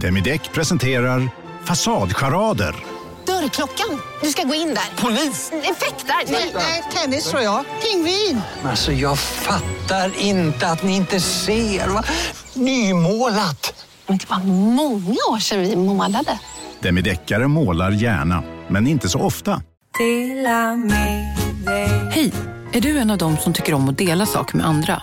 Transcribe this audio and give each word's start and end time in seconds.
Demideck 0.00 0.52
presenterar 0.52 1.28
Fasadcharader. 1.64 2.74
Dörrklockan. 3.26 4.00
Du 4.22 4.28
ska 4.30 4.42
gå 4.42 4.54
in 4.54 4.68
där. 4.68 5.02
Polis? 5.02 5.52
Effektar? 5.52 6.32
Nej, 6.32 6.52
Nej, 6.54 6.82
tennis 6.94 7.30
tror 7.30 7.42
jag. 7.42 7.64
Pingvin. 7.82 8.40
Alltså 8.64 8.92
jag 8.92 9.18
fattar 9.18 10.12
inte 10.18 10.66
att 10.68 10.82
ni 10.82 10.96
inte 10.96 11.20
ser. 11.20 11.88
Va? 11.88 12.04
Nymålat! 12.54 13.86
Men 14.06 14.18
det 14.18 14.30
var 14.30 14.38
många 14.74 15.16
år 15.30 15.38
sedan 15.38 15.60
vi 15.60 15.76
målade. 15.76 16.38
Demideckare 16.80 17.48
målar 17.48 17.90
gärna, 17.90 18.42
men 18.68 18.86
inte 18.86 19.08
så 19.08 19.20
ofta. 19.20 19.62
Hej! 22.10 22.32
Är 22.72 22.80
du 22.80 22.98
en 22.98 23.10
av 23.10 23.18
dem 23.18 23.36
som 23.36 23.52
tycker 23.52 23.74
om 23.74 23.88
att 23.88 23.98
dela 23.98 24.26
saker 24.26 24.56
med 24.56 24.66
andra? 24.66 25.02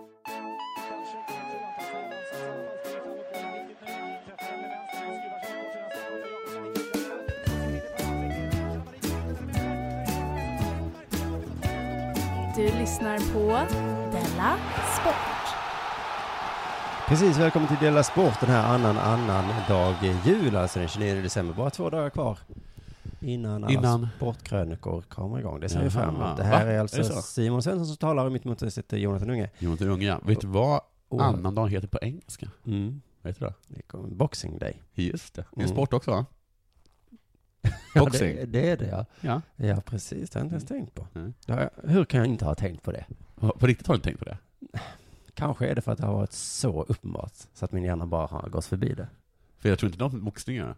Lyssnar 12.81 13.17
på 13.33 13.47
Della 14.11 14.57
Sport. 15.01 15.55
Precis, 17.07 17.37
välkommen 17.37 17.67
till 17.67 17.77
Dela 17.77 18.03
Sport 18.03 18.39
den 18.39 18.49
här 18.49 18.73
annan 18.75 18.97
annan 18.97 19.45
dag 19.69 19.95
jul, 20.25 20.55
alltså 20.55 20.79
den 20.79 20.87
29 20.87 21.21
december. 21.21 21.53
Bara 21.53 21.69
två 21.69 21.89
dagar 21.89 22.09
kvar 22.09 22.39
innan 23.19 23.63
alla 23.63 23.73
Innan? 23.73 24.07
sportkrönikor 24.17 25.01
kommer 25.01 25.39
igång. 25.39 25.59
Det 25.59 25.69
ser 25.69 25.83
vi 25.83 25.89
fram 25.89 26.15
emot. 26.15 26.37
Det 26.37 26.43
Va? 26.43 26.49
här 26.49 26.67
är 26.67 26.71
Är 26.71 26.79
alltså 26.79 27.03
så? 27.03 27.21
Simon 27.21 27.63
Svensson 27.63 27.85
som 27.87 27.97
talar 27.97 28.25
och 28.25 28.31
mitt 28.31 28.45
emot 28.45 28.59
sig 28.59 28.71
sitter 28.71 28.97
Jonathan 28.97 29.29
Unge. 29.29 29.49
Jonathan 29.59 29.87
Unge, 29.89 30.05
ja. 30.07 30.19
Vet 30.23 30.41
du 30.41 30.47
vad 30.47 30.81
Och- 31.09 31.23
annandag 31.25 31.67
heter 31.67 31.87
på 31.87 31.99
engelska? 32.01 32.47
Mm. 32.65 33.01
Vet 33.21 33.39
du 33.39 33.45
det? 33.45 33.53
Det 33.67 34.15
Boxing 34.15 34.57
Day. 34.57 34.81
Just 34.93 35.33
det. 35.33 35.45
Det 35.51 35.61
är 35.61 35.65
Mm. 35.65 35.75
sport 35.75 35.93
också 35.93 36.11
va? 36.11 36.25
Ja, 37.95 38.01
Boxing. 38.01 38.35
det, 38.35 38.45
det 38.45 38.69
är 38.69 38.77
det 38.77 38.87
ja. 38.87 39.05
Ja. 39.21 39.41
Ja, 39.55 39.81
precis. 39.81 40.29
Det 40.29 40.39
har 40.39 40.41
jag 40.41 40.45
inte 40.45 40.53
ens 40.55 40.65
tänkt 40.67 40.95
på. 40.95 41.07
Mm. 41.15 41.33
Jag, 41.45 41.69
hur 41.83 42.05
kan 42.05 42.17
jag 42.19 42.27
inte 42.27 42.45
ha 42.45 42.55
tänkt 42.55 42.83
på 42.83 42.91
det? 42.91 43.05
På 43.35 43.67
riktigt 43.67 43.87
har 43.87 43.93
du 43.93 43.97
inte 43.97 44.03
tänkt 44.09 44.19
på 44.19 44.25
det? 44.25 44.37
Kanske 45.33 45.67
är 45.67 45.75
det 45.75 45.81
för 45.81 45.91
att 45.91 45.97
det 45.97 46.05
har 46.05 46.13
varit 46.13 46.31
så 46.33 46.83
uppenbart 46.83 47.33
så 47.53 47.65
att 47.65 47.71
min 47.71 47.83
hjärna 47.83 48.05
bara 48.05 48.27
har 48.27 48.49
gått 48.49 48.65
förbi 48.65 48.93
det. 48.93 49.07
För 49.57 49.69
jag 49.69 49.79
tror 49.79 49.91
inte 49.91 50.03
något 50.03 50.13
med 50.13 50.23
boxning 50.23 50.57
att 50.59 50.63
göra. 50.65 50.75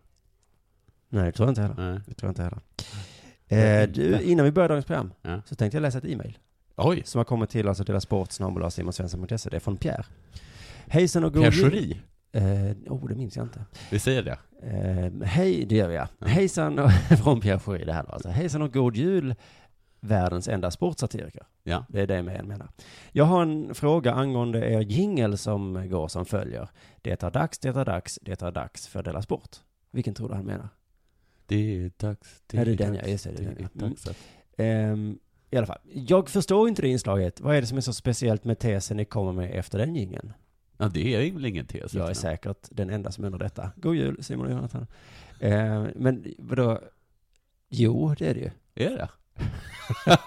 Nej, 1.09 1.25
det 1.25 1.31
tror 1.31 1.47
jag 1.47 1.51
inte 1.51 1.61
heller. 1.61 1.91
Nej. 1.91 1.99
Det 2.07 2.13
tror 2.13 2.27
jag 2.27 2.31
inte 2.31 2.43
heller. 2.43 2.61
Eh, 3.83 3.89
du, 3.89 4.21
innan 4.21 4.45
vi 4.45 4.51
börjar 4.51 4.69
dagens 4.69 4.85
program 4.85 5.13
Ja. 5.21 5.41
så 5.45 5.55
tänkte 5.55 5.77
jag 5.77 5.81
läsa 5.81 5.97
ett 5.97 6.05
e-mail. 6.05 6.37
Oj! 6.75 7.01
som 7.05 7.19
har 7.19 7.25
kommit 7.25 7.49
till 7.49 7.67
alltså 7.67 7.83
deras 7.83 8.03
sport. 8.03 8.29
Det 8.37 8.43
är 9.55 9.59
från 9.59 9.77
Pierre. 9.77 10.05
Hejsan 10.87 11.23
och 11.23 11.33
god 11.33 11.53
jul. 11.53 12.01
Eh, 12.33 12.71
oh, 12.87 13.07
det 13.07 13.15
minns 13.15 13.35
jag 13.35 13.45
inte. 13.45 13.65
Vi 13.91 13.99
säger 13.99 14.23
det. 14.23 14.37
Eh, 14.63 15.27
hej, 15.27 15.65
det 15.65 15.75
gör 15.75 15.87
vi 15.87 15.95
ja. 15.95 16.07
Hejsan, 16.21 16.79
och, 16.79 16.91
från 17.23 17.41
Pierre 17.41 17.59
Schori 17.59 17.85
det 17.85 17.93
här 17.93 18.03
då 18.03 18.09
alltså. 18.09 18.29
Hejsan 18.29 18.61
och 18.61 18.73
god 18.73 18.95
jul, 18.95 19.35
världens 19.99 20.47
enda 20.47 20.71
sportsatiriker. 20.71 21.43
Ja. 21.63 21.85
Det 21.89 22.01
är 22.01 22.07
det 22.07 22.15
jag 22.15 22.25
menar. 22.25 22.67
Jag 23.11 23.25
har 23.25 23.41
en 23.41 23.75
fråga 23.75 24.13
angående 24.13 24.59
er 24.71 24.81
jingel 24.81 25.37
som 25.37 25.89
går 25.89 26.07
som 26.07 26.25
följer. 26.25 26.69
Det 27.01 27.23
är 27.23 27.31
dags, 27.31 27.59
det 27.59 27.69
är 27.69 27.85
dags, 27.85 28.19
det 28.21 28.41
är 28.41 28.51
dags 28.51 28.87
för 28.87 29.03
Della 29.03 29.21
Sport. 29.21 29.57
Vilken 29.91 30.13
tror 30.13 30.29
du 30.29 30.35
han 30.35 30.45
menar? 30.45 30.69
Det 31.45 31.55
är 31.55 31.91
dags. 31.97 32.41
Det 32.47 32.63
det 32.63 32.71
är 32.71 32.75
den, 32.75 32.93
dags, 32.93 33.05
ja, 33.05 33.11
just 33.11 33.23
det, 33.23 33.31
det 33.31 33.43
är 33.43 33.49
Det 33.49 33.67
den, 33.73 33.83
är 33.83 33.89
dags 33.89 34.07
att... 34.07 34.17
Ehm, 34.57 35.19
I 35.51 35.57
alla 35.57 35.67
fall, 35.67 35.79
jag 35.83 36.29
förstår 36.29 36.67
inte 36.69 36.81
det 36.81 36.87
inslaget. 36.87 37.41
Vad 37.41 37.55
är 37.55 37.61
det 37.61 37.67
som 37.67 37.77
är 37.77 37.81
så 37.81 37.93
speciellt 37.93 38.43
med 38.43 38.59
tesen 38.59 38.97
ni 38.97 39.05
kommer 39.05 39.31
med 39.31 39.51
efter 39.59 39.77
den 39.77 39.95
jingeln? 39.95 40.33
Ja, 40.83 40.89
det 40.89 41.15
är 41.27 41.31
väl 41.31 41.45
ingen 41.45 41.65
tes? 41.65 41.93
Jag 41.93 42.09
är 42.09 42.13
säkert 42.13 42.67
den 42.71 42.89
enda 42.89 43.11
som 43.11 43.23
undrar 43.25 43.39
detta. 43.39 43.71
God 43.75 43.95
jul 43.95 44.23
Simon 44.23 44.45
och 44.45 44.51
Jonathan. 44.51 44.87
Eh, 45.39 45.85
men 45.95 46.33
vadå? 46.37 46.79
Jo, 47.69 48.15
det 48.17 48.27
är 48.29 48.33
det 48.33 48.39
ju. 48.39 48.51
Är 48.85 48.89
det? 48.97 49.09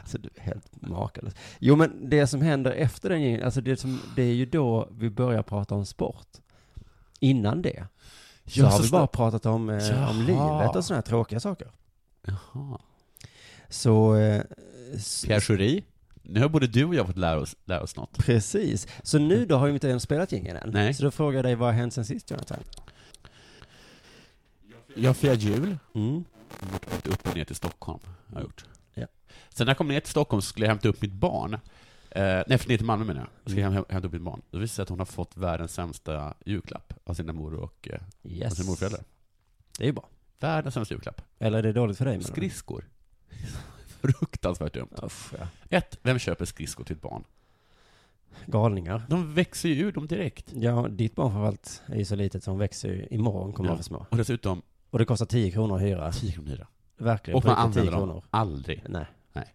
alltså, 0.00 0.18
du 0.18 0.28
är 0.34 0.40
helt 0.42 0.82
makalös. 0.82 1.34
Jo, 1.58 1.76
men 1.76 2.10
det 2.10 2.26
som 2.26 2.42
händer 2.42 2.70
efter 2.72 3.08
den 3.08 3.22
jingeln, 3.22 3.44
alltså 3.44 3.60
det, 3.60 3.76
som, 3.76 4.00
det 4.16 4.22
är 4.22 4.32
ju 4.34 4.46
då 4.46 4.88
vi 4.98 5.10
börjar 5.10 5.42
prata 5.42 5.74
om 5.74 5.86
sport. 5.86 6.28
Innan 7.20 7.62
det 7.62 7.84
så 8.46 8.64
har 8.64 8.82
vi 8.82 8.90
bara 8.90 9.06
pratat 9.06 9.46
om, 9.46 9.70
eh, 9.70 10.10
om 10.10 10.16
livet 10.20 10.76
och 10.76 10.84
sådana 10.84 10.96
här 10.96 11.02
tråkiga 11.02 11.40
saker. 11.40 11.70
Jaha. 12.26 12.78
Så... 13.68 14.16
Eh, 14.16 14.42
s- 14.94 15.24
Pierre 15.26 15.40
Schori? 15.40 15.84
Nu 16.30 16.40
har 16.40 16.48
både 16.48 16.66
du 16.66 16.84
och 16.84 16.94
jag 16.94 17.06
fått 17.06 17.18
lära 17.18 17.40
oss, 17.40 17.56
lära 17.64 17.80
oss 17.82 17.96
något. 17.96 18.18
Precis. 18.18 18.86
Så 19.02 19.18
nu 19.18 19.46
då 19.46 19.56
har 19.56 19.66
vi 19.66 19.72
inte 19.72 19.88
ens 19.88 20.02
spelat 20.02 20.32
jingeln 20.32 20.56
än. 20.56 20.70
Nej. 20.70 20.94
Så 20.94 21.02
då 21.02 21.10
frågar 21.10 21.36
jag 21.38 21.44
dig, 21.44 21.54
vad 21.54 21.68
har 21.68 21.72
hänt 21.72 21.94
sen 21.94 22.04
sist, 22.04 22.30
Jonathan? 22.30 22.58
Jag 24.94 25.16
firar 25.16 25.34
jul. 25.34 25.78
Mm. 25.94 26.24
Åkt 26.96 27.06
upp 27.06 27.28
och 27.28 27.36
ner 27.36 27.44
till 27.44 27.56
Stockholm, 27.56 28.00
har 28.26 28.34
jag 28.34 28.42
gjort. 28.42 28.64
Ja. 28.94 29.06
Sen 29.48 29.64
när 29.66 29.70
jag 29.70 29.78
kom 29.78 29.88
ner 29.88 30.00
till 30.00 30.10
Stockholm 30.10 30.42
så 30.42 30.48
skulle 30.48 30.66
jag 30.66 30.70
hämta 30.70 30.88
upp 30.88 31.02
mitt 31.02 31.12
barn. 31.12 31.54
Eh, 32.10 32.42
nej, 32.46 32.58
för 32.58 32.68
ner 32.68 32.76
till 32.76 32.86
Malmö 32.86 33.04
menar 33.04 33.20
jag. 33.20 33.28
Så 33.44 33.50
skulle 33.50 33.60
jag 33.60 33.70
Mm. 33.72 33.82
häm- 33.84 33.92
hämta 33.92 34.06
upp 34.08 34.12
mitt 34.12 34.22
barn. 34.22 34.42
Då 34.50 34.58
visade 34.58 34.62
det 34.64 34.68
sig 34.74 34.82
att 34.82 34.88
hon 34.88 34.98
har 34.98 35.06
fått 35.06 35.36
världens 35.36 35.72
sämsta 35.74 36.34
julklapp 36.46 36.92
av 37.04 37.14
sina 37.14 37.32
mor 37.32 37.54
och 37.54 37.88
eh, 37.92 37.94
av 38.24 38.30
Yes. 38.30 38.56
sina 38.56 38.70
morföräldrar. 38.70 39.02
Det 39.78 39.84
är 39.84 39.86
ju 39.86 39.92
bra. 39.92 40.08
Världens 40.38 40.74
sämsta 40.74 40.94
julklapp. 40.94 41.22
Eller 41.38 41.58
är 41.58 41.62
det 41.62 41.72
dåligt 41.72 41.98
för 41.98 42.04
dig? 42.04 42.14
menar 42.14 42.26
du? 42.28 42.32
Skridskor. 42.32 42.84
Fruktansvärt 44.00 44.74
dumt. 44.74 44.88
Uff, 45.02 45.34
ja. 45.38 45.46
Ett, 45.76 45.98
vem 46.02 46.18
köper 46.18 46.44
skridskor 46.44 46.84
till 46.84 46.96
ett 46.96 47.02
barn? 47.02 47.24
Galningar. 48.46 49.02
De 49.08 49.34
växer 49.34 49.68
ju 49.68 49.74
ur 49.74 49.92
dem 49.92 50.06
direkt. 50.06 50.52
Ja, 50.54 50.88
ditt 50.90 51.14
barn 51.14 51.30
framförallt 51.30 51.82
är 51.86 51.96
ju 51.98 52.04
så 52.04 52.14
litet 52.16 52.44
som 52.44 52.58
växer 52.58 52.88
ju 52.88 53.06
imorgon, 53.10 53.52
kommer 53.52 53.68
Ja. 53.68 53.72
vara 53.72 53.78
för 53.78 53.84
små. 53.84 54.06
Och 54.10 54.16
dessutom 54.16 54.62
Och 54.90 54.98
det 54.98 55.04
kostar 55.04 55.26
10 55.26 55.50
kronor 55.50 55.76
att 55.76 55.82
hyra. 55.82 56.12
10 56.12 56.32
kronor 56.32 56.48
hyra. 56.48 56.66
Verkligen. 56.96 57.36
Och 57.38 57.44
man 57.44 57.56
riktigt 57.56 57.72
10 57.74 57.80
använder 57.80 57.92
dem 57.92 58.08
kronor. 58.08 58.24
aldrig. 58.30 58.84
Nej. 58.88 59.06
Nej. 59.32 59.54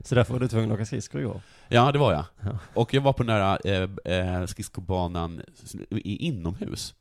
så 0.04 0.14
därför 0.14 0.32
var 0.32 0.40
du 0.40 0.48
tvungen 0.48 0.70
att 0.70 0.74
åka 0.74 0.84
skridskor 0.86 1.20
igår. 1.20 1.40
Ja, 1.68 1.92
det 1.92 1.98
var 1.98 2.12
jag. 2.12 2.24
Ja. 2.40 2.58
Och 2.74 2.94
jag 2.94 3.00
var 3.00 3.12
på 3.12 3.22
den 3.22 3.36
där 3.40 3.58
eh, 4.06 4.38
eh, 4.40 4.46
skridskobanan 4.46 5.42
inomhus. 6.04 6.94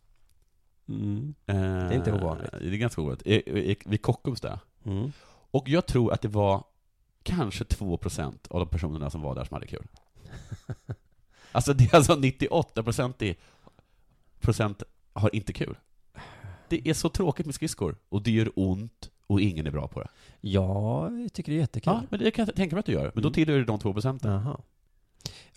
Mm. 0.88 1.34
Eh, 1.48 1.56
det 1.56 1.62
är 1.62 1.94
inte 1.94 2.12
ovanligt. 2.14 2.52
Det 2.52 2.68
är 2.68 2.78
ganska 2.78 3.02
ovanligt. 3.02 3.22
Eh, 3.26 3.36
eh, 3.54 3.76
Vid 3.86 4.02
Kockums 4.02 4.42
där. 4.42 4.60
Mm. 4.86 5.12
Och 5.54 5.70
jag 5.70 5.86
tror 5.86 6.14
att 6.14 6.22
det 6.22 6.28
var 6.28 6.64
kanske 7.24 7.64
2% 7.64 8.34
av 8.50 8.60
de 8.60 8.70
personerna 8.70 9.10
som 9.10 9.22
var 9.22 9.36
där 9.36 9.44
som 9.46 9.54
hade 9.54 9.68
kul. 9.68 9.88
alltså 11.52 11.74
det 11.74 11.84
är 11.94 11.96
alltså 11.96 12.14
98% 12.16 13.24
i 13.24 13.36
procent 14.40 14.84
har 15.14 15.36
inte 15.36 15.54
kul. 15.54 15.78
Det 16.68 16.88
är 16.90 16.94
så 16.94 17.10
tråkigt 17.10 17.46
med 17.46 17.56
skridskor, 17.56 17.96
och 18.10 18.22
det 18.22 18.32
gör 18.32 18.52
ont, 18.56 19.10
och 19.28 19.42
ingen 19.42 19.68
är 19.68 19.72
bra 19.72 19.88
på 19.88 20.00
det. 20.02 20.08
Ja, 20.42 21.10
jag 21.12 21.34
tycker 21.34 21.52
det 21.52 21.58
är 21.58 21.60
jättekul. 21.60 21.94
Ja, 21.94 22.04
men 22.10 22.20
det 22.20 22.32
kan 22.32 22.46
jag 22.46 22.56
tänka 22.56 22.76
mig 22.76 22.80
att 22.80 22.86
du 22.86 22.92
gör. 22.92 23.12
Men 23.14 23.24
då 23.24 23.28
Mm. 23.28 23.34
tillhör 23.34 23.58
du 23.58 23.66
de 23.66 23.80
2%. 23.80 24.20
Jaha. 24.24 24.60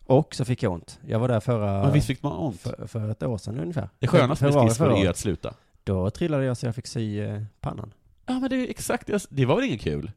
Och 0.04 0.34
så 0.34 0.44
fick 0.44 0.62
jag 0.62 0.72
ont. 0.72 0.99
Jag 1.06 1.19
var 1.19 1.28
där 1.28 1.40
förra... 1.40 1.82
Men 1.82 1.92
visst 1.92 2.06
fick 2.06 2.22
man 2.22 2.32
ont? 2.32 2.60
För, 2.60 2.87
för 2.87 3.10
ett 3.10 3.22
år 3.22 3.38
sedan 3.38 3.60
ungefär. 3.60 3.88
Det 3.99 4.06
skönaste 4.06 4.44
med 4.44 4.54
skridskor 4.54 4.96
är 4.96 5.10
att 5.10 5.16
sluta. 5.19 5.54
Då 5.84 6.10
trillade 6.10 6.44
jag 6.44 6.56
så 6.56 6.66
jag 6.66 6.75
fick 6.75 6.87
sy 6.87 7.20
eh, 7.20 7.42
pannan. 7.60 7.92
Ja, 8.26 8.40
men 8.40 8.50
det 8.50 8.56
är 8.56 8.70
exakt 8.70 9.06
det. 9.31 9.44
Var 9.44 9.56
väl 9.56 9.64
inget 9.64 9.81
kul? 9.81 10.11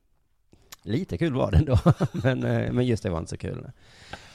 Lite 0.83 1.17
kul 1.17 1.33
var 1.33 1.51
det 1.51 1.57
ändå, 1.57 1.77
men, 2.11 2.43
eh, 2.43 2.71
men 2.71 2.85
just 2.85 3.03
det 3.03 3.09
var 3.09 3.17
inte 3.19 3.29
så 3.29 3.37
kul. 3.37 3.71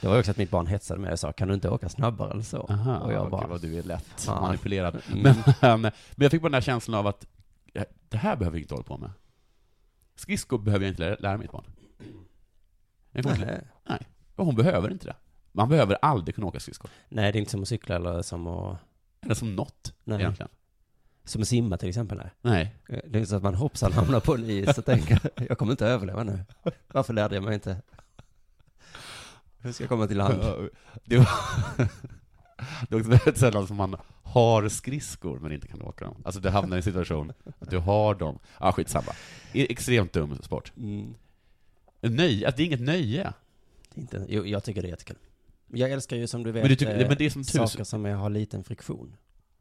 Det 0.01 0.07
var 0.07 0.19
också 0.19 0.31
att 0.31 0.37
mitt 0.37 0.49
barn 0.51 0.67
hetsade 0.67 0.99
mig 0.99 1.11
och 1.11 1.19
sa, 1.19 1.31
kan 1.31 1.47
du 1.47 1.53
inte 1.53 1.69
åka 1.69 1.89
snabbare 1.89 2.31
eller 2.31 2.41
så? 2.41 2.65
Aha, 2.69 2.97
och 2.97 3.13
jag 3.13 3.19
okej, 3.21 3.31
bara, 3.31 3.47
vad 3.47 3.61
du 3.61 3.77
är 3.77 3.83
lätt 3.83 4.23
Ja. 4.27 4.41
manipulerad. 4.41 5.01
Mm. 5.13 5.21
Men, 5.61 5.81
men 5.81 5.91
jag 6.15 6.31
fick 6.31 6.41
bara 6.41 6.49
den 6.49 6.53
här 6.53 6.61
känslan 6.61 6.99
av 6.99 7.07
att 7.07 7.25
det 8.09 8.17
här 8.17 8.35
behöver 8.35 8.57
jag 8.57 8.63
inte 8.63 8.73
hålla 8.73 8.83
på 8.83 8.97
med. 8.97 9.11
Skridskor 10.15 10.57
behöver 10.57 10.85
jag 10.85 10.91
inte 10.91 11.01
lära, 11.03 11.15
lära 11.19 11.37
mitt 11.37 11.51
barn. 11.51 11.63
Nej. 13.11 13.61
Nej, 13.89 13.99
hon 14.35 14.55
behöver 14.55 14.91
inte 14.91 15.07
det. 15.07 15.15
Man 15.51 15.69
behöver 15.69 15.97
aldrig 16.01 16.35
kunna 16.35 16.47
åka 16.47 16.59
skridskor. 16.59 16.91
Nej, 17.09 17.31
det 17.31 17.37
är 17.37 17.39
inte 17.39 17.51
som 17.51 17.61
att 17.61 17.67
cykla 17.67 17.95
eller 17.95 18.21
som 18.21 18.47
att... 18.47 18.77
Eller 19.21 19.35
som 19.35 19.55
något, 19.55 19.93
Nej. 20.03 20.19
egentligen. 20.19 20.49
Som 21.25 21.41
att 21.41 21.47
simma 21.47 21.77
till 21.77 21.89
exempel. 21.89 22.17
Nej. 22.17 22.29
Nej. 22.41 22.73
Eh, 22.89 22.99
Det 23.09 23.19
är 23.19 23.25
så 23.25 23.35
att 23.35 23.43
man 23.43 23.55
hoppsan 23.55 23.91
hamnar 23.93 24.19
på 24.19 24.35
en 24.35 24.49
is 24.49 24.77
och 24.77 24.85
tänker, 24.85 25.19
jag 25.49 25.57
kommer 25.57 25.71
inte 25.71 25.87
överleva 25.87 26.23
nu. 26.23 26.39
Varför 26.87 27.13
lärde 27.13 27.35
jag 27.35 27.43
mig 27.43 27.53
inte? 27.53 27.81
Hur 29.61 29.71
ska 29.71 29.83
jag 29.83 29.89
komma 29.89 30.07
till 30.07 30.17
land? 30.17 30.39
Det 31.03 31.17
var, 31.17 31.27
det 32.89 32.95
är 32.95 32.99
också 32.99 33.09
väldigt 33.09 33.37
sällan 33.37 33.67
som 33.67 33.77
man 33.77 33.95
har 34.23 34.69
skridskor 34.69 35.39
men 35.39 35.51
inte 35.51 35.67
kan 35.67 35.81
åka 35.81 36.05
dem. 36.05 36.15
Alltså 36.25 36.41
du 36.41 36.49
hamnar 36.49 36.77
i 36.77 36.79
en 36.79 36.83
situation 36.83 37.33
att 37.59 37.69
du 37.69 37.77
har 37.77 38.15
dem. 38.15 38.39
Ja, 38.59 38.71
skitsamma. 38.71 39.11
E- 39.53 39.67
Extremt 39.69 40.13
dum 40.13 40.37
sport. 40.41 40.71
Mm. 40.77 41.13
Nöje, 42.01 42.47
att 42.47 42.57
det 42.57 42.63
är 42.63 42.65
inget 42.65 42.81
nöje. 42.81 43.33
Det 43.93 43.99
är 43.99 44.01
Inte, 44.01 44.25
jo, 44.29 44.45
jag 44.45 44.63
tycker 44.63 44.81
det 44.81 44.87
är 44.87 44.89
jättekul. 44.89 45.17
Jag 45.73 45.91
älskar 45.91 46.15
ju 46.17 46.27
som 46.27 46.43
du 46.43 46.51
vet 46.51 46.63
Men 46.63 46.69
du 46.69 46.75
tycker- 46.75 46.99
eh, 47.01 47.07
men 47.07 47.17
det 47.17 47.25
är 47.25 47.29
som 47.29 47.41
tusen- 47.43 47.67
saker 47.67 47.83
som 47.83 48.05
är, 48.05 48.13
har 48.13 48.29
liten 48.29 48.63
friktion. 48.63 49.15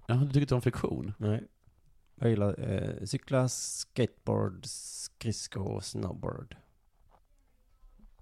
Ja, 0.07 0.15
du 0.15 0.27
tycker 0.27 0.41
inte 0.41 0.55
om 0.55 0.63
friktion? 0.63 1.13
Nej. 1.19 1.45
Jag 2.15 2.31
gillar 2.31 2.71
eh, 2.71 3.05
cykla, 3.05 3.49
skateboard, 3.49 4.67
skridsko 4.67 5.61
och 5.61 5.85
snowboard. 5.85 6.57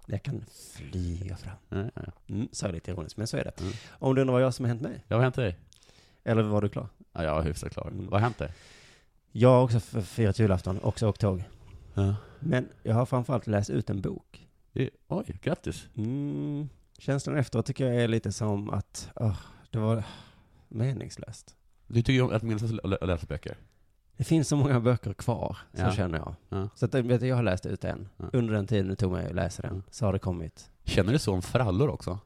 Jag 0.05 0.23
kan 0.23 0.45
flyga 0.73 1.37
fram. 1.37 1.55
Ja, 1.69 1.77
ja, 1.77 1.89
ja. 1.95 2.11
Mm, 2.27 2.47
så 2.51 2.65
är 2.65 2.69
det 2.69 2.75
lite 2.75 2.91
ironiskt, 2.91 3.17
men 3.17 3.27
så 3.27 3.37
är 3.37 3.43
det. 3.43 3.61
Mm. 3.61 3.73
Om 3.89 4.15
du 4.15 4.21
undrar 4.21 4.33
vad 4.33 4.43
jag 4.43 4.53
som 4.53 4.65
har 4.65 4.67
hänt 4.67 4.81
mig? 4.81 4.93
Ja, 4.95 5.03
vad 5.07 5.17
har 5.17 5.23
hänt 5.23 5.35
dig? 5.35 5.57
Eller 6.23 6.43
var 6.43 6.61
du 6.61 6.69
klar? 6.69 6.87
Ja, 7.11 7.23
jag 7.23 7.39
är 7.39 7.43
hyfsat 7.43 7.73
klar. 7.73 7.87
Mm. 7.87 8.05
Vad 8.05 8.13
har 8.13 8.19
hänt 8.19 8.37
dig? 8.37 8.51
Jag 9.31 9.49
har 9.49 9.63
också 9.63 9.79
firat 10.01 10.39
julafton, 10.39 10.79
också 10.83 11.07
åkt 11.07 11.21
tåg. 11.21 11.43
Ja. 11.93 12.15
Men 12.39 12.69
jag 12.83 12.95
har 12.95 13.05
framförallt 13.05 13.47
läst 13.47 13.69
ut 13.69 13.89
en 13.89 14.01
bok. 14.01 14.47
Oj, 15.07 15.39
grattis. 15.41 15.87
Mm, 15.95 16.69
känslan 16.97 17.37
efteråt 17.37 17.65
tycker 17.65 17.85
jag 17.85 17.95
är 17.95 18.07
lite 18.07 18.31
som 18.31 18.69
att, 18.69 19.09
åh, 19.15 19.39
det 19.71 19.79
var 19.79 20.03
meningslöst. 20.67 21.55
Du 21.87 21.93
tycker 22.01 22.13
ju 22.13 22.21
om 22.21 22.33
att 22.35 22.43
minnas 22.43 22.63
att 22.83 23.07
läsa 23.07 23.25
böcker? 23.25 23.57
Det 24.17 24.23
finns 24.23 24.47
så 24.47 24.55
många 24.55 24.79
böcker 24.79 25.13
kvar, 25.13 25.57
så 25.73 25.81
Ja. 25.81 25.91
känner 25.91 26.17
jag. 26.17 26.35
Ja. 26.49 26.69
Så 26.75 26.85
att, 26.85 26.95
vet 26.95 27.21
du, 27.21 27.27
jag 27.27 27.35
har 27.35 27.43
läst 27.43 27.65
ut 27.65 27.83
en. 27.83 28.09
Ja. 28.17 28.25
Under 28.33 28.53
den 28.53 28.67
tiden 28.67 28.87
det 28.87 28.95
tog 28.95 29.11
mig 29.11 29.25
att 29.27 29.35
läsa 29.35 29.61
den, 29.61 29.83
så 29.91 30.05
har 30.05 30.13
det 30.13 30.19
kommit. 30.19 30.69
Känner 30.83 31.13
du 31.13 31.19
så 31.19 31.33
om 31.33 31.41
frallor 31.41 31.89
också? 31.89 32.19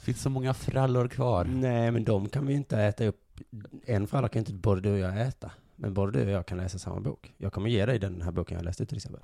Finns 0.00 0.22
så 0.22 0.30
många 0.30 0.54
frallor 0.54 1.08
kvar? 1.08 1.44
Nej, 1.44 1.90
men 1.90 2.04
de 2.04 2.28
kan 2.28 2.46
vi 2.46 2.54
inte 2.54 2.78
äta 2.82 3.04
upp. 3.04 3.40
En 3.84 4.06
fralla 4.06 4.28
kan 4.28 4.40
inte 4.40 4.52
både 4.52 4.80
du 4.80 4.92
och 4.92 4.98
jag 4.98 5.20
äta. 5.20 5.50
Men 5.76 5.94
både 5.94 6.12
du 6.18 6.24
och 6.24 6.30
jag 6.30 6.46
kan 6.46 6.58
läsa 6.58 6.78
samma 6.78 7.00
bok. 7.00 7.32
Jag 7.38 7.52
kommer 7.52 7.70
ge 7.70 7.86
dig 7.86 7.98
den 7.98 8.22
här 8.22 8.30
boken 8.32 8.56
jag 8.56 8.64
läste 8.64 8.82
ut 8.82 8.88
till 8.88 8.98
exempel. 8.98 9.20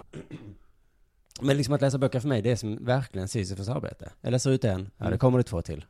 Men 1.40 1.56
liksom 1.56 1.74
att 1.74 1.80
läsa 1.80 1.98
böcker 1.98 2.20
för 2.20 2.28
mig, 2.28 2.42
det 2.42 2.50
är 2.50 2.56
som 2.56 2.84
verkligen 2.84 3.28
Sisyfos 3.28 3.68
arbete. 3.68 4.12
Jag 4.20 4.30
läser 4.30 4.50
ut 4.50 4.64
en, 4.64 4.80
ja, 4.96 5.04
det 5.04 5.06
Mm. 5.06 5.18
kommer 5.18 5.38
det 5.38 5.44
två 5.44 5.62
till. 5.62 5.84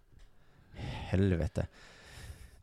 Helvete. 0.81 1.67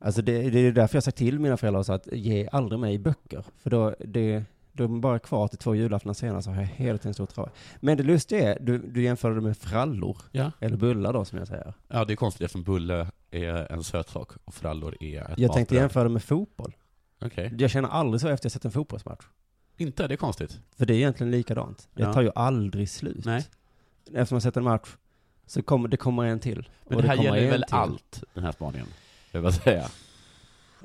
Alltså 0.05 0.21
det, 0.21 0.49
det 0.49 0.59
är 0.59 0.71
därför 0.71 0.95
jag 0.95 1.01
har 1.01 1.03
sagt 1.03 1.17
till 1.17 1.39
mina 1.39 1.57
föräldrar 1.57 1.83
så 1.83 1.93
att 1.93 2.07
ge 2.11 2.49
aldrig 2.51 2.79
mig 2.79 2.97
böcker. 2.99 3.43
För 3.57 3.69
då, 3.69 3.95
det, 3.99 4.43
de 4.71 4.95
är 4.95 4.99
bara 4.99 5.19
kvar 5.19 5.47
till 5.47 5.57
två 5.57 5.75
julaftnar 5.75 6.13
senare 6.13 6.41
så 6.41 6.49
har 6.49 6.57
jag 6.61 6.67
hela 6.67 6.97
tiden 6.97 7.13
stor 7.13 7.25
trava. 7.25 7.49
Men 7.79 7.97
det 7.97 8.03
lustiga 8.03 8.53
är, 8.53 8.59
du, 8.59 8.77
du 8.77 9.03
jämförde 9.03 9.35
det 9.35 9.41
med 9.41 9.57
frallor. 9.57 10.17
Ja. 10.31 10.51
Eller 10.59 10.77
bullar 10.77 11.13
då 11.13 11.25
som 11.25 11.37
jag 11.37 11.47
säger. 11.47 11.73
Ja, 11.87 12.05
det 12.05 12.13
är 12.13 12.15
konstigt 12.15 12.41
eftersom 12.41 12.63
bulle 12.63 13.07
är 13.31 13.71
en 13.71 13.83
söt 13.83 14.09
sak 14.09 14.31
och 14.45 14.53
frallor 14.53 14.95
är 15.03 15.31
ett 15.31 15.39
Jag 15.39 15.53
tänkte 15.53 15.75
jämföra 15.75 16.03
det 16.03 16.09
med 16.09 16.23
fotboll. 16.23 16.75
Okej. 17.21 17.53
Jag 17.57 17.71
känner 17.71 17.89
aldrig 17.89 18.21
så 18.21 18.27
efter 18.27 18.45
jag 18.45 18.51
sett 18.51 18.65
en 18.65 18.71
fotbollsmatch. 18.71 19.25
Inte? 19.77 20.07
Det 20.07 20.13
är 20.13 20.17
konstigt. 20.17 20.59
För 20.77 20.85
det 20.85 20.93
är 20.93 20.97
egentligen 20.97 21.31
likadant. 21.31 21.87
Det 21.93 22.03
Ja. 22.03 22.13
tar 22.13 22.21
ju 22.21 22.31
aldrig 22.35 22.89
slut. 22.89 23.25
Nej. 23.25 23.45
Efter 24.13 24.35
man 24.35 24.41
sett 24.41 24.57
en 24.57 24.63
match 24.63 24.89
så 25.45 25.61
kommer 25.61 25.87
det 25.87 25.97
kommer 25.97 26.23
en 26.25 26.39
till. 26.39 26.69
Men 26.89 26.97
det 26.97 27.07
här 27.07 27.15
kommer 27.17 27.35
gäller 27.35 27.51
väl 27.51 27.63
till. 27.63 27.75
allt, 27.75 28.23
den 28.33 28.43
här 28.43 28.51
spaningen? 28.51 28.87
Jag 29.35 29.41
vill 29.41 29.51
bara 29.51 29.63
säga. 29.63 29.89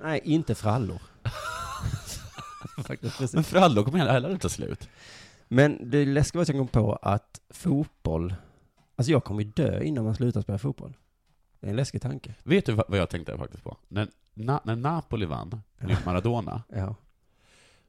Nej, 0.02 0.20
inte 0.24 0.54
frallor. 0.54 1.02
Faktiskt, 2.84 3.18
precis. 3.18 3.34
Men 3.34 3.44
frallor 3.44 3.84
kommer 3.84 3.98
heller 3.98 4.30
inte 4.30 4.42
ta 4.42 4.48
slut. 4.48 4.88
Men 5.48 5.90
det 5.90 6.04
läskiga 6.04 6.38
var 6.38 6.42
att 6.42 6.48
jag 6.48 6.56
kom 6.56 6.68
på 6.68 6.92
att 7.02 7.40
fotboll, 7.50 8.34
alltså 8.96 9.12
jag 9.12 9.24
kommer 9.24 9.42
ju 9.42 9.50
dö 9.50 9.82
innan 9.82 10.04
man 10.04 10.14
slutar 10.14 10.40
spela 10.42 10.58
fotboll. 10.58 10.96
Det 11.60 11.66
är 11.66 11.70
en 11.70 11.76
läskig 11.76 12.02
tanke. 12.02 12.34
Vet 12.42 12.66
du 12.66 12.72
vad 12.72 12.98
jag 12.98 13.10
tänkte 13.10 13.38
faktiskt 13.38 13.64
på? 13.64 13.76
När, 13.88 14.08
na, 14.34 14.60
när 14.64 14.76
Napoli 14.76 15.26
vann 15.26 15.62
med 15.78 15.96
Maradona, 16.06 16.62
Ja. 16.68 16.94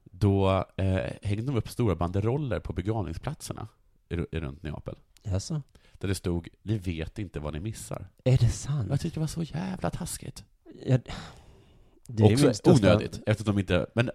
då 0.04 0.66
eh, 0.78 1.12
hängde 1.22 1.44
de 1.52 1.56
upp 1.58 1.70
stora 1.70 1.96
banderoller 1.96 2.60
på 2.60 2.74
begravningsplatserna 2.74 3.68
i, 4.10 4.16
ru- 4.16 4.28
i 4.32 4.40
runt 4.40 4.64
Neapel. 4.64 4.96
Jaså? 5.24 5.62
Där 6.02 6.08
det 6.08 6.16
stod, 6.16 6.48
ni 6.62 6.78
vet 6.78 7.20
inte 7.20 7.40
vad 7.40 7.54
ni 7.54 7.60
missar. 7.60 8.08
Är 8.24 8.38
det 8.38 8.50
sant? 8.50 8.88
Jag 8.90 9.00
tyckte 9.02 9.16
det 9.20 9.22
var 9.22 9.28
så 9.28 9.44
jävla 9.44 9.90
taskigt. 9.90 10.44
Ja, 10.86 10.98
det 12.08 12.24
är 12.24 12.34
Också 12.34 12.54
största- 12.54 12.72
onödigt, 12.72 13.20
eftersom 13.26 13.56
de 13.56 13.60
inte, 13.62 13.86
men 13.94 14.12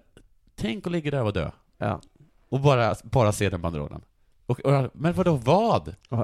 tänk 0.54 0.86
att 0.86 0.92
ligga 0.92 1.10
där 1.10 1.22
och 1.22 1.32
dö. 1.32 1.50
Ja. 1.78 2.00
Och 2.48 2.60
bara, 2.60 2.94
bara 3.04 3.32
se 3.32 3.50
den 3.50 3.62
banderollen. 3.62 4.02
Och, 4.46 4.60
och, 4.60 4.90
men 4.94 5.12
vadå, 5.14 5.36
vad? 5.36 5.94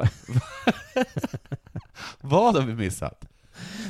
Vad 2.21 2.55
har 2.57 2.63
vi 2.63 2.75
missat? 2.75 3.25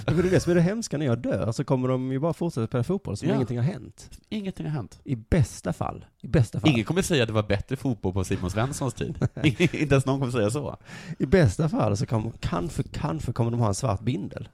Men 0.07 0.17
det 0.17 0.29
är 0.29 0.31
det 0.31 0.41
som 0.41 0.51
är 0.51 0.55
det 0.55 0.61
hemska 0.63 0.99
när 0.99 1.07
jag 1.07 1.19
dör, 1.19 1.53
så 1.53 1.65
kommer 1.65 1.89
de 1.89 2.13
ju 2.13 2.19
bara 2.19 2.33
fortsätta 2.33 2.67
spela 2.67 2.85
fotboll 2.85 3.17
som 3.17 3.29
Ja. 3.29 3.35
ingenting 3.35 3.59
har 3.59 3.65
hänt. 3.65 4.11
Ingenting 4.29 4.67
har 4.67 4.73
hänt. 4.73 5.01
I 5.05 5.17
bästa 5.17 5.73
fall. 5.73 6.05
I 6.23 6.29
bästa 6.29 6.61
fall. 6.61 6.71
Ingen 6.71 6.85
kommer 6.85 7.03
säga 7.03 7.23
att 7.23 7.27
det 7.27 7.33
var 7.33 7.43
bättre 7.43 7.77
fotboll 7.77 8.13
på 8.13 8.25
Simon 8.25 8.51
Svenssons 8.51 8.95
tid. 8.95 9.29
inte 9.45 9.77
ens 9.95 10.07
någon 10.07 10.19
kommer 10.21 10.33
säga 10.33 10.51
så. 10.51 10.77
I 11.19 11.27
bästa 11.27 11.69
fall 11.69 11.97
så 11.97 12.07
kommer, 12.07 12.33
kanske, 12.41 12.83
kanske 12.83 13.33
kommer 13.33 13.51
de 13.51 13.61
ha 13.61 13.69
en 13.69 13.75
svart 13.75 14.01
bindel. 14.01 14.49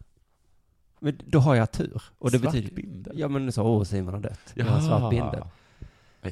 Men 1.00 1.18
då 1.26 1.38
har 1.38 1.54
jag 1.54 1.72
tur. 1.72 2.02
Och 2.18 2.30
det 2.30 2.38
Svart 2.38 2.52
betyder, 2.52 2.74
bindel? 2.74 3.18
Ja 3.18 3.28
men 3.28 3.52
så, 3.52 3.62
åh 3.62 3.82
Simon 3.84 4.14
har 4.14 4.20
dött. 4.20 4.40
Jag 4.54 4.66
har 4.66 4.76
en 4.76 4.82
svart 4.86 5.10
bindel. 5.10 5.44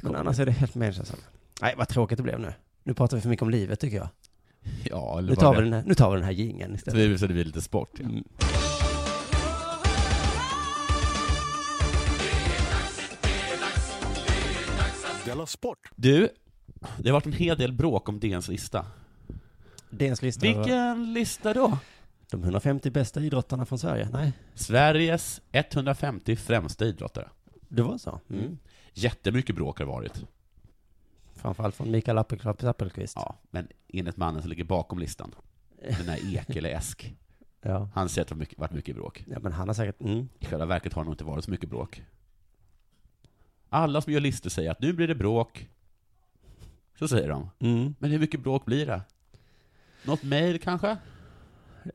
Men 0.03 0.17
annars 0.17 0.39
är 0.39 0.47
det 0.47 0.53
helt 0.53 0.75
meningslöst. 0.75 1.17
Nej, 1.63 1.75
vad 1.79 1.89
tråkigt 1.89 2.17
det 2.17 2.23
blev 2.23 2.41
nu. 2.41 2.53
Nu 2.83 2.95
pratar 2.95 3.17
vi 3.17 3.21
för 3.21 3.29
mycket 3.29 3.43
om 3.43 3.51
livet 3.51 3.81
tycker 3.81 3.97
jag. 3.97 4.09
Ja, 4.85 5.19
eller 5.19 5.29
Nu 5.29 5.37
tar 5.37 5.55
vi 5.57 5.61
den 5.63 5.73
här, 5.73 5.83
nu 5.87 5.95
tar 5.95 6.11
vi 6.11 6.17
den 6.17 6.25
här 6.25 6.33
jingeln 6.33 6.71
Så 6.73 6.77
istället. 6.77 7.11
det, 7.11 7.19
så 7.19 7.27
det 7.27 7.33
blir 7.35 7.45
lite 7.45 7.63
sport. 7.63 7.91
Ja. 7.99 8.05
Mm. 8.05 8.25
Della 15.27 15.47
Sport! 15.47 15.79
Du, 15.97 16.29
det 16.99 17.09
har 17.09 17.13
varit 17.13 17.27
en 17.27 17.33
hel 17.33 17.59
del 17.59 17.73
bråk 17.73 18.09
om 18.09 18.21
DNs 18.21 18.49
lista. 18.49 18.87
DNs 19.91 20.23
lista 20.23 20.41
Vilken 20.47 21.13
lista 21.13 21.55
då? 21.55 21.79
de 22.31 22.43
150 22.43 22.91
bästa 22.91 23.21
idrottarna 23.21 23.67
från 23.67 23.79
Sverige. 23.79 24.09
Nej, 24.13 24.33
Sveriges 24.55 25.41
150 25.53 26.37
främsta 26.37 26.85
idrottare. 26.85 27.29
det 27.69 27.83
var 27.83 27.99
så. 27.99 28.21
Mm. 28.31 28.43
Mm. 28.45 28.59
Jättemycket 28.93 29.57
bråk 29.57 29.79
har 29.79 29.85
det 29.87 29.93
varit. 29.93 30.25
Framförallt 31.35 31.75
från 31.75 31.91
Mikael 31.91 32.19
Appelqvist. 32.19 33.13
Ja, 33.17 33.37
men 33.51 33.69
enligt 33.89 34.17
mannen 34.17 34.43
som 34.43 34.49
ligger 34.51 34.65
bakom 34.65 34.99
listan, 34.99 35.35
den 35.83 36.09
här 36.09 36.35
Ek 36.37 36.57
eller 36.57 36.71
Esk, 36.71 37.15
Ja. 37.63 37.89
han 37.95 38.09
säger 38.09 38.23
att 38.23 38.29
det 38.29 38.35
har 38.35 38.47
varit 38.57 38.73
mycket 38.73 38.97
bråk. 38.97 39.25
ja, 39.29 39.39
men 39.39 39.53
han 39.53 39.69
har 39.69 39.75
säkert, 39.75 40.01
mm. 40.01 40.29
I 40.39 40.45
själva 40.47 40.67
verket 40.67 40.93
har 40.93 41.03
det 41.03 41.05
nog 41.05 41.15
inte 41.15 41.25
varit 41.25 41.45
så 41.45 41.51
mycket 41.51 41.71
bråk. 41.71 42.03
Alla 43.69 44.01
som 44.01 44.13
gör 44.13 44.21
listor 44.21 44.51
säger 44.51 44.71
att 44.71 44.81
nu 44.81 44.93
blir 44.93 45.09
det 45.09 45.15
bråk. 45.15 45.69
Så 46.99 47.09
säger 47.09 47.29
de. 47.29 47.51
Mm. 47.59 47.95
Men 47.99 48.11
hur 48.11 48.19
mycket 48.19 48.41
bråk 48.41 48.65
blir 48.65 48.87
det? 48.87 49.03
Något 50.05 50.23
mejl 50.23 50.59
kanske? 50.59 50.97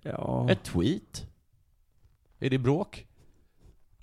Ja. 0.01 0.49
Ett 0.49 0.63
tweet? 0.63 1.27
Är 2.39 2.49
det 2.49 2.57
bråk? 2.57 3.07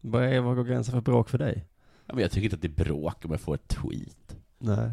Vad, 0.00 0.24
är, 0.24 0.40
vad 0.40 0.56
går 0.56 0.64
gränsen 0.64 0.94
för 0.94 1.00
bråk 1.00 1.28
för 1.28 1.38
dig? 1.38 1.66
Ja, 2.06 2.14
men 2.14 2.22
jag 2.22 2.30
tycker 2.30 2.44
inte 2.44 2.56
att 2.56 2.62
det 2.62 2.82
är 2.82 2.84
bråk 2.84 3.24
om 3.24 3.30
jag 3.30 3.40
får 3.40 3.54
ett 3.54 3.68
tweet. 3.68 4.36
Nej. 4.58 4.90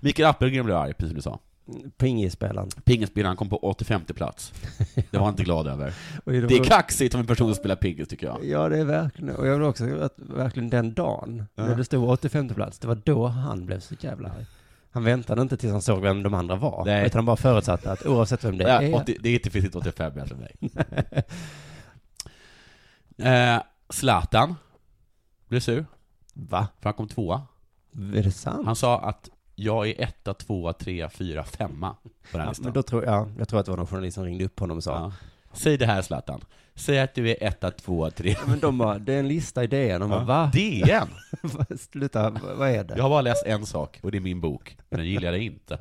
Mikael 0.00 0.28
Appelgren 0.28 0.64
blev 0.64 0.76
arg, 0.76 0.94
precis 0.94 1.08
som 1.08 1.16
du 1.16 1.22
sa. 1.22 1.38
Pingisspelaren. 1.96 2.68
Pingisspelaren 2.84 3.36
kom 3.36 3.48
på 3.48 3.56
85 3.56 4.04
plats. 4.04 4.52
Det 4.94 5.12
var 5.12 5.20
han 5.20 5.28
inte 5.32 5.42
glad 5.42 5.66
över. 5.66 5.94
Och 6.24 6.32
Det 6.32 6.38
är 6.56 6.64
kaxigt 6.64 7.14
om 7.14 7.20
en 7.20 7.26
person 7.26 7.54
spelar 7.54 7.76
pingis, 7.76 8.08
tycker 8.08 8.26
jag. 8.26 8.44
Ja, 8.44 8.68
det 8.68 8.78
är 8.78 8.84
verkligen, 8.84 9.36
och 9.36 9.46
jag 9.46 9.52
vill 9.52 9.62
också 9.62 10.00
att 10.00 10.14
verkligen 10.16 10.70
den 10.70 10.94
dagen, 10.94 11.46
Ja. 11.54 11.66
när 11.66 11.76
det 11.76 11.84
stod 11.84 12.08
85 12.10 12.48
plats, 12.48 12.78
det 12.78 12.88
var 12.88 12.94
då 13.04 13.26
han 13.26 13.66
blev 13.66 13.80
så 13.80 13.94
jävla 14.00 14.28
arg. 14.28 14.46
Han 14.92 15.04
väntade 15.04 15.42
inte 15.42 15.56
tills 15.56 15.72
han 15.72 15.82
såg 15.82 16.00
vem 16.02 16.22
de 16.22 16.34
andra 16.34 16.56
var, 16.56 16.84
Nej. 16.84 17.06
utan 17.06 17.18
han 17.18 17.24
bara 17.26 17.36
förutsatte 17.36 17.92
att 17.92 18.06
oavsett 18.06 18.44
vem 18.44 18.58
det 18.58 18.64
Ja, 18.68 18.82
är, 18.82 18.94
80, 18.94 19.16
det 19.20 19.28
är 19.28 19.34
inte, 19.34 19.50
finns 19.50 19.64
inte 19.64 19.78
85 19.78 20.12
mer 20.16 20.24
för 20.26 20.36
mig. 20.36 20.56
eh, 23.18 23.62
Zlatan 23.88 24.54
blev 25.48 25.60
sur, 25.60 25.86
va? 26.34 26.68
för 26.80 26.84
han 26.84 26.94
kom 26.94 27.08
tvåa. 27.08 27.42
Är 28.14 28.22
det 28.22 28.30
sant? 28.32 28.66
Han 28.66 28.76
sa 28.76 29.00
att 29.00 29.28
jag 29.62 29.88
är 29.88 30.00
etta, 30.00 30.34
tvåa, 30.34 30.72
trea, 30.72 31.10
fyra, 31.10 31.44
femma 31.44 31.96
på 32.02 32.08
den 32.32 32.40
här 32.40 32.46
ja, 32.46 32.50
listan. 32.50 32.64
men 32.64 32.72
då 32.72 32.82
tror 32.82 33.04
jag, 33.04 33.32
jag 33.38 33.48
tror 33.48 33.60
att 33.60 33.66
det 33.66 33.72
var 33.72 33.76
någon 33.76 33.86
journalist 33.86 34.14
som 34.14 34.24
ringde 34.24 34.44
upp 34.44 34.60
honom 34.60 34.76
och 34.76 34.84
sa, 34.84 34.92
Ja. 34.92 35.12
Säg 35.52 35.76
det 35.78 35.86
här 35.86 36.02
Zlatan. 36.02 36.40
Säg 36.74 37.00
att 37.00 37.14
du 37.14 37.30
är 37.30 37.36
etta, 37.40 37.70
tvåa, 37.70 38.10
trea. 38.10 38.36
Ja, 38.40 38.46
men 38.46 38.58
de 38.60 38.78
bara, 38.78 38.98
det 38.98 39.14
är 39.14 39.18
en 39.18 39.28
lista 39.28 39.64
i 39.64 39.66
DN, 39.66 40.00
de 40.00 40.10
bara, 40.10 40.20
Ja. 40.20 40.24
va? 40.24 40.50
DN! 40.54 41.08
Sluta, 41.78 42.30
vad 42.30 42.70
är 42.70 42.84
det? 42.84 42.94
Jag 42.96 43.02
har 43.02 43.10
bara 43.10 43.20
läst 43.20 43.46
en 43.46 43.66
sak, 43.66 43.98
och 44.02 44.10
det 44.10 44.18
är 44.18 44.20
min 44.20 44.40
bok. 44.40 44.76
Men 44.90 44.98
den 45.00 45.08
gillar 45.08 45.32
jag 45.32 45.42
inte. 45.42 45.78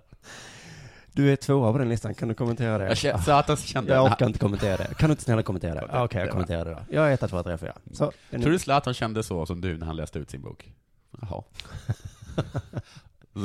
Du 1.12 1.32
är 1.32 1.36
tvåa 1.36 1.72
på 1.72 1.78
den 1.78 1.90
listan, 1.90 2.16
kan 2.16 2.28
du 2.28 2.34
kommentera 2.34 2.78
det? 2.78 2.84
Jag 2.86 2.94
kä- 2.94 3.22
så 3.22 3.32
att 3.32 3.50
jag 3.50 3.60
kände... 3.60 3.94
Jag 3.94 4.06
orkar 4.06 4.28
inte 4.28 4.40
kommentera 4.40 4.78
det. 4.78 4.94
Kan 4.94 5.10
du 5.10 5.12
inte 5.12 5.24
snälla 5.24 5.44
kommentera 5.44 5.74
det? 5.74 5.82
Okej, 5.82 6.02
okay, 6.02 6.22
jag 6.22 6.30
kommenterar 6.32 6.66
det 6.66 6.72
då. 6.72 6.96
Jag 6.96 7.10
är 7.10 7.14
etta, 7.14 7.28
tvåa, 7.28 7.44
tre, 7.44 7.58
fyra. 7.58 7.74
Så, 7.94 8.12
Tror 8.32 8.50
du 8.52 8.60
Zlatan 8.60 8.94
kände 8.94 9.24
så 9.24 9.46
som 9.46 9.62
du 9.62 9.78
när 9.78 9.86
han 9.86 9.96
läste 9.96 10.20
ut 10.20 10.30
sin 10.30 10.42
bok? 10.42 10.74
Jaha. 11.22 11.44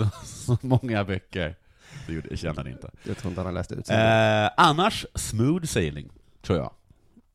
så, 0.25 0.59
många 0.61 1.05
böcker 1.05 1.57
så 2.07 2.13
gjorde- 2.13 2.37
kände 2.37 2.61
han 2.61 2.71
inte. 2.71 2.91
Jag 3.03 3.17
tror 3.17 3.31
inte 3.31 3.41
han 3.41 3.47
har 3.47 3.53
läst 3.53 3.73
ut 3.73 3.91
Eh, 3.91 4.51
annars, 4.57 5.07
smooth 5.15 5.65
sailing, 5.65 6.11
tror 6.43 6.59
jag, 6.59 6.73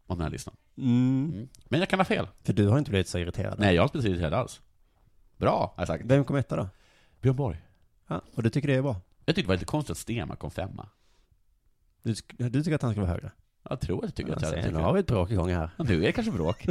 om 0.07 0.17
den 0.17 0.23
här 0.23 0.31
listan. 0.31 0.53
mm. 0.77 1.31
Mm. 1.33 1.49
Men 1.65 1.79
jag 1.79 1.89
kan 1.89 1.99
ha 1.99 2.05
fel. 2.05 2.27
För 2.43 2.53
du 2.53 2.67
har 2.67 2.77
inte 2.79 2.91
blivit 2.91 3.07
så 3.07 3.17
irriterad. 3.17 3.59
Nej, 3.59 3.75
jag 3.75 3.81
har 3.81 3.85
inte 3.87 3.97
blivit 3.97 4.11
irriterad 4.11 4.33
alls. 4.33 4.61
Bra, 5.37 5.73
har 5.75 5.81
jag 5.81 5.87
sagt. 5.87 6.03
Vem 6.05 6.23
kom 6.23 6.35
etta 6.35 6.55
då? 6.55 6.67
Björn 7.21 7.35
Borg. 7.35 7.57
Ja, 8.07 8.21
och 8.35 8.43
du 8.43 8.49
tycker 8.49 8.67
det 8.67 8.75
är 8.75 8.81
bra? 8.81 8.95
Jag 9.25 9.35
tyckte 9.35 9.45
det 9.45 9.47
var 9.47 9.55
lite 9.55 9.65
konstigt 9.65 9.91
att 9.91 9.97
Stenmark 9.97 10.39
kom 10.39 10.51
femma. 10.51 10.89
Du, 12.03 12.13
du 12.49 12.63
tycker 12.63 12.75
att 12.75 12.81
han 12.81 12.91
ska 12.91 13.01
vara 13.01 13.11
högre? 13.11 13.31
Jag 13.69 13.79
tror 13.81 13.97
att 13.97 14.03
jag 14.03 14.15
tycker 14.15 14.33
att 14.33 14.41
jag 14.41 14.53
tycker 14.55 14.71
nu 14.71 14.77
har 14.79 14.93
vi 14.93 14.99
ett 14.99 15.07
bråk 15.07 15.31
igång 15.31 15.49
här. 15.53 15.69
Ja, 15.77 15.83
Nu 15.83 15.95
är 15.97 16.01
det 16.01 16.11
kanske 16.11 16.31
bråk. 16.31 16.65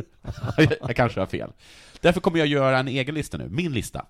jag, 0.57 0.73
jag 0.81 0.97
kanske 0.97 1.21
har 1.21 1.27
fel. 1.27 1.53
Därför 2.01 2.21
kommer 2.21 2.39
jag 2.39 2.47
göra 2.49 2.79
en 2.79 2.89
egen 2.89 3.15
lista 3.15 3.39
nu, 3.39 3.49
min 3.49 3.73
lista. 3.73 4.07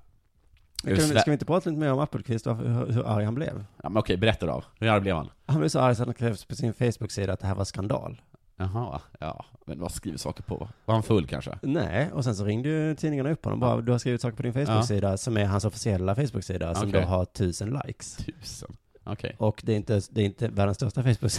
Kan, 0.84 0.94
vi- 0.94 1.00
ska 1.00 1.22
vi 1.26 1.32
inte 1.32 1.44
prata 1.44 1.70
lite 1.70 1.80
mer 1.80 1.92
om 1.92 1.98
Appelqvist 1.98 2.46
och 2.46 2.56
hur, 2.56 2.92
hur 2.92 3.06
arg 3.06 3.24
han 3.24 3.34
blev? 3.34 3.64
Ja, 3.82 3.88
men 3.88 3.96
okej, 3.96 4.16
berätta 4.16 4.46
då. 4.46 4.62
Hur 4.80 4.88
arg 4.88 5.00
blev 5.00 5.16
han? 5.16 5.30
Han 5.46 5.58
blev 5.58 5.68
så 5.68 5.80
arg 5.80 5.94
så 5.96 6.04
han 6.04 6.14
skrev 6.14 6.36
på 6.48 6.54
sin 6.54 6.74
Facebook-sida 6.74 7.32
att 7.32 7.40
det 7.40 7.46
här 7.46 7.54
var 7.54 7.64
skandal. 7.64 8.20
Jaha, 8.56 9.00
ja. 9.20 9.44
Men 9.66 9.80
vad 9.80 9.92
skriver 9.92 10.18
saker 10.18 10.42
på? 10.42 10.68
Var 10.84 10.94
han 10.94 11.02
full 11.02 11.26
kanske? 11.26 11.58
Nej, 11.62 12.10
och 12.12 12.24
sen 12.24 12.34
så 12.36 12.44
ringde 12.44 12.68
ju 12.68 12.94
tidningarna 12.94 13.30
upp 13.30 13.44
honom 13.44 13.60
bara, 13.60 13.80
du 13.80 13.92
har 13.92 13.98
skrivit 13.98 14.20
saker 14.20 14.36
på 14.36 14.42
din 14.42 14.52
Facebook-sida 14.52 15.16
som 15.16 15.36
är 15.36 15.44
hans 15.44 15.64
officiella 15.64 16.14
Facebook-sida 16.14 16.74
som 16.74 16.88
Okej. 16.88 17.00
då 17.00 17.06
har 17.08 17.24
tusen 17.24 17.80
likes. 17.86 18.16
Tusen. 18.16 18.76
Okej. 19.08 19.36
Och 19.38 19.60
det 19.64 19.72
är 19.72 19.76
inte, 19.76 20.00
det 20.10 20.20
är 20.20 20.24
inte 20.24 20.48
världens 20.48 20.76
största 20.76 21.02
Facebook-sida, 21.02 21.38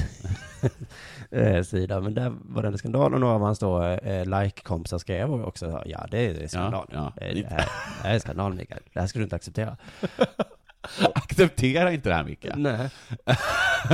men 2.01 2.13
där 2.13 2.33
var 2.41 2.61
det 2.61 2.67
en 2.67 2.77
skandal 2.77 3.13
och 3.13 3.19
några 3.19 3.33
av 3.33 3.41
hans 3.41 3.59
då 3.59 3.83
eh, 3.83 4.25
like-kompisar 4.25 4.97
skrev 4.97 5.33
också, 5.33 5.83
ja 5.85 6.07
det 6.11 6.43
är 6.43 6.47
skandal. 6.47 6.87
Ja, 6.91 6.97
ja. 6.97 7.13
Det, 7.25 7.31
är, 7.31 7.35
det, 7.35 7.47
här, 7.49 7.57
det 7.57 7.63
här 8.07 8.15
är 8.15 8.19
skandal 8.19 8.53
Mikael, 8.53 8.81
det 8.93 8.99
här 8.99 9.07
ska 9.07 9.19
du 9.19 9.23
inte 9.23 9.35
acceptera. 9.35 9.77
Acceptera 11.15 11.93
inte 11.93 12.09
det 12.09 12.15
här 12.15 12.23
Micke. 12.23 12.47
Nej. 12.55 12.89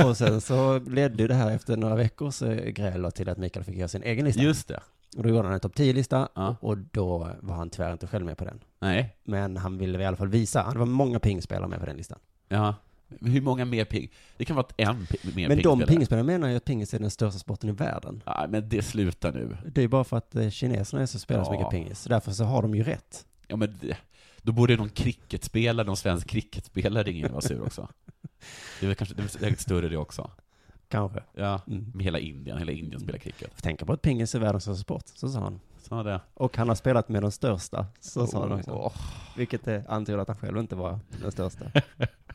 Och 0.06 0.16
sen 0.16 0.40
så 0.40 0.78
ledde 0.78 1.26
det 1.26 1.34
här 1.34 1.50
efter 1.50 1.76
några 1.76 1.94
veckors 1.94 2.42
eh, 2.42 2.70
gräl 2.70 3.12
till 3.12 3.28
att 3.28 3.38
Mikael 3.38 3.64
fick 3.64 3.76
göra 3.76 3.88
sin 3.88 4.02
egen 4.02 4.24
lista. 4.24 4.42
Just 4.42 4.68
det. 4.68 4.80
Och 5.16 5.22
då 5.22 5.28
gjorde 5.28 5.42
han 5.42 5.52
en 5.52 5.60
topp 5.60 5.74
10-lista 5.76 6.28
Ja. 6.34 6.56
och 6.60 6.78
då 6.78 7.28
var 7.40 7.54
han 7.54 7.70
tyvärr 7.70 7.92
inte 7.92 8.06
själv 8.06 8.26
med 8.26 8.38
på 8.38 8.44
den. 8.44 8.60
Nej. 8.78 9.16
Men 9.24 9.56
han 9.56 9.78
ville 9.78 10.02
i 10.02 10.06
alla 10.06 10.16
fall 10.16 10.28
visa, 10.28 10.70
det 10.72 10.78
var 10.78 10.86
många 10.86 11.20
pingspelare 11.20 11.68
med 11.68 11.80
på 11.80 11.86
den 11.86 11.96
listan. 11.96 12.18
Ja. 12.48 12.74
Hur 13.20 13.40
många 13.40 13.64
mer 13.64 13.84
ping? 13.84 14.10
Det 14.36 14.44
kan 14.44 14.56
vara 14.56 14.66
en 14.76 14.96
mer 14.96 15.48
Men 15.48 15.48
de 15.48 15.48
pingspelare. 15.48 15.86
pingispelarna 15.86 16.26
menar 16.26 16.48
ju 16.48 16.56
att 16.56 16.64
pingis 16.64 16.94
är 16.94 16.98
den 16.98 17.10
största 17.10 17.38
sporten 17.38 17.70
i 17.70 17.72
världen. 17.72 18.22
Ja, 18.26 18.46
men 18.48 18.68
det 18.68 18.82
slutar 18.82 19.32
nu. 19.32 19.56
Det 19.72 19.82
är 19.82 19.88
bara 19.88 20.04
för 20.04 20.16
att 20.16 20.36
eh, 20.36 20.50
kineserna 20.50 21.02
är 21.02 21.06
så 21.06 21.18
spelar 21.18 21.44
så 21.44 21.52
Ja. 21.54 21.58
mycket 21.58 21.70
pingis. 21.70 22.04
Därför 22.04 22.32
så 22.32 22.44
har 22.44 22.62
de 22.62 22.74
ju 22.74 22.82
rätt. 22.82 23.26
Ja, 23.46 23.56
men 23.56 23.78
det, 23.80 23.96
då 24.42 24.52
borde 24.52 24.76
någon 24.76 24.88
cricketspelare, 24.88 25.86
någon 25.86 25.96
svensk 25.96 26.26
cricketspelare 26.28 27.02
ringa 27.02 27.26
och 27.26 27.32
vara 27.32 27.40
sur 27.42 27.62
också. 27.62 27.88
Det 28.80 28.86
är 28.86 28.88
väl 28.88 28.96
kanske, 28.96 29.14
det 29.14 29.22
är 29.22 29.28
säkert 29.28 29.60
större 29.60 29.88
det 29.88 29.96
också. 29.96 30.30
Kanske. 30.88 31.22
Ja, 31.34 31.60
Mm. 31.66 31.90
med 31.94 32.04
hela 32.04 32.18
Indien, 32.18 32.58
hela 32.58 32.72
Indien 32.72 33.00
spelar 33.00 33.18
cricket. 33.18 33.50
Får 33.54 33.62
tänka 33.62 33.84
på 33.86 33.92
att 33.92 34.02
pingis 34.02 34.34
är 34.34 34.38
världens 34.38 34.62
största 34.64 34.82
sport, 34.82 35.04
så 35.14 35.28
sa 35.28 35.40
han. 35.40 35.60
Så 35.82 36.02
det. 36.02 36.20
Och 36.34 36.56
han 36.56 36.68
har 36.68 36.74
spelat 36.74 37.08
med 37.08 37.22
de 37.22 37.30
största, 37.30 37.86
så 38.00 38.26
sa 38.26 38.40
han 38.40 38.52
också. 38.52 38.70
Åh. 38.70 38.92
Vilket 39.36 39.88
antyder 39.88 40.18
att 40.18 40.28
han 40.28 40.36
själv 40.36 40.58
inte 40.58 40.76
var 40.76 40.98
den 41.22 41.32
största. 41.32 41.64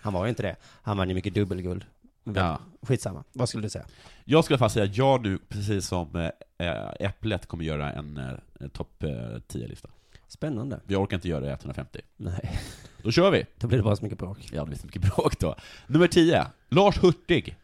han 0.00 0.12
var 0.12 0.24
ju 0.24 0.28
inte 0.30 0.42
det. 0.42 0.56
Han 0.82 0.96
vann 0.96 1.08
ju 1.08 1.14
mycket 1.14 1.34
dubbelguld. 1.34 1.84
Ja. 2.24 2.58
Skitsamma. 2.82 3.24
Vad 3.32 3.48
skulle 3.48 3.62
du 3.62 3.70
säga? 3.70 3.84
Jag 4.24 4.44
skulle 4.44 4.58
fast 4.58 4.72
säga 4.72 4.84
att 4.84 4.96
jag 4.96 5.22
nu, 5.22 5.38
precis 5.48 5.86
som 5.86 6.16
eh, 6.58 6.90
Äpplet, 7.00 7.46
kommer 7.46 7.64
göra 7.64 7.92
en, 7.92 8.16
eh, 8.16 8.30
en 8.60 8.70
topp 8.70 9.02
eh, 9.02 9.08
10-lista. 9.08 9.88
Spännande. 10.28 10.80
Vi 10.84 10.94
orkar 10.96 11.16
inte 11.16 11.28
göra 11.28 11.40
det 11.40 11.52
150. 11.52 12.00
Nej, 12.16 12.60
Då 13.02 13.10
kör 13.10 13.30
vi! 13.30 13.46
då 13.58 13.66
blir 13.66 13.78
det 13.78 13.84
bara 13.84 13.96
så 13.96 14.04
mycket 14.04 14.18
bråk. 14.18 14.48
Ja, 14.52 14.60
det 14.60 14.66
blir 14.66 14.78
så 14.78 14.86
mycket 14.86 15.02
bråk 15.02 15.38
då. 15.38 15.56
Nummer 15.86 16.06
10. 16.06 16.46
Lars 16.68 17.02
Hurtig. 17.02 17.56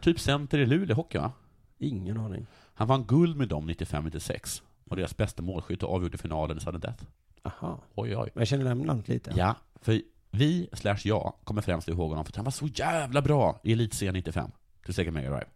Typ 0.00 0.20
center 0.20 0.58
i 0.58 0.66
Luleå 0.66 0.96
Hockey, 0.96 1.18
va? 1.18 1.32
Ingen 1.78 2.16
aning. 2.16 2.46
Han 2.74 2.88
vann 2.88 3.04
guld 3.04 3.36
med 3.36 3.48
dem 3.48 3.70
95-96. 3.70 4.62
Och 4.88 4.96
deras 4.96 5.16
bästa 5.16 5.42
målskytt 5.42 5.82
och 5.82 5.94
avgjorde 5.94 6.18
finalen 6.18 6.56
i 6.56 6.60
sudden 6.60 6.80
death. 6.80 7.04
Aha. 7.42 7.80
Oj, 7.94 8.16
oj. 8.16 8.30
Men 8.34 8.40
jag 8.40 8.48
känner 8.48 8.74
namnet 8.74 9.08
lite. 9.08 9.32
Ja, 9.36 9.54
för 9.80 10.00
vi, 10.34 10.68
slash 10.72 10.98
jag, 11.04 11.34
kommer 11.44 11.62
främst 11.62 11.88
ihåg 11.88 12.10
honom 12.10 12.24
för 12.24 12.32
att 12.32 12.36
han 12.36 12.44
var 12.44 12.52
så 12.52 12.66
jävla 12.66 13.22
bra 13.22 13.60
i 13.64 13.72
Elitserien 13.72 14.14
95. 14.14 14.50
Till 14.84 14.94
Sega 14.94 15.10
Mega 15.10 15.30
Drive. 15.30 15.46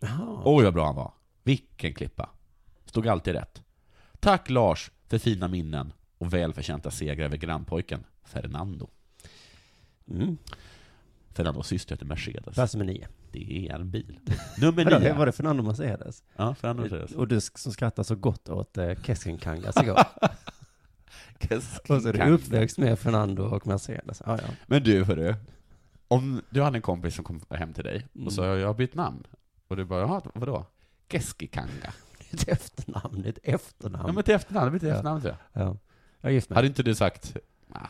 Jaha. 0.00 0.42
Oj, 0.44 0.64
vad 0.64 0.74
bra 0.74 0.86
han 0.86 0.94
var. 0.94 1.12
Vilken 1.42 1.94
klippa. 1.94 2.30
Stod 2.84 3.08
alltid 3.08 3.34
rätt. 3.34 3.62
Tack 4.20 4.50
Lars 4.50 4.90
för 5.08 5.18
fina 5.18 5.48
minnen 5.48 5.92
och 6.18 6.34
välförtjänta 6.34 6.90
segrar 6.90 7.24
över 7.24 7.36
grannpojken 7.36 8.04
Fernando. 8.24 8.88
Mm. 10.10 10.38
Fernandos 11.30 11.66
syster 11.66 11.94
heter 11.94 12.06
Mercedes. 12.06 12.54
Plats 12.54 12.74
nummer 12.74 12.92
nio. 12.92 13.08
Det 13.30 13.68
är 13.68 13.74
en 13.74 13.90
bil. 13.90 14.20
Nummer 14.58 14.84
Vadå, 14.84 14.98
nio. 14.98 15.14
var 15.14 15.26
det 15.26 15.32
Fernando 15.32 15.62
Mercedes? 15.62 16.22
Ja, 16.36 16.54
Fernando 16.54 16.82
Mercedes. 16.82 17.12
Och 17.12 17.28
du 17.28 17.40
som 17.40 17.72
skrattar 17.72 18.02
så 18.02 18.16
gott 18.16 18.48
åt 18.48 18.78
eh, 18.78 19.02
Keskinkangas 19.02 19.76
igår. 19.82 19.98
Och 21.88 22.02
så 22.02 22.08
är 22.08 22.12
du 22.12 22.30
uppväxt 22.30 22.78
med 22.78 22.98
Fernando 22.98 23.42
och 23.44 23.66
Mercedes. 23.66 24.22
Ja, 24.26 24.38
ja. 24.42 24.48
Men 24.66 24.82
du, 24.82 25.04
hörru. 25.04 25.34
Om 26.08 26.42
du 26.50 26.62
hade 26.62 26.78
en 26.78 26.82
kompis 26.82 27.14
som 27.14 27.24
kom 27.24 27.40
hem 27.50 27.72
till 27.72 27.84
dig 27.84 28.06
och 28.26 28.32
sa 28.32 28.46
jag 28.56 28.66
har 28.66 28.74
bytt 28.74 28.94
namn. 28.94 29.26
Och 29.68 29.76
du 29.76 29.84
bara, 29.84 30.00
jaha, 30.00 30.22
vadå? 30.34 30.66
Keskikanga. 31.10 31.92
Ett 32.30 32.48
efternamn, 32.48 33.24
ett 33.24 33.38
efternamn. 33.42 34.04
Ja, 34.06 34.12
men 34.12 34.24
till 34.24 34.34
efternamn, 34.34 34.72
det 34.72 34.78
blir 34.78 34.88
Ja. 34.88 34.94
efternamn 34.94 35.20
tror 35.20 35.36
jag. 35.52 35.62
Ja. 35.62 35.76
Jag 36.20 36.30
är 36.30 36.34
gift 36.34 36.48
med. 36.50 36.56
Hade 36.56 36.68
inte 36.68 36.82
du 36.82 36.94
sagt, 36.94 37.36
nah, 37.66 37.86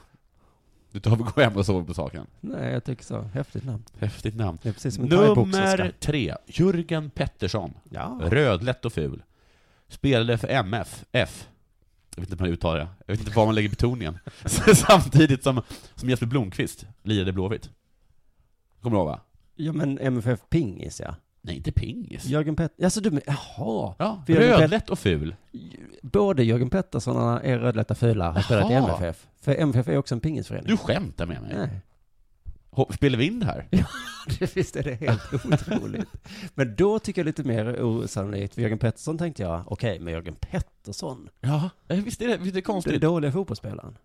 du 0.92 1.00
tar 1.00 1.16
väl 1.16 1.26
gå 1.34 1.40
hem 1.40 1.56
och 1.56 1.66
sover 1.66 1.84
på 1.86 1.94
saken? 1.94 2.26
Nej, 2.40 2.72
jag 2.72 2.84
tycker 2.84 3.04
så. 3.04 3.20
Häftigt 3.22 3.64
namn. 3.64 3.84
Häftigt 3.98 4.36
namn. 4.36 4.58
Det 4.62 4.68
är 4.68 4.72
precis 4.72 4.94
som 4.94 5.04
en. 5.04 5.10
Nummer 5.10 5.92
tre, 6.00 6.34
Jörgen 6.46 7.10
Pettersson. 7.10 7.74
Ja. 7.90 8.18
Rödlätt 8.22 8.84
och 8.84 8.92
ful. 8.92 9.22
Spelade 9.88 10.38
för 10.38 10.48
MF, 10.48 11.04
F. 11.12 11.48
Jag 12.16 12.20
vet 12.22 12.30
inte 12.30 12.42
hur 12.44 12.48
man 12.48 12.54
uttalar 12.54 12.78
det. 12.78 12.88
Jag 13.06 13.14
vet 13.14 13.20
inte 13.26 13.36
var 13.36 13.46
man 13.46 13.54
lägger 13.54 13.68
betoningen. 13.68 14.18
Samtidigt 14.74 15.42
som, 15.42 15.62
som 15.94 16.08
Jesper 16.10 16.26
Blomqvist 16.26 16.86
lirade 17.02 17.32
Blåvitt. 17.32 17.70
Kommer 18.82 18.96
du 18.96 19.00
ihåg 19.00 19.06
va? 19.08 19.20
Ja, 19.54 19.72
men 19.72 19.98
MFF 19.98 20.40
Pingis, 20.50 21.00
ja. 21.00 21.14
Nej, 21.40 21.56
inte 21.56 21.72
pingis. 21.72 22.24
Jörgen 22.24 22.56
Pettersson. 22.56 22.84
Alltså 22.84 23.00
du, 23.00 23.10
men- 23.10 23.22
jaha. 23.26 23.94
Ja, 23.98 24.22
rödlätt 24.26 24.90
och 24.90 24.98
ful. 24.98 25.34
Både 26.02 26.44
Jörgen 26.44 26.70
Pettersson 26.70 27.16
och 27.16 27.44
är 27.44 27.58
rödlätta 27.58 27.94
fula 27.94 28.30
har 28.30 28.40
spelat 28.42 28.70
i. 28.70 28.74
MFF. 28.74 29.26
För 29.40 29.54
MFF 29.54 29.88
är 29.88 29.96
också 29.98 30.14
en 30.14 30.20
pingisförening. 30.20 30.66
Du 30.68 30.76
skämtar 30.76 31.26
med 31.26 31.42
mig. 31.42 31.54
Nej. 31.56 31.80
Spelar 32.94 33.18
vi 33.18 33.26
in 33.26 33.40
det 33.40 33.46
här? 33.46 33.68
Visst 34.54 34.76
är 34.76 34.82
det 34.82 34.94
helt 34.94 35.34
otroligt. 35.44 36.08
Men 36.54 36.76
då 36.76 36.98
tycker 36.98 37.20
jag 37.20 37.26
lite 37.26 37.44
mer 37.44 37.82
osannolikt. 37.82 38.54
För 38.54 38.62
Jörgen 38.62 38.78
Pettersson 38.78 39.18
tänkte 39.18 39.42
jag, 39.42 39.72
okej, 39.72 40.00
men 40.00 40.12
Jörgen 40.12 40.34
Pettersson, 40.34 41.28
Ja, 41.40 41.70
eh, 41.88 42.00
visst 42.04 42.22
är 42.22 42.28
det, 42.28 42.36
visst 42.36 42.42
är 42.42 42.44
det 42.44 42.50
den 42.52 42.62
konstigt? 42.62 43.00
dåliga 43.00 43.32
fotbollsspelaren. 43.32 43.98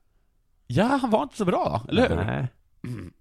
Ja, 0.67 0.85
han 1.01 1.09
var 1.09 1.23
inte 1.23 1.37
så 1.37 1.45
bra, 1.45 1.85
eller 1.89 2.09
hur? 2.09 2.15
Nej. 2.15 2.47
Mm. 2.87 3.13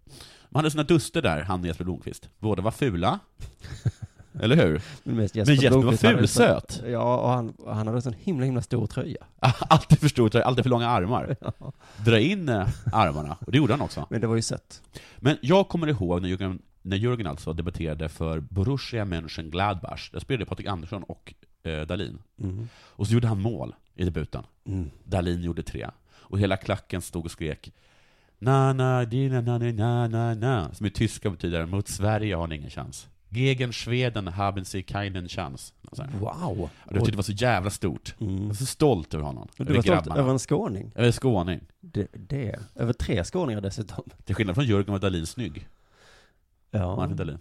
Man 0.49 0.61
hade 0.61 0.71
sina 0.71 0.83
duster 0.83 1.23
där, 1.23 1.43
han 1.43 1.61
och 1.61 1.67
Jesper 1.67 1.85
Blomqvist. 1.85 2.29
Båda 2.39 2.63
var 2.63 2.71
fula. 2.71 3.19
eller 4.41 4.57
hur? 4.57 4.83
Men, 5.03 5.17
mest 5.17 5.35
Men 5.35 5.45
Jesper 5.47 5.83
var 5.83 5.93
fulsöt. 5.93 6.83
Ja, 6.87 7.17
och 7.17 7.29
han, 7.29 7.55
han 7.67 7.87
hade 7.87 7.99
en 7.99 8.03
sån 8.03 8.15
himla, 8.19 8.45
himla 8.45 8.63
stor 8.63 8.87
tröja. 8.87 9.25
Alltid 9.61 9.99
för 9.99 10.09
stor 10.09 10.29
tröja, 10.29 10.45
alltid 10.45 10.65
för 10.65 10.71
långa 10.71 10.89
armar. 10.89 11.37
Ja. 11.59 11.73
Dra 12.05 12.19
in 12.19 12.49
eh, 12.49 12.69
armarna, 12.93 13.37
och 13.47 13.53
det 13.53 13.59
gjorde 13.59 13.73
han 13.73 13.81
också. 13.81 14.07
Men 14.11 14.21
det 14.21 14.27
var 14.27 14.37
ju 14.37 14.43
sött. 14.43 14.83
Men 15.19 15.37
jag 15.43 15.69
kommer 15.69 15.87
ihåg 15.87 16.23
när 16.23 16.29
Jürgen, 16.29 16.59
när 16.83 16.97
Jürgen 16.97 17.29
alltså 17.29 17.53
debatterade 17.53 18.09
för 18.09 18.41
Borussia 18.41 19.05
Mönchengladbach. 19.05 20.11
Där 20.13 20.21
spelade 20.21 20.47
Patrik 20.47 20.67
Andersson 20.67 21.03
och 21.03 21.35
eh, 21.63 21.81
Dalin. 21.81 22.19
Mm. 22.41 22.69
Och 22.75 23.07
så 23.07 23.13
gjorde 23.13 23.29
han 23.29 23.41
mål 23.41 23.75
i 23.95 24.05
debuten. 24.05 24.45
Mm. 24.67 24.91
Dalin 25.05 25.43
gjorde 25.43 25.63
tre. 25.63 25.91
Och 26.13 26.39
hela 26.39 26.57
klacken 26.57 27.03
stod 27.03 27.25
och 27.25 27.31
skrek 27.31 27.73
Na, 28.43 28.73
na, 28.73 29.05
dina, 29.05 29.41
na, 29.41 29.59
na, 29.59 29.73
na, 29.73 30.09
na, 30.09 30.35
na. 30.35 30.75
Som 30.75 30.87
i 30.87 30.91
tyska 30.91 31.31
betyder 31.31 31.67
mot 31.67 31.89
Sverige 31.89 32.35
har 32.35 32.47
ni 32.47 32.57
ingen 32.57 32.71
chans. 32.71 33.09
Gegen 33.33 33.73
Schweden 33.73 34.29
haben 34.37 34.65
sie 34.65 34.83
keinen 34.83 35.29
chans. 35.29 35.75
Wow. 36.21 36.61
Och 36.61 36.71
det 36.89 36.95
tyckte 36.95 37.11
det 37.11 37.17
var 37.17 37.23
så 37.23 37.33
jävla 37.33 37.71
stort. 37.71 38.15
Jag 38.19 38.29
Mm. 38.29 38.47
var 38.49 38.55
så 38.55 38.67
stolt 38.67 39.15
över 39.15 39.25
honom. 39.25 39.49
Du 39.57 39.63
över 39.65 39.75
var 39.75 39.83
stolt 39.83 39.97
grabbarna. 40.05 40.21
över 40.21 40.31
en 40.33 40.39
skåning. 40.39 40.93
Över 40.95 41.13
skåning. 41.13 41.61
Det, 41.81 42.07
det. 42.13 42.59
Över 42.75 42.93
tre 42.93 43.25
skåningar 43.25 43.61
dessutom. 43.61 44.05
Till 44.25 44.35
skillnad 44.35 44.55
från 44.55 44.65
Jörgen 44.65 44.93
var 44.93 44.99
Dalin 44.99 45.27
snygg. 45.27 45.69
Ja. 46.71 46.97
Martin 46.97 47.17
Dahlin. 47.17 47.39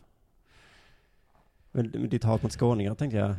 Men 1.72 2.10
ditt 2.10 2.24
hat 2.24 2.44
mot 2.44 2.52
skåningar 2.52 2.96
tänkte 2.96 3.18
jag, 3.18 3.36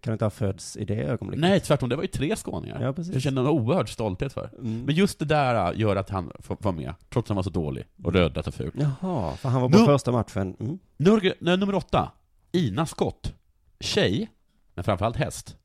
kan 0.00 0.12
inte 0.12 0.24
ha 0.24 0.30
fötts 0.30 0.76
i 0.76 0.84
det 0.84 1.02
ögonblicket? 1.02 1.40
Nej, 1.40 1.60
tvärtom, 1.60 1.88
det 1.88 1.96
var 1.96 2.02
ju 2.02 2.08
tre 2.08 2.36
skåningar. 2.36 2.82
Ja, 2.82 2.92
precis. 2.92 3.12
Jag 3.12 3.22
känner 3.22 3.40
en 3.40 3.46
oerhörd 3.48 3.92
stolthet 3.92 4.32
för. 4.32 4.50
Mm. 4.58 4.82
Men 4.84 4.94
just 4.94 5.18
det 5.18 5.24
där 5.24 5.72
gör 5.72 5.96
att 5.96 6.10
han 6.10 6.32
vara 6.48 6.72
med, 6.72 6.94
trots 7.10 7.24
att 7.26 7.28
han 7.28 7.36
var 7.36 7.42
så 7.42 7.50
dålig 7.50 7.84
och 8.04 8.12
rödlätt 8.12 8.46
och 8.46 8.54
ful. 8.54 8.70
Jaha, 8.74 9.36
för 9.36 9.48
han 9.48 9.62
var 9.62 9.68
på 9.68 9.78
Nu- 9.78 9.84
första 9.84 10.12
matchen. 10.12 10.56
Mm. 10.60 10.78
Nummer, 10.96 11.34
nej, 11.40 11.56
nummer 11.56 11.74
åtta, 11.74 12.12
Ina 12.52 12.86
Scott. 12.86 13.34
Tjej, 13.80 14.30
men 14.74 14.84
framförallt 14.84 15.16
häst. 15.16 15.56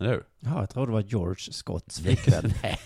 Eller 0.00 0.10
hur? 0.10 0.24
Ja, 0.40 0.60
jag 0.60 0.70
tror 0.70 0.86
det 0.86 0.92
var 0.92 1.00
George 1.00 1.52
Scotts 1.52 2.00
flickvän. 2.00 2.52
Nej. 2.62 2.78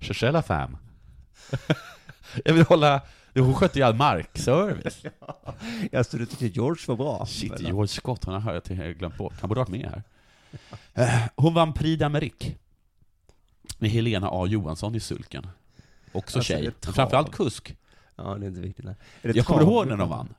Shashella 0.00 0.42
fam. 0.48 0.76
Jag 2.44 2.54
vill 2.54 2.64
hålla, 2.64 3.00
hon 3.34 3.54
skötte 3.54 3.78
ju 3.78 3.84
all 3.84 3.94
markservice. 3.94 5.02
ja, 5.92 6.04
så 6.04 6.16
du 6.16 6.26
tyckte 6.26 6.46
George 6.46 6.84
var 6.88 6.96
bra? 6.96 7.26
Shit? 7.26 7.60
George 7.60 7.88
Scott, 7.88 8.24
han 8.24 8.42
har 8.42 8.62
jag 8.68 8.98
glömt 8.98 9.16
bort. 9.16 9.34
Han 9.40 9.48
borde 9.48 9.60
varit 9.60 9.68
med 9.68 9.90
här. 9.90 10.02
Eh, 10.94 11.20
Hon 11.36 11.54
vann 11.54 11.72
Prix 11.72 12.02
d'Amérique 12.02 12.54
med 13.78 13.90
Helena 13.90 14.28
A 14.32 14.46
Johansson 14.46 14.94
i 14.94 15.00
sulken. 15.00 15.46
Också 16.12 16.38
Alltså, 16.38 16.52
tjej, 16.52 16.70
framförallt 16.82 17.32
kusk. 17.32 17.76
Ja, 18.16 18.22
det 18.34 18.46
är 18.46 18.48
inte 18.48 18.60
viktigt. 18.60 18.84
Nej. 18.84 18.94
Är 19.22 19.36
Jag 19.36 19.46
kommer 19.46 19.62
ihåg 19.62 19.86
när 19.86 19.96
de 19.96 20.08
vann. 20.08 20.34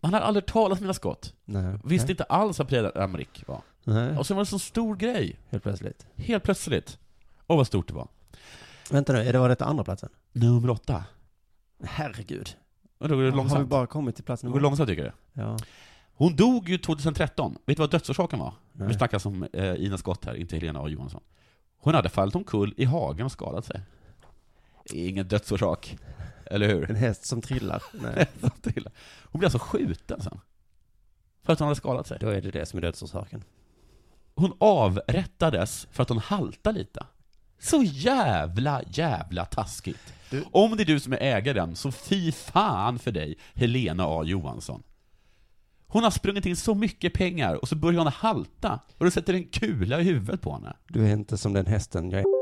Man 0.00 0.14
hade 0.14 0.26
aldrig 0.26 0.46
talat 0.46 0.78
med 0.78 0.82
mina 0.82 0.94
skott. 0.94 1.34
Nej. 1.44 1.78
Visste 1.84 2.06
Nej. 2.06 2.10
inte 2.12 2.24
alls 2.24 2.58
vad 2.58 2.68
Prix 2.68 2.82
d'Amérique 2.82 3.44
var. 3.46 3.62
Nej, 3.84 4.16
Och 4.18 4.26
så 4.26 4.34
var 4.34 4.38
det 4.38 4.42
en 4.42 4.46
så 4.46 4.58
stor 4.58 4.96
grej. 4.96 5.38
helt 5.50 5.62
plötsligt. 5.62 6.06
Helt 6.16 6.44
plötsligt. 6.44 6.98
Åh, 7.46 7.56
vad 7.56 7.66
stort 7.66 7.88
det 7.88 7.94
var. 7.94 8.08
Vänta 8.90 9.12
nu, 9.12 9.18
är 9.18 9.32
det 9.32 9.38
var 9.38 9.48
detta 9.48 9.64
andra 9.64 9.84
platsen? 9.84 10.08
Nummer 10.32 10.70
åtta. 10.70 11.04
Herregud. 11.84 12.56
Och 12.98 13.08
då 13.08 13.14
går 13.16 13.22
det 13.22 13.28
Har 13.28 13.32
vi 13.32 13.36
långsamt. 13.36 13.68
bara 13.68 13.86
kommit 13.86 14.14
till 14.14 14.24
plats 14.24 14.42
Det 14.42 14.46
nummer 14.46 14.54
går 14.58 14.62
långsamt 14.62 14.88
tycker 14.88 15.04
jag. 15.04 15.46
Ja. 15.46 15.56
Hon 16.14 16.36
dog 16.36 16.68
ju 16.68 16.78
2013. 16.78 17.58
Vet 17.66 17.76
du 17.76 17.80
vad 17.82 17.90
dödsorsaken 17.90 18.38
var? 18.38 18.54
Nej. 18.72 18.88
Vi 18.88 18.94
snackar 18.94 19.18
som 19.18 19.46
eh, 19.52 19.74
Ina 19.84 19.98
Scott 19.98 20.24
här, 20.24 20.34
inte 20.34 20.56
Helena 20.56 20.80
A 20.80 20.88
Johansson. 20.88 21.20
Hon 21.78 21.94
hade 21.94 22.08
fallit 22.08 22.34
omkull 22.34 22.74
i 22.76 22.84
hagen 22.84 23.26
och 23.26 23.32
skadat 23.32 23.64
sig. 23.64 23.80
Det 24.90 24.98
Ingen 24.98 25.28
dödsorsak. 25.28 25.96
Eller 26.46 26.68
hur? 26.68 26.90
En 26.90 26.96
häst 26.96 27.26
som 27.26 27.42
trillar. 27.42 27.82
Nej. 27.92 28.26
Till. 28.62 28.88
Hon 29.24 29.38
blev 29.38 29.46
alltså 29.46 29.58
skjuten 29.58 30.20
sen. 30.20 30.40
För 31.42 31.52
att 31.52 31.58
hon 31.58 31.66
hade 31.68 31.76
skadat 31.76 32.06
sig. 32.06 32.18
Då 32.20 32.28
är 32.28 32.40
det 32.40 32.50
det 32.50 32.66
som 32.66 32.76
är 32.78 32.82
dödsorsaken. 32.82 33.44
Hon 34.34 34.52
avrättades 34.60 35.88
för 35.90 36.02
att 36.02 36.08
hon 36.08 36.18
haltade 36.18 36.78
lite. 36.78 37.06
Så 37.62 37.82
jävla, 37.82 38.82
jävla 38.88 39.44
taskigt. 39.44 40.12
Du- 40.30 40.44
Om 40.52 40.76
det 40.76 40.82
är 40.82 40.84
du 40.84 41.00
som 41.00 41.12
är 41.12 41.16
ägaren, 41.20 41.76
så 41.76 41.92
fy 41.92 42.32
fan 42.32 42.98
för 42.98 43.12
dig, 43.12 43.38
Helena 43.54 44.04
A 44.06 44.22
Johansson. 44.24 44.82
Hon 45.86 46.02
har 46.04 46.10
sprungit 46.10 46.46
in 46.46 46.56
så 46.56 46.74
mycket 46.74 47.14
pengar 47.14 47.54
och 47.54 47.68
så 47.68 47.76
börjar 47.76 47.98
hon 47.98 48.12
halta 48.12 48.80
och 48.98 49.04
du 49.04 49.10
sätter 49.10 49.34
en 49.34 49.44
kula 49.44 50.00
i 50.00 50.04
huvudet 50.04 50.40
på 50.40 50.52
henne. 50.52 50.76
Du 50.88 51.06
är 51.08 51.12
inte 51.12 51.38
som 51.38 51.52
den 51.52 51.66
hästen 51.66 52.10
jag 52.10 52.20
är. 52.20 52.41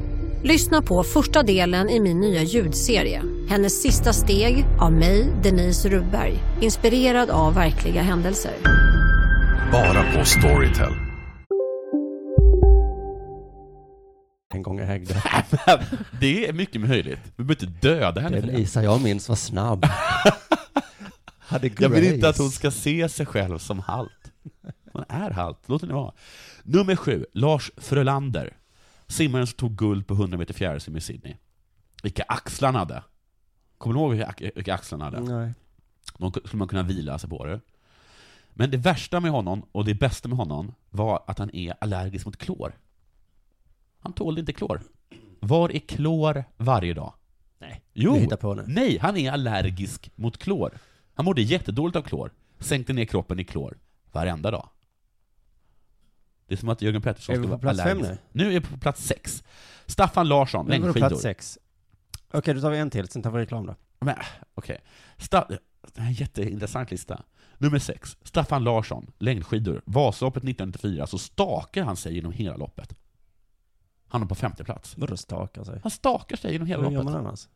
Lyssna 0.43 0.81
på 0.81 1.03
första 1.03 1.43
delen 1.43 1.89
i 1.89 1.99
min 1.99 2.19
nya 2.19 2.43
ljudserie. 2.43 3.23
Hennes 3.49 3.81
sista 3.81 4.13
steg 4.13 4.65
av 4.79 4.93
mig, 4.93 5.33
Denise 5.43 5.89
Rubberg. 5.89 6.39
Inspirerad 6.61 7.29
av 7.29 7.53
verkliga 7.53 8.01
händelser. 8.01 8.51
Bara 9.71 10.13
på 10.13 10.25
Storytel. 10.25 10.93
En 14.53 14.63
gång 14.63 14.79
jag 14.79 14.95
ägde. 14.95 15.13
Det 16.19 16.47
är 16.47 16.53
mycket 16.53 16.81
möjligt. 16.81 17.19
Vi 17.35 17.43
behöver 17.43 17.65
inte 17.65 17.87
döda 17.87 18.21
henne 18.21 18.41
Den 18.41 18.55
det. 18.55 18.61
Isa 18.61 18.83
jag 18.83 19.01
minns 19.01 19.29
var 19.29 19.35
snabb. 19.35 19.85
Hade 21.39 21.71
Jag 21.79 21.89
vill 21.89 22.03
inte 22.03 22.17
grace. 22.17 22.29
att 22.29 22.37
hon 22.37 22.51
ska 22.51 22.71
se 22.71 23.09
sig 23.09 23.25
själv 23.25 23.57
som 23.57 23.79
halt. 23.79 24.11
Hon 24.93 25.03
är 25.09 25.29
halt, 25.31 25.57
låt 25.65 25.81
henne 25.81 25.93
vara. 25.93 26.11
Nummer 26.63 26.95
sju, 26.95 27.25
Lars 27.33 27.71
Frölander. 27.77 28.53
Simmaren 29.11 29.47
som 29.47 29.57
tog 29.57 29.75
guld 29.75 30.07
på 30.07 30.13
100 30.13 30.37
meter 30.37 30.53
fjärilsim 30.53 30.97
i 30.97 31.01
Sydney. 31.01 31.35
Vilka 32.03 32.23
axlar 32.27 32.67
han 32.67 32.75
hade. 32.75 33.03
Kommer 33.77 33.93
du 33.93 33.99
ihåg 33.99 34.11
vilka, 34.11 34.27
ax- 34.27 34.51
vilka 34.55 34.73
axlar 34.73 34.99
han 34.99 35.13
hade? 35.13 35.33
Nej. 35.37 35.53
De 36.17 36.31
skulle 36.31 36.59
man 36.59 36.67
kunna 36.67 36.83
vila 36.83 37.17
sig 37.19 37.29
på 37.29 37.45
det. 37.45 37.59
Men 38.53 38.71
det 38.71 38.77
värsta 38.77 39.19
med 39.19 39.31
honom, 39.31 39.65
och 39.71 39.85
det 39.85 39.93
bästa 39.93 40.27
med 40.29 40.37
honom, 40.37 40.73
var 40.89 41.23
att 41.27 41.39
han 41.39 41.55
är 41.55 41.73
allergisk 41.81 42.25
mot 42.25 42.37
klor. 42.37 42.73
Han 43.99 44.13
tålde 44.13 44.39
inte 44.39 44.53
klor. 44.53 44.81
Var 45.39 45.69
är 45.71 45.79
klor 45.79 46.43
varje 46.57 46.93
dag? 46.93 47.13
Nej. 47.59 47.81
Jo! 47.93 48.29
På 48.41 48.53
nu. 48.53 48.63
Nej, 48.67 48.97
han 48.97 49.17
är 49.17 49.31
allergisk 49.31 50.11
mot 50.15 50.37
klor. 50.37 50.77
Han 51.13 51.25
mådde 51.25 51.41
jättedåligt 51.41 51.95
av 51.95 52.01
klor. 52.01 52.31
Sänkte 52.59 52.93
ner 52.93 53.05
kroppen 53.05 53.39
i 53.39 53.43
klor 53.43 53.77
varenda 54.11 54.51
dag. 54.51 54.69
Det 56.51 56.55
är 56.55 56.57
som 56.57 56.69
att 56.69 56.81
Jörgen 56.81 57.01
Pettersson 57.01 57.35
Är 57.35 57.39
vi 57.39 57.43
på 57.43 57.49
vara 57.49 57.59
plats 57.59 57.79
fem 57.83 57.97
allergisk. 57.97 58.21
Nu 58.31 58.45
är 58.45 58.49
vi 58.49 58.61
på 58.61 58.77
plats 58.77 59.03
sex. 59.05 59.43
Staffan 59.85 60.27
Larsson, 60.27 60.65
Nu 60.65 60.73
är 60.75 60.77
på 60.79 60.83
längdskidor. 60.85 61.07
plats 61.09 61.21
sex. 61.21 61.59
Okej, 62.31 62.53
då 62.53 62.61
tar 62.61 62.69
vi 62.71 62.77
en 62.77 62.89
till, 62.89 63.07
sen 63.07 63.21
tar 63.21 63.31
vi 63.31 63.39
reklam 63.39 63.65
då. 63.65 63.75
Men, 63.99 64.15
okej. 64.55 64.81
Sta- 65.17 65.57
det 65.93 66.01
här 66.01 66.03
är 66.03 66.07
en 66.07 66.13
jätteintressant 66.13 66.91
lista. 66.91 67.23
Nummer 67.57 67.79
sex. 67.79 68.17
Staffan 68.23 68.63
Larsson, 68.63 69.11
längdskidor. 69.19 69.81
Vasaloppet 69.85 70.43
1994, 70.43 71.07
så 71.07 71.17
stakar 71.17 71.83
han 71.83 71.95
sig 71.97 72.15
genom 72.15 72.31
hela 72.31 72.55
loppet. 72.57 72.95
Han 74.07 74.21
är 74.21 74.25
på 74.25 74.35
femte 74.35 74.63
plats. 74.63 74.97
Vadå 74.97 75.17
stakar 75.17 75.63
sig? 75.63 75.79
Han 75.83 75.91
stakar 75.91 76.35
sig 76.37 76.51
genom 76.51 76.67
hela 76.67 76.83
Hur 76.83 76.91
gör 76.91 76.97
loppet. 77.03 77.13
man 77.13 77.25
annars? 77.25 77.47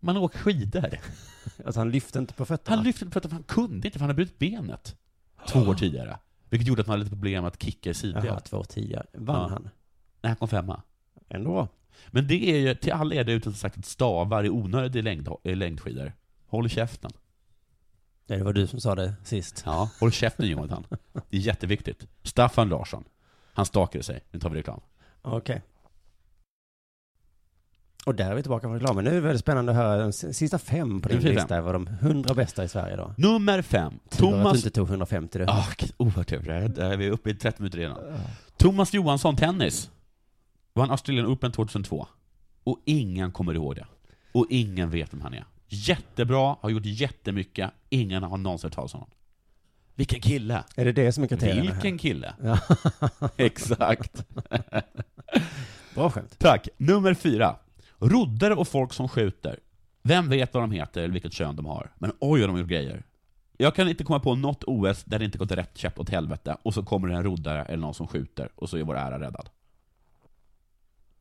Man 0.00 0.16
åker 0.16 0.38
skidor. 0.38 0.98
Alltså 1.66 1.80
han 1.80 1.90
lyfte 1.90 2.18
inte 2.18 2.34
på 2.34 2.44
fötterna? 2.44 2.76
Han 2.76 2.84
lyfte 2.84 3.04
inte 3.04 3.20
för 3.20 3.26
att 3.28 3.32
han 3.32 3.42
kunde 3.42 3.88
inte, 3.88 3.90
för 3.90 4.00
han 4.00 4.08
hade 4.08 4.14
brutit 4.16 4.38
benet 4.38 4.96
två 5.48 5.58
år 5.60 5.74
tidigare. 5.78 6.18
Vilket 6.50 6.68
gjorde 6.68 6.80
att 6.80 6.86
man 6.86 6.92
hade 6.92 7.04
lite 7.04 7.16
problem 7.16 7.44
att 7.44 7.62
kicka 7.62 7.90
i 7.90 7.94
sidled. 7.94 8.24
Jaha, 8.24 8.40
två 8.40 8.64
tidigare. 8.64 9.06
Vann 9.12 9.36
Ja. 9.42 9.48
han? 9.48 9.62
Nej, 9.62 9.70
han 10.30 10.36
kom 10.36 10.48
femma. 10.48 10.82
Ändå. 11.28 11.68
Men 12.08 12.26
det 12.26 12.50
är 12.50 12.58
ju, 12.58 12.74
till 12.74 12.92
alla 12.92 13.14
er 13.14 13.24
där 13.24 13.32
ute 13.32 13.44
som 13.44 13.54
sagt 13.54 13.78
att 13.78 13.84
stavar 13.86 14.44
är 14.44 14.50
onödigt 14.50 14.96
i 14.96 15.02
längd, 15.02 15.28
i 15.44 15.54
längdskidor. 15.54 16.12
Håll 16.46 16.68
käften. 16.68 17.10
Det 18.26 18.42
var 18.42 18.52
du 18.52 18.66
som 18.66 18.80
sa 18.80 18.94
det 18.94 19.14
sist. 19.24 19.62
Ja, 19.66 19.90
håll 20.00 20.12
käften 20.12 20.46
Jonathan. 20.48 20.84
Det 21.30 21.36
är 21.36 21.40
jätteviktigt. 21.40 22.06
Staffan 22.22 22.68
Larsson. 22.68 23.04
Han 23.52 23.66
stakade 23.66 24.04
sig. 24.04 24.20
Nu 24.30 24.40
tar 24.40 24.50
vi 24.50 24.58
reklam. 24.58 24.80
Okej. 25.22 25.62
Och 28.06 28.14
där 28.14 28.30
är 28.30 28.34
vi 28.34 28.42
tillbaka 28.42 28.68
på 28.68 28.74
reklamen. 28.74 29.04
Nu 29.04 29.10
är 29.10 29.14
det 29.14 29.20
väldigt 29.20 29.40
spännande 29.40 29.72
att 29.72 29.78
höra 29.78 29.98
de 30.02 30.12
sista 30.12 30.58
fem 30.58 31.00
på 31.00 31.08
din 31.08 31.20
lista 31.20 31.60
var 31.60 31.72
de 31.72 31.86
hundra 31.86 32.34
bästa 32.34 32.64
i 32.64 32.68
Sverige 32.68 32.96
då. 32.96 33.14
Nummer 33.16 33.62
fem. 33.62 33.98
Tur 34.10 34.34
att 34.34 34.52
du 34.52 34.58
inte 34.58 34.70
tog 34.70 34.88
150 34.88 35.38
det. 35.38 35.48
Ah, 35.48 35.64
vilket 35.68 35.94
oerhört 35.96 36.28
tur. 36.28 36.68
Där 36.68 36.92
är 36.92 36.96
vi 36.96 37.10
uppe 37.10 37.30
i 37.30 37.34
30 37.34 37.62
minuter 37.62 37.78
redan. 37.78 37.98
Thomas 38.56 38.94
Johansson, 38.94 39.36
tennis. 39.36 39.90
Vann 40.74 40.90
Australian 40.90 41.26
Open 41.26 41.52
2002. 41.52 42.06
Och 42.64 42.78
ingen 42.84 43.32
kommer 43.32 43.54
ihåg 43.54 43.74
det. 43.74 43.86
Och 44.32 44.46
ingen 44.50 44.90
vet 44.90 45.12
vem 45.14 45.20
han 45.20 45.34
är. 45.34 45.44
Jättebra, 45.68 46.56
har 46.60 46.70
gjort 46.70 46.86
jättemycket. 46.86 47.70
Ingen 47.88 48.22
har 48.22 48.38
någonsin 48.38 48.66
hört 48.68 48.74
talas 48.74 48.94
om 48.94 49.00
honom. 49.00 49.14
Vilken 49.94 50.20
kille! 50.20 50.64
Är 50.76 50.84
det 50.84 50.92
det 50.92 51.12
som 51.12 51.24
är 51.24 51.28
kriterierna 51.28 51.62
här? 51.62 51.72
Vilken 51.72 51.98
kille! 51.98 52.34
Ja. 52.42 52.58
Exakt. 53.36 54.24
Bra 55.94 56.10
skämt. 56.10 56.38
Tack. 56.38 56.68
Nummer 56.76 57.14
fyra. 57.14 57.56
Roddare 57.98 58.54
och 58.54 58.68
folk 58.68 58.92
som 58.92 59.08
skjuter. 59.08 59.58
Vem 60.02 60.28
vet 60.28 60.54
vad 60.54 60.62
de 60.62 60.70
heter 60.70 61.02
eller 61.02 61.12
vilket 61.12 61.32
kön 61.32 61.56
de 61.56 61.66
har? 61.66 61.90
Men 61.98 62.12
oj 62.20 62.40
vad 62.40 62.48
de 62.48 62.58
gjort 62.58 62.68
grejer. 62.68 63.02
Jag 63.56 63.74
kan 63.74 63.88
inte 63.88 64.04
komma 64.04 64.20
på 64.20 64.34
något 64.34 64.64
OS 64.64 65.04
där 65.04 65.18
det 65.18 65.24
inte 65.24 65.38
gått 65.38 65.50
rätt 65.52 65.78
käpp 65.78 65.98
åt 65.98 66.08
helvete, 66.10 66.56
och 66.62 66.74
så 66.74 66.82
kommer 66.82 67.08
det 67.08 67.14
en 67.14 67.22
roddare 67.24 67.64
eller 67.64 67.76
någon 67.80 67.94
som 67.94 68.08
skjuter, 68.08 68.48
och 68.54 68.70
så 68.70 68.76
är 68.76 68.82
vår 68.82 68.96
ära 68.96 69.20
räddad. 69.20 69.48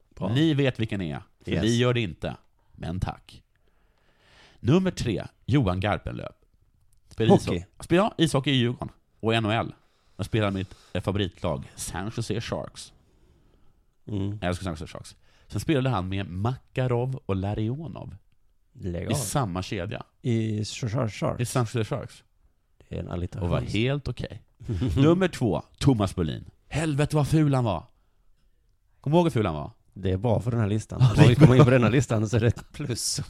Bra. 0.10 0.30
Ni 0.34 0.54
vet 0.54 0.80
vilken 0.80 1.00
det 1.00 1.12
är, 1.12 1.22
för 1.44 1.52
Yes. 1.52 1.64
vi 1.64 1.78
gör 1.78 1.94
det 1.94 2.02
inte. 2.02 2.36
Men 2.76 3.00
tack. 3.00 3.44
Nummer 4.60 4.92
tre, 4.92 5.26
Johan 5.46 5.80
Garpenlöv. 5.80 6.32
Spelar 7.10 7.30
Hockey? 7.32 7.44
ishockey. 7.56 7.66
Spelar 7.80 8.14
ishockey 8.18 8.52
i 8.52 8.56
Djurgården. 8.56 8.90
Och 9.20 9.44
NHL. 9.44 9.74
Jag 10.18 10.26
spelar 10.26 10.52
mitt 10.52 10.76
favoritlag, 11.04 11.72
San 11.76 12.12
Jose 12.18 12.42
Sharks. 12.42 12.94
Mm. 14.08 14.38
Jag 14.42 14.50
älskar 14.50 14.64
San 14.64 14.74
Jose 14.74 14.88
Sharks. 14.88 15.16
Sen 15.48 15.60
spelade 15.60 15.90
han 15.96 16.10
med 16.10 16.30
Makarov 16.30 17.20
och 17.26 17.36
Larionov. 17.36 18.16
Lägg 18.74 19.12
I 19.12 19.16
samma 19.16 19.64
kedja. 19.64 20.04
I 20.22 20.66
Shark 20.66 21.14
Shark. 21.14 21.40
I 21.40 21.44
Jose 21.60 21.86
Sharks. 21.86 22.24
Det 22.90 22.96
är 22.96 23.00
en 23.00 23.10
alliteration. 23.10 23.50
Och 23.50 23.56
var 23.56 23.62
helt 23.62 24.08
okej. 24.08 24.44
Nummer 24.98 25.28
två, 25.28 25.62
Thomas 25.78 26.16
Brolin. 26.16 26.46
Helvete 26.68 27.16
vad 27.16 27.28
ful 27.28 27.54
han 27.54 27.64
var. 27.64 27.84
Kommer 29.02 29.16
du 29.16 29.20
ihåg 29.20 29.26
hur 29.26 29.32
ful 29.32 29.46
han 29.46 29.56
var? 29.56 29.72
Det 29.94 30.12
är 30.12 30.18
bra 30.18 30.40
för 30.40 30.52
den 30.52 30.60
här 30.60 30.68
listan. 30.68 31.02
Ja, 31.16 31.24
Om 31.24 31.30
vi 31.30 31.36
kommer 31.36 31.56
in 31.56 31.64
på 31.64 31.70
denna 31.70 31.90
listan 31.90 32.30
så 32.30 32.38
är 32.38 32.42
det 32.42 32.48
ett 32.48 32.72
plus. 32.74 33.22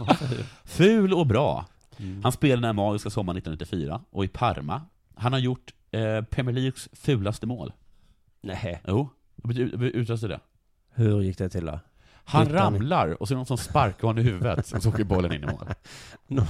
Ful 0.66 1.14
och 1.14 1.28
bra. 1.28 1.66
Mm. 1.98 2.24
Han 2.24 2.32
spelade 2.32 2.58
den 2.58 2.64
här 2.66 2.74
magiska 2.74 3.10
sommaren 3.10 3.38
1994, 3.38 4.02
och 4.10 4.26
i 4.26 4.28
Parma. 4.28 4.82
Han 5.16 5.34
har 5.34 5.40
gjort 5.40 5.74
eh, 5.92 6.22
Premier 6.22 6.54
Leagues 6.56 6.90
fulaste 6.94 7.48
mål. 7.48 7.74
Nej. 8.42 8.82
Jo, 8.88 9.10
utlöste 9.80 10.28
det? 10.28 10.40
Hur 10.94 11.22
gick 11.22 11.38
det 11.38 11.50
till 11.50 11.66
då? 11.66 11.80
Han 12.30 12.50
ramlar, 12.50 13.22
och 13.22 13.28
så 13.28 13.34
är 13.34 13.36
det 13.36 13.40
någon 13.40 13.46
som 13.46 13.58
sparkar 13.58 14.08
honom 14.08 14.26
i 14.26 14.28
huvudet, 14.28 14.72
och 14.74 14.84
så 14.84 14.90
åker 14.90 15.04
bollen 15.04 15.34
in 15.34 15.44
i 15.44 15.48
mål. 15.48 15.68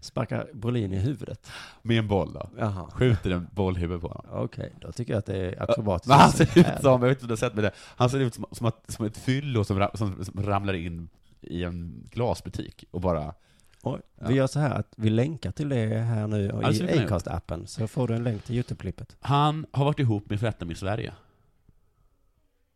Sparkar 0.00 0.48
Brolin 0.52 0.92
i 0.92 0.98
huvudet? 0.98 1.50
Med 1.82 1.98
en 1.98 2.08
boll 2.08 2.32
då. 2.32 2.50
Jaha. 2.58 2.90
Skjuter 2.90 3.30
en 3.30 3.46
boll 3.52 3.76
i 3.76 3.80
huvudet 3.80 4.02
på 4.02 4.08
honom. 4.08 4.44
Okej, 4.44 4.72
då 4.80 4.92
tycker 4.92 5.12
jag 5.12 5.18
att 5.18 5.26
det 5.26 5.36
är 5.36 5.62
akrobatiskt. 5.62 6.08
Men 6.08 6.18
han 6.18 6.30
ser 6.32 6.58
ut 6.58 6.66
som, 6.80 7.02
jag 7.02 7.08
vet 7.08 7.10
inte 7.10 7.24
om 7.24 7.28
du 7.28 7.32
har 7.32 7.36
sett 7.36 7.54
med 7.54 7.64
det, 7.64 7.70
han 7.76 8.10
ser 8.10 8.18
ut 8.18 8.34
som, 8.34 8.46
som, 8.52 8.66
att, 8.66 8.84
som 8.88 9.06
ett 9.06 9.16
fyllo 9.16 9.64
som, 9.64 9.88
som, 9.94 10.24
som 10.24 10.42
ramlar 10.42 10.74
in 10.74 11.08
i 11.40 11.64
en 11.64 12.08
glasbutik 12.10 12.84
och 12.90 13.00
bara... 13.00 13.34
Oj, 13.82 14.00
Ja. 14.20 14.28
Vi 14.28 14.34
gör 14.34 14.46
så 14.46 14.60
här 14.60 14.70
att 14.70 14.92
vi 14.96 15.10
länkar 15.10 15.50
till 15.50 15.68
det 15.68 15.98
här 15.98 16.26
nu 16.26 16.38
vi 16.38 16.66
i. 16.76 17.06
Acast-appen, 17.06 17.66
så 17.66 17.86
får 17.86 18.08
du 18.08 18.14
en 18.14 18.24
länk 18.24 18.42
till 18.42 18.54
YouTube-klippet. 18.56 19.16
Han 19.20 19.66
har 19.72 19.84
varit 19.84 19.98
ihop 20.00 20.30
med 20.30 20.40
förrättaren 20.40 20.72
i 20.72 20.74
Sverige. 20.74 21.12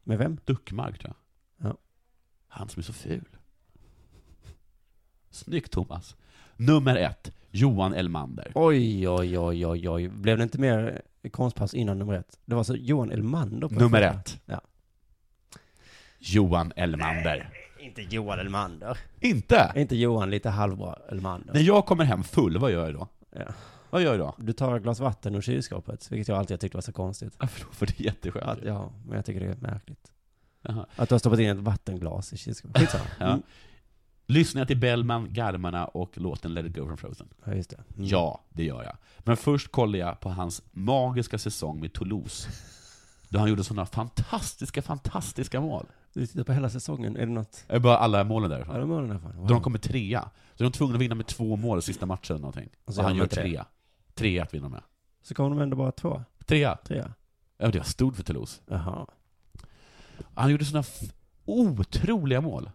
Med 0.04 0.18
vem? 0.18 0.38
Duckmark, 0.44 0.98
tror 0.98 1.08
jag. 1.08 1.27
Han 2.48 2.68
som 2.68 2.80
är 2.80 2.84
så 2.84 2.92
ful. 2.92 3.24
Snyggt, 5.30 5.72
Thomas. 5.72 6.16
Nummer 6.56 6.96
ett, 6.96 7.32
Johan 7.50 7.94
Elmander. 7.94 8.52
Oj, 8.54 9.08
oj, 9.08 9.38
oj, 9.38 9.66
oj, 9.66 9.88
oj. 9.88 10.08
Blev 10.08 10.36
det 10.36 10.42
inte 10.42 10.58
mer 10.60 11.02
konstpaus 11.30 11.74
innan 11.74 11.98
nummer 11.98 12.14
ett? 12.14 12.38
Det 12.44 12.54
var 12.54 12.64
så 12.64 12.76
Johan 12.76 13.10
Elmander 13.10 13.68
på 13.68 13.74
Nummer 13.74 13.88
första. 14.02 14.20
ett. 14.20 14.40
Ja. 14.46 14.60
Johan 16.18 16.72
Elmander. 16.76 17.50
Inte 17.80 18.02
Johan 18.02 18.38
Elmander. 18.38 18.98
Inte? 19.20 19.72
Inte 19.76 19.96
Johan 19.96 20.30
lite 20.30 20.50
halvbra 20.50 20.98
Elmander. 21.08 21.54
När 21.54 21.60
jag 21.60 21.86
kommer 21.86 22.04
hem 22.04 22.22
full, 22.24 22.58
vad 22.58 22.70
gör 22.72 22.84
jag 22.84 22.94
då? 22.94 23.08
Ja. 23.30 23.46
Vad 23.90 24.02
gör 24.02 24.10
jag 24.10 24.18
då? 24.18 24.34
Du 24.38 24.52
tar 24.52 24.76
ett 24.76 24.82
glas 24.82 25.00
vatten 25.00 25.34
ur 25.34 25.40
kylskåpet, 25.40 26.12
vilket 26.12 26.28
jag 26.28 26.38
alltid 26.38 26.54
har 26.54 26.58
tyckt 26.58 26.74
var 26.74 26.82
så 26.82 26.92
konstigt. 26.92 27.36
Ja, 27.40 27.46
för, 27.46 27.74
för 27.74 27.86
det 27.86 28.00
är 28.00 28.04
jätteskönt. 28.04 28.44
Att, 28.46 28.64
ja, 28.64 28.92
men 29.06 29.16
jag 29.16 29.24
tycker 29.24 29.40
det 29.40 29.46
är 29.46 29.56
märkligt. 29.56 30.12
Jaha. 30.62 30.86
Att 30.96 31.08
du 31.08 31.14
har 31.14 31.18
stoppat 31.18 31.38
in 31.40 31.48
ett 31.50 31.56
vattenglas 31.58 32.32
i 32.32 32.36
kylskåpet. 32.36 32.80
Skitsamma. 32.80 33.04
Ja. 33.18 33.26
Mm. 33.26 33.42
Lyssnar 34.26 34.60
jag 34.60 34.68
till 34.68 34.76
Bellman, 34.80 35.32
Garmarna 35.32 35.86
och 35.86 36.18
låten 36.18 36.54
Let 36.54 36.66
it 36.66 36.76
go 36.76 36.86
from 36.86 36.96
Frozen? 36.96 37.28
Ja, 37.44 37.54
just 37.54 37.70
det. 37.70 37.76
Mm. 37.96 38.06
Ja, 38.08 38.44
det 38.50 38.64
gör 38.64 38.82
jag. 38.84 38.96
Men 39.18 39.36
först 39.36 39.72
kollar 39.72 39.98
jag 39.98 40.20
på 40.20 40.30
hans 40.30 40.62
magiska 40.72 41.38
säsong 41.38 41.80
med 41.80 41.92
Toulouse. 41.92 42.48
Då 43.28 43.38
han 43.38 43.48
gjorde 43.48 43.64
sådana 43.64 43.86
fantastiska, 43.86 44.82
fantastiska 44.82 45.60
mål. 45.60 45.86
Du 46.12 46.26
tittar 46.26 46.44
på 46.44 46.52
hela 46.52 46.70
säsongen, 46.70 47.16
är 47.16 47.20
det 47.26 47.32
något? 47.32 47.64
Jag 47.68 47.82
bara 47.82 47.98
alla 47.98 48.24
målen 48.24 48.50
därifrån. 48.50 48.80
De 48.80 48.88
målen 48.88 49.08
därifrån. 49.08 49.36
Wow. 49.36 49.46
Då 49.46 49.54
de 49.54 49.62
kommer 49.62 49.78
trea. 49.78 50.30
Så 50.54 50.62
de 50.62 50.66
är 50.66 50.70
tvungna 50.70 50.94
att 50.94 51.00
vinna 51.00 51.14
med 51.14 51.26
två 51.26 51.56
mål 51.56 51.78
i 51.78 51.82
sista 51.82 52.06
matchen 52.06 52.36
eller 52.36 52.40
någonting. 52.40 52.68
Och 52.84 52.88
Och, 52.88 52.94
så 52.94 53.00
gör 53.00 53.08
han 53.08 53.16
gör 53.16 53.24
det. 53.24 53.34
trea. 53.36 53.66
Trea 54.14 54.42
att 54.42 54.54
vinna 54.54 54.68
med. 54.68 54.82
Så 55.22 55.34
kommer 55.34 55.50
de 55.50 55.60
ändå 55.60 55.76
bara 55.76 55.92
två? 55.92 56.22
Trea. 56.46 56.76
Trea? 56.76 57.14
Ja, 57.58 57.68
det 57.70 57.78
var 57.78 57.84
stod 57.84 58.16
för 58.16 58.22
Toulouse. 58.22 58.60
Jaha. 58.66 59.06
Han 60.34 60.50
gjorde 60.50 60.64
sådana 60.64 60.84
otroliga 61.44 62.40
mål. 62.40 62.70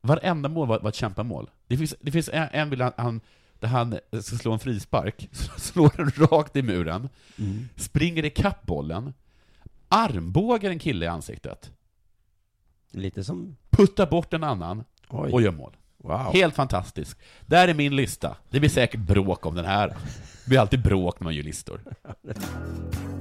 Varenda 0.00 0.48
mål 0.48 0.68
var, 0.68 0.80
var 0.80 0.88
ett 0.88 0.94
kämpamål. 0.94 1.50
Det 1.66 1.76
finns, 1.76 1.94
det 2.00 2.10
finns 2.12 2.28
en, 2.32 2.48
en 2.52 2.70
bild 2.70 2.82
han, 2.82 2.92
han, 2.96 3.20
där 3.60 3.68
han 3.68 3.98
ska 4.22 4.36
slå 4.36 4.52
en 4.52 4.58
frispark, 4.58 5.28
slår 5.56 5.92
den 5.96 6.10
rakt 6.10 6.56
i 6.56 6.62
muren, 6.62 7.08
Mm. 7.38 7.68
springer 7.76 8.24
ikapp 8.24 8.62
bollen, 8.66 9.14
armbågar 9.88 10.70
en 10.70 10.78
kille 10.78 11.04
i 11.04 11.08
ansiktet, 11.08 11.72
Lite 12.90 13.24
som... 13.24 13.56
puttar 13.70 14.06
bort 14.06 14.32
en 14.32 14.44
annan 14.44 14.84
Oj. 15.08 15.32
och 15.32 15.42
gör 15.42 15.50
mål. 15.52 15.76
Wow. 15.98 16.32
Helt 16.32 16.54
fantastisk. 16.54 17.18
Där 17.46 17.68
är 17.68 17.74
min 17.74 17.96
lista. 17.96 18.36
Det 18.50 18.60
blir 18.60 18.70
säkert 18.70 19.00
bråk 19.00 19.46
om 19.46 19.54
den 19.54 19.64
här. 19.64 19.88
Det 19.88 20.48
blir 20.48 20.58
alltid 20.58 20.82
bråk 20.82 21.20
när 21.20 21.24
man 21.24 21.34
gör 21.34 21.42
listor. 21.42 21.80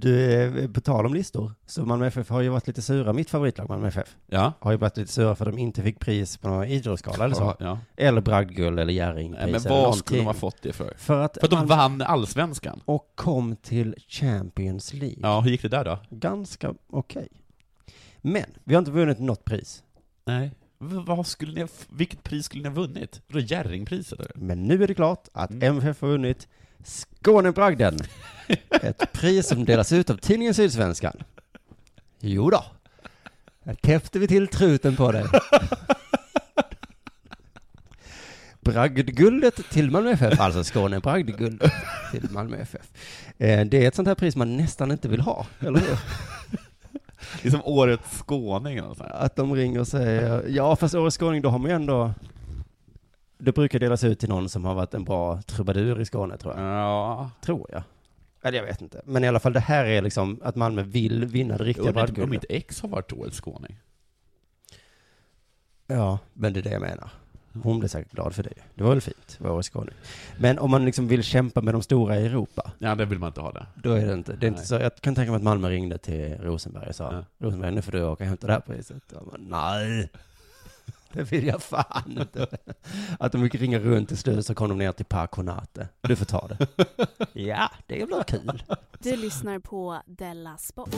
Du, 0.00 0.32
eh, 0.62 0.70
på 0.70 0.80
tal 0.80 1.06
om 1.06 1.14
listor, 1.14 1.52
så 1.66 1.84
Malmö 1.86 2.06
FF 2.06 2.28
har 2.28 2.40
ju 2.40 2.48
varit 2.48 2.66
lite 2.66 2.82
sura, 2.82 3.12
mitt 3.12 3.30
favoritlag 3.30 3.68
Malmö 3.68 3.88
FF, 3.88 4.16
Ja. 4.26 4.52
har 4.60 4.70
ju 4.72 4.76
varit 4.78 4.96
lite 4.96 5.12
sura 5.12 5.34
för 5.34 5.46
att 5.46 5.52
de 5.52 5.58
inte 5.58 5.82
fick 5.82 5.98
pris 6.00 6.36
på 6.36 6.48
någon 6.48 6.64
idrottsgala 6.64 7.24
eller 7.24 7.34
så. 7.34 7.56
Ja. 7.58 7.78
Eller 7.96 8.20
bragdguld 8.20 8.80
eller 8.80 8.92
Jerringpris 8.92 9.64
men 9.64 9.72
vad 9.72 9.96
skulle 9.96 10.20
de 10.20 10.26
ha 10.26 10.34
fått 10.34 10.62
det 10.62 10.72
för? 10.72 10.92
För 10.96 11.20
att, 11.20 11.34
För 11.40 11.44
att 11.46 11.50
de 11.50 11.56
Malmö- 11.56 11.66
vann 11.68 12.02
allsvenskan. 12.02 12.80
Och 12.84 13.12
kom 13.14 13.56
till 13.56 13.94
Champions 14.08 14.92
League. 14.94 15.18
Ja, 15.22 15.40
hur 15.40 15.50
gick 15.50 15.62
det 15.62 15.68
där 15.68 15.84
då? 15.84 15.98
Ganska 16.10 16.74
okej. 16.90 17.28
Men, 18.20 18.44
vi 18.64 18.74
har 18.74 18.78
inte 18.78 18.90
vunnit 18.90 19.18
något 19.18 19.44
pris. 19.44 19.82
Nej. 20.24 20.50
V- 20.78 21.02
Vad 21.06 21.26
skulle 21.26 21.52
ni 21.54 21.60
ha, 21.60 21.68
vilket 21.88 22.22
pris 22.22 22.44
skulle 22.46 22.62
ni 22.62 22.68
ha 22.68 22.74
vunnit? 22.86 23.20
Vadå 23.26 23.40
Jerringpriset? 23.40 24.20
Men 24.34 24.62
nu 24.64 24.82
är 24.82 24.88
det 24.88 24.94
klart 24.94 25.28
att 25.32 25.50
Mm. 25.50 25.62
MFF 25.76 26.00
har 26.00 26.08
vunnit 26.08 26.48
Skånebragden. 26.86 27.98
Ett 28.82 29.12
pris 29.12 29.48
som 29.48 29.64
delas 29.64 29.92
ut 29.92 30.10
av 30.10 30.16
tidningen 30.16 30.54
Sydsvenskan. 30.54 31.16
Jo 32.20 32.50
då. 32.50 32.64
Här 33.64 33.74
täppte 33.74 34.18
vi 34.18 34.28
till 34.28 34.48
truten 34.48 34.96
på 34.96 35.12
dig. 35.12 35.24
Bragdguldet 38.60 39.70
till 39.70 39.90
Malmö 39.90 40.10
FF, 40.10 40.40
alltså 40.40 40.64
Skåne 40.64 41.00
Bragdguldet 41.00 41.72
till 42.10 42.30
Malmö 42.30 42.56
FF. 42.56 42.86
Eh, 43.38 43.64
Det 43.66 43.84
är 43.84 43.88
ett 43.88 43.94
sånt 43.94 44.08
här 44.08 44.14
pris 44.14 44.36
man 44.36 44.56
nästan 44.56 44.90
inte 44.92 45.08
vill 45.08 45.20
ha, 45.20 45.46
eller 45.60 45.80
hur? 45.80 45.98
Det 47.42 47.48
är 47.48 47.50
som 47.50 47.60
årets 47.64 48.18
skåning 48.22 48.76
eller 48.78 48.94
så 48.94 49.02
här. 49.02 49.10
Att 49.24 49.36
de 49.36 49.54
ringer 49.54 49.80
och 49.80 49.88
säger, 49.88 50.44
ja 50.48 50.76
fast 50.76 50.94
Årets 50.94 51.16
Skåning, 51.18 51.42
då 51.42 51.48
har 51.48 51.58
man 51.58 51.70
ju 51.70 51.74
ändå, 51.76 52.14
det 53.38 53.52
brukar 53.52 53.78
delas 53.78 54.04
ut 54.04 54.18
till 54.20 54.28
någon 54.28 54.48
som 54.48 54.64
har 54.64 54.74
varit 54.74 54.94
en 54.94 55.04
bra 55.04 55.42
trubadur 55.42 56.00
i 56.00 56.04
Skåne 56.04 56.36
tror 56.36 56.54
jag. 56.54 56.64
Ja. 56.64 57.30
Tror 57.42 57.66
jag. 57.72 57.82
Eller 58.42 58.58
jag 58.58 58.64
vet 58.66 58.80
inte. 58.80 59.00
Men 59.04 59.24
i 59.24 59.28
alla 59.28 59.40
fall 59.40 59.52
det 59.52 59.60
här 59.60 59.84
är 59.84 60.02
liksom 60.02 60.40
att 60.42 60.56
Malmö 60.56 60.82
vill 60.82 61.24
vinna 61.24 61.56
det 61.58 61.64
riktiga 61.64 61.84
men 61.84 61.88
Om 61.88 61.94
bragdguldet. 61.94 62.30
mitt 62.30 62.44
ex 62.48 62.80
har 62.82 62.88
varit 62.88 63.12
årets 63.12 63.36
skåning. 63.40 63.76
Ja, 65.86 66.18
men 66.32 66.52
det 66.52 66.60
är 66.60 66.62
det 66.62 66.70
jag 66.70 66.80
menar. 66.82 67.10
Hon 67.62 67.78
blev 67.78 67.88
säkert 67.88 68.12
glad 68.12 68.34
för 68.34 68.42
det. 68.42 68.52
Det 68.74 68.82
var 68.82 68.90
väl 68.90 69.00
fint, 69.00 69.36
var 69.40 69.50
Årets 69.50 69.68
Skåning. 69.70 69.94
Men 70.38 70.58
om 70.58 70.70
man 70.70 70.84
liksom 70.84 71.08
vill 71.08 71.22
kämpa 71.22 71.60
med 71.60 71.74
de 71.74 71.82
stora 71.82 72.16
i 72.18 72.26
Europa, 72.26 72.72
Ja, 72.78 72.94
det 72.94 73.04
vill 73.04 73.18
man 73.18 73.26
inte 73.28 73.40
ha 73.40 73.52
det. 73.52 73.66
då 73.74 73.92
är 73.92 74.06
det 74.06 74.12
inte, 74.14 74.32
det 74.36 74.46
är 74.46 74.48
inte 74.48 74.66
så, 74.66 74.74
jag 74.74 74.96
kan 74.96 75.14
tänka 75.14 75.30
mig 75.30 75.36
att 75.36 75.42
Malmö 75.42 75.68
ringde 75.70 75.98
till 75.98 76.36
Rosenberg 76.40 76.88
och 76.88 76.94
sa, 76.94 77.12
Ja. 77.12 77.46
Rosenberg, 77.46 77.72
nu 77.74 77.82
får 77.82 77.92
du 77.92 78.02
åka 78.02 78.24
och 78.24 78.28
hämta 78.28 78.46
det 78.46 78.52
här 78.52 78.60
priset. 78.60 79.12
Och 79.12 79.26
man, 79.26 79.46
Nej, 79.50 80.10
det 81.12 81.32
vill 81.32 81.46
jag 81.46 81.62
fan 81.62 82.18
inte. 82.20 82.46
Att 83.18 83.32
de 83.32 83.42
fick 83.42 83.54
ringa 83.54 83.78
runt 83.78 84.08
till 84.08 84.18
slut 84.18 84.46
så 84.46 84.54
kom 84.54 84.68
de 84.68 84.78
ner 84.78 84.92
till 84.92 85.04
Parkonate. 85.04 85.88
Du 86.00 86.16
får 86.16 86.24
ta 86.24 86.48
det. 86.48 86.66
Ja, 87.32 87.70
det 87.86 88.06
blir 88.06 88.22
kul. 88.22 88.62
Du 88.98 89.16
lyssnar 89.16 89.58
på 89.58 90.02
Della 90.06 90.56
Sport. 90.56 90.94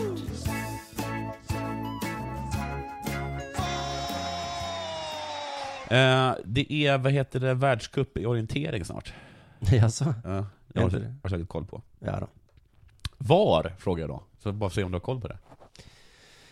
Eh, 5.91 6.35
det 6.45 6.73
är, 6.73 6.99
vad 6.99 7.13
heter 7.13 7.41
det, 7.41 7.55
världscup 7.55 8.19
i 8.19 8.27
orientering 8.27 8.85
snart. 8.85 9.13
Jaså? 9.59 10.15
Ja, 10.25 10.83
har, 10.83 10.91
det? 10.91 11.15
har 11.23 11.31
säkert 11.31 11.49
koll 11.49 11.67
på. 11.67 11.83
Ja 11.99 12.21
då. 12.21 12.29
Var? 13.19 13.75
Frågar 13.79 14.01
jag 14.01 14.11
då. 14.11 14.23
Så 14.39 14.53
bara 14.53 14.71
se 14.71 14.85
om 14.85 14.93
du 14.93 14.95
har 14.95 15.01
koll 15.01 15.21
på 15.21 15.29
det. 15.29 15.39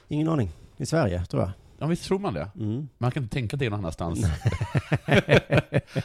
Ingen 0.09 0.29
aning. 0.29 0.51
I 0.77 0.87
Sverige, 0.87 1.25
tror 1.25 1.43
jag. 1.43 1.51
Ja, 1.79 1.87
visst 1.87 2.05
tror 2.05 2.19
man 2.19 2.35
det? 2.35 2.49
Mm. 2.61 2.89
Man 2.99 3.11
kan 3.11 3.23
inte 3.23 3.35
tänka 3.35 3.57
det 3.57 3.71
någon 3.71 3.79
annanstans. 3.79 4.21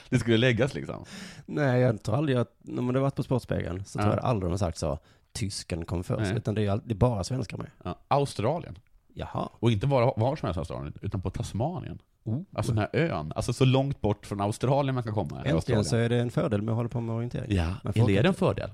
det 0.09 0.19
skulle 0.19 0.37
läggas 0.37 0.73
liksom. 0.73 1.05
Nej, 1.45 1.81
jag 1.81 2.03
tror 2.03 2.15
aldrig 2.17 2.37
att, 2.37 2.55
när 2.61 2.81
man 2.81 2.95
har 2.95 3.01
varit 3.01 3.15
på 3.15 3.23
Sportspegeln, 3.23 3.85
så 3.85 3.99
Ja. 3.99 4.03
tror 4.03 4.15
jag 4.15 4.23
aldrig 4.25 4.47
de 4.47 4.51
har 4.51 4.57
sagt 4.57 4.77
så, 4.77 4.99
tysken 5.33 5.85
kom 5.85 6.03
först, 6.03 6.19
Nej. 6.21 6.37
utan 6.37 6.55
det 6.55 6.65
är, 6.65 6.81
det 6.85 6.93
är 6.93 6.97
bara 6.97 7.23
svenskar 7.23 7.57
med. 7.57 7.67
Ja, 7.83 7.95
Australien. 8.07 8.77
Jaha. 9.13 9.49
Och 9.53 9.71
inte 9.71 9.87
bara 9.87 10.05
var 10.05 10.35
som 10.35 10.45
helst 10.47 10.57
Australien, 10.57 10.93
utan 11.01 11.21
på 11.21 11.29
Tasmanien. 11.29 11.99
Oh. 12.23 12.41
Alltså 12.53 12.71
den 12.71 12.79
här 12.91 13.01
ön. 13.01 13.31
Alltså 13.35 13.53
så 13.53 13.65
långt 13.65 14.01
bort 14.01 14.25
från 14.25 14.41
Australien 14.41 14.95
man 14.95 15.03
kan 15.03 15.13
komma. 15.13 15.37
Äntligen 15.37 15.55
Australien. 15.55 15.85
så 15.85 15.95
är 15.95 16.09
det 16.09 16.17
en 16.19 16.31
fördel 16.31 16.61
med 16.61 16.71
att 16.71 16.75
hålla 16.75 16.89
på 16.89 17.01
med 17.01 17.15
orientering. 17.15 17.55
Ja, 17.55 17.73
Men 17.83 18.09
är 18.09 18.23
det 18.23 18.27
en 18.29 18.33
fördel? 18.33 18.69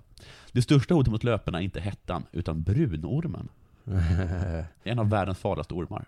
Det 0.52 0.62
största 0.62 0.94
hotet 0.94 1.12
mot 1.12 1.24
löparna 1.24 1.58
är 1.60 1.64
inte 1.64 1.80
hettan, 1.80 2.24
utan 2.32 2.64
brunormen. 2.64 3.50
En 4.84 5.00
av 5.00 5.10
världens 5.10 5.38
farligaste 5.38 5.74
ormar. 5.74 6.06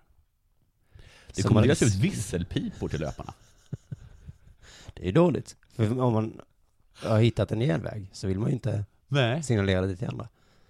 Det 1.35 1.43
kommer 1.43 1.61
delas 1.61 1.81
ut 1.81 1.95
visselpipor 1.95 2.89
till 2.89 2.99
löparna. 2.99 3.33
Det 4.93 5.07
är 5.07 5.11
dåligt. 5.11 5.55
För 5.75 5.99
om 6.01 6.13
man 6.13 6.41
har 6.93 7.19
hittat 7.19 7.51
en 7.51 7.59
genväg 7.59 8.09
så 8.11 8.27
vill 8.27 8.39
man 8.39 8.49
ju 8.49 8.53
inte 8.53 8.85
Nej. 9.07 9.43
signalera 9.43 9.85
det 9.85 9.95
till 9.95 10.07
andra. 10.07 10.27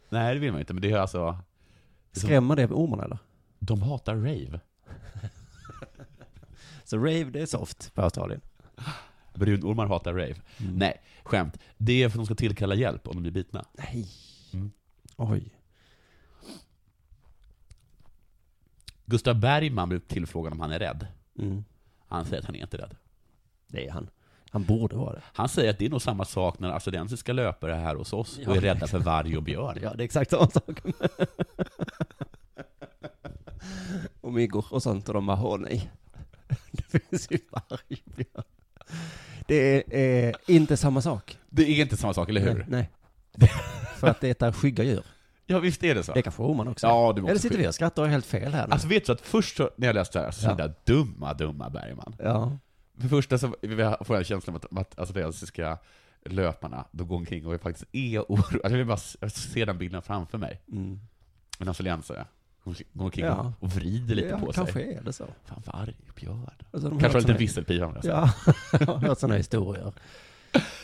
Nej, 0.09 0.33
det 0.33 0.39
vill 0.39 0.51
man 0.51 0.59
inte, 0.59 0.73
men 0.73 0.81
det 0.81 0.91
är 0.91 0.97
alltså... 0.97 1.37
Skrämmer 2.11 2.55
det 2.55 2.67
ormarna 2.67 3.03
eller? 3.03 3.17
De 3.59 3.81
hatar 3.81 4.15
rave. 4.15 4.59
Så 6.83 6.97
rave, 6.97 7.23
det 7.23 7.41
är 7.41 7.45
soft 7.45 7.93
på 7.93 8.01
Australien. 8.01 8.41
Brunormar 9.33 9.87
hatar 9.87 10.13
rave. 10.13 10.35
Nej, 10.57 11.01
skämt. 11.23 11.57
Det 11.77 12.03
är 12.03 12.09
för 12.09 12.17
att 12.17 12.19
de 12.19 12.25
ska 12.25 12.35
tillkalla 12.35 12.75
hjälp 12.75 13.07
om 13.07 13.15
de 13.15 13.21
blir 13.21 13.31
bitna. 13.31 13.65
Nej. 13.77 14.07
Mm. 14.53 14.71
Oj. 15.15 15.53
Gustav 19.09 19.35
Bergman 19.35 19.89
blev 19.89 19.99
tillfrågad 19.99 20.53
om 20.53 20.59
han 20.59 20.71
är 20.71 20.79
rädd. 20.79 21.07
Mm. 21.39 21.63
Han 22.07 22.25
säger 22.25 22.39
att 22.39 22.45
han 22.45 22.55
är 22.55 22.61
inte 22.61 22.77
rädd. 22.77 22.95
Det 23.67 23.87
är 23.87 23.91
han. 23.91 24.09
Han 24.49 24.63
borde 24.63 24.95
vara 24.95 25.13
det. 25.13 25.21
Han 25.33 25.49
säger 25.49 25.69
att 25.69 25.77
det 25.77 25.85
är 25.85 25.89
nog 25.89 26.01
samma 26.01 26.25
sak 26.25 26.59
när 26.59 26.69
australiensiska 26.69 27.33
löpare 27.33 27.75
är 27.75 27.79
här 27.79 27.95
hos 27.95 28.13
oss 28.13 28.39
och 28.47 28.55
är 28.55 28.61
rädda 28.61 28.87
för 28.87 28.99
varg 28.99 29.37
och 29.37 29.43
björn. 29.43 29.79
Ja, 29.81 29.93
det 29.93 30.03
är 30.03 30.05
exakt 30.05 30.31
samma 30.31 30.49
sak. 30.49 30.81
och 34.21 34.33
myggor 34.33 34.65
och 34.69 34.83
sånt 34.83 35.07
och 35.07 35.13
de 35.13 35.25
bara, 35.25 35.43
åh 35.43 35.57
nej. 35.59 35.91
Det 36.71 36.99
finns 36.99 37.31
ju 37.31 37.39
varg 37.51 38.01
och 38.05 38.11
björn. 38.15 38.43
Det 39.47 39.93
är 39.93 40.27
eh, 40.27 40.33
inte 40.47 40.77
samma 40.77 41.01
sak. 41.01 41.37
Det 41.49 41.63
är 41.63 41.81
inte 41.81 41.97
samma 41.97 42.13
sak, 42.13 42.29
eller 42.29 42.41
hur? 42.41 42.65
Nej. 42.67 42.89
nej. 43.35 43.51
För 43.97 44.07
att 44.07 44.21
det 44.21 44.41
är 44.41 44.51
skygga 44.51 44.83
djur. 44.83 45.03
Ja, 45.49 45.59
visst 45.59 45.83
är 45.83 45.95
det 45.95 46.03
så. 46.03 46.13
Det 46.13 46.21
kanske 46.21 46.41
ormarna 46.43 46.71
också. 46.71 46.87
Ja, 46.87 47.13
det 47.15 47.21
måste 47.21 47.31
Eller 47.31 47.39
sitter 47.41 47.57
vi 47.57 47.67
och 47.67 47.75
skrattar 47.75 48.01
och 48.01 48.07
är 48.07 48.11
helt 48.11 48.25
fel 48.25 48.53
här 48.53 48.67
nu? 48.67 48.73
Alltså 48.73 48.87
vet 48.87 49.05
du 49.05 49.11
att 49.11 49.21
först 49.21 49.57
så, 49.57 49.69
när 49.77 49.87
jag 49.87 49.93
läste 49.93 50.19
det 50.19 50.25
här 50.25 50.31
så 50.31 50.43
Ja. 50.45 50.47
kände 50.49 50.63
jag, 50.63 50.71
dumma, 50.83 51.33
dumma 51.33 51.69
Bergman. 51.69 52.15
Ja. 52.19 52.57
För 52.95 53.03
det 53.03 53.09
första 53.09 53.37
så 53.37 53.47
får 53.47 54.15
jag 54.15 54.17
en 54.17 54.23
känsla 54.23 54.53
av 54.53 54.57
att, 54.57 54.77
att 54.79 54.99
australiensiska 54.99 55.77
löparna, 56.25 56.85
de 56.91 57.07
går 57.07 57.15
omkring 57.15 57.45
och 57.47 57.53
är 57.53 57.57
faktiskt 57.57 57.85
är 57.91 58.19
oroade. 58.21 58.59
Jag 58.63 58.69
vill 58.69 58.85
bara 58.85 58.97
jag 59.19 59.31
ser 59.31 59.65
den 59.65 59.77
bilden 59.77 60.01
framför 60.01 60.37
mig. 60.37 60.61
Mm. 60.71 60.99
En 61.59 61.67
australiensare 61.67 62.25
går 62.93 63.05
omkring 63.05 63.25
Ja. 63.25 63.53
och 63.59 63.69
vrider 63.71 64.15
lite 64.15 64.27
Ja, 64.27 64.39
på 64.39 64.45
sig. 64.45 64.53
kanske 64.53 64.81
är 64.83 65.01
det 65.01 65.13
så. 65.13 65.25
Fan, 65.45 65.63
varg, 65.65 65.95
björn. 66.15 66.49
Alltså, 66.71 66.89
de 66.89 66.99
Kanske 66.99 67.07
har 67.07 67.13
lite 67.21 67.27
såna- 67.27 67.37
visselpipa 67.37 67.85
om 67.85 67.93
det. 67.93 68.07
Ja, 68.07 68.33
jag 68.79 68.87
har 68.87 68.97
hört 68.97 69.19
sådana 69.19 69.35
historier. 69.37 69.93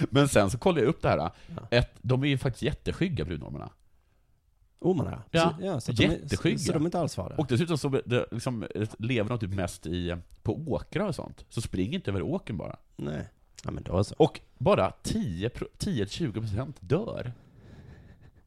Men 0.10 0.28
sen 0.30 0.50
så 0.50 0.58
kollade 0.58 0.82
jag 0.82 0.90
upp 0.90 1.02
det 1.02 1.10
här. 1.10 1.32
Ett, 1.72 1.92
de 2.02 2.24
är 2.24 2.28
ju 2.28 2.38
faktiskt 2.38 2.62
jätteskygga, 2.64 3.26
brunormarna. 3.26 3.70
Ormarna? 4.86 5.24
Ja, 5.32 5.56
Så, 5.60 5.66
ja 5.66 5.80
så 5.80 5.92
att 5.92 5.98
de 5.98 6.06
är- 6.06 6.12
jätteskygga. 6.12 6.58
Så, 6.58 6.64
så 6.66 6.74
de 6.74 6.82
är 6.84 6.86
inte 6.86 7.00
alls 7.00 7.16
farliga? 7.16 7.38
Och 7.38 7.46
dessutom 7.50 7.78
så 7.78 7.90
det, 8.06 8.26
liksom, 8.32 8.66
lever 9.00 9.30
de 9.30 9.40
typ 9.40 9.50
mest 9.54 9.86
i, 9.86 10.16
på 10.44 10.56
åkrar 10.68 11.08
och 11.08 11.16
sånt. 11.16 11.46
Så 11.50 11.62
spring 11.62 11.94
inte 11.94 12.12
över 12.12 12.22
åkern 12.22 12.58
bara. 12.58 12.76
Nej. 12.96 13.30
Ja, 13.64 13.72
men 13.72 13.84
då 13.84 14.04
så. 14.04 14.16
Och 14.18 14.40
bara 14.58 14.92
10 15.04 15.50
pro- 15.50 15.68
10-20% 15.80 16.74
dör. 16.80 17.32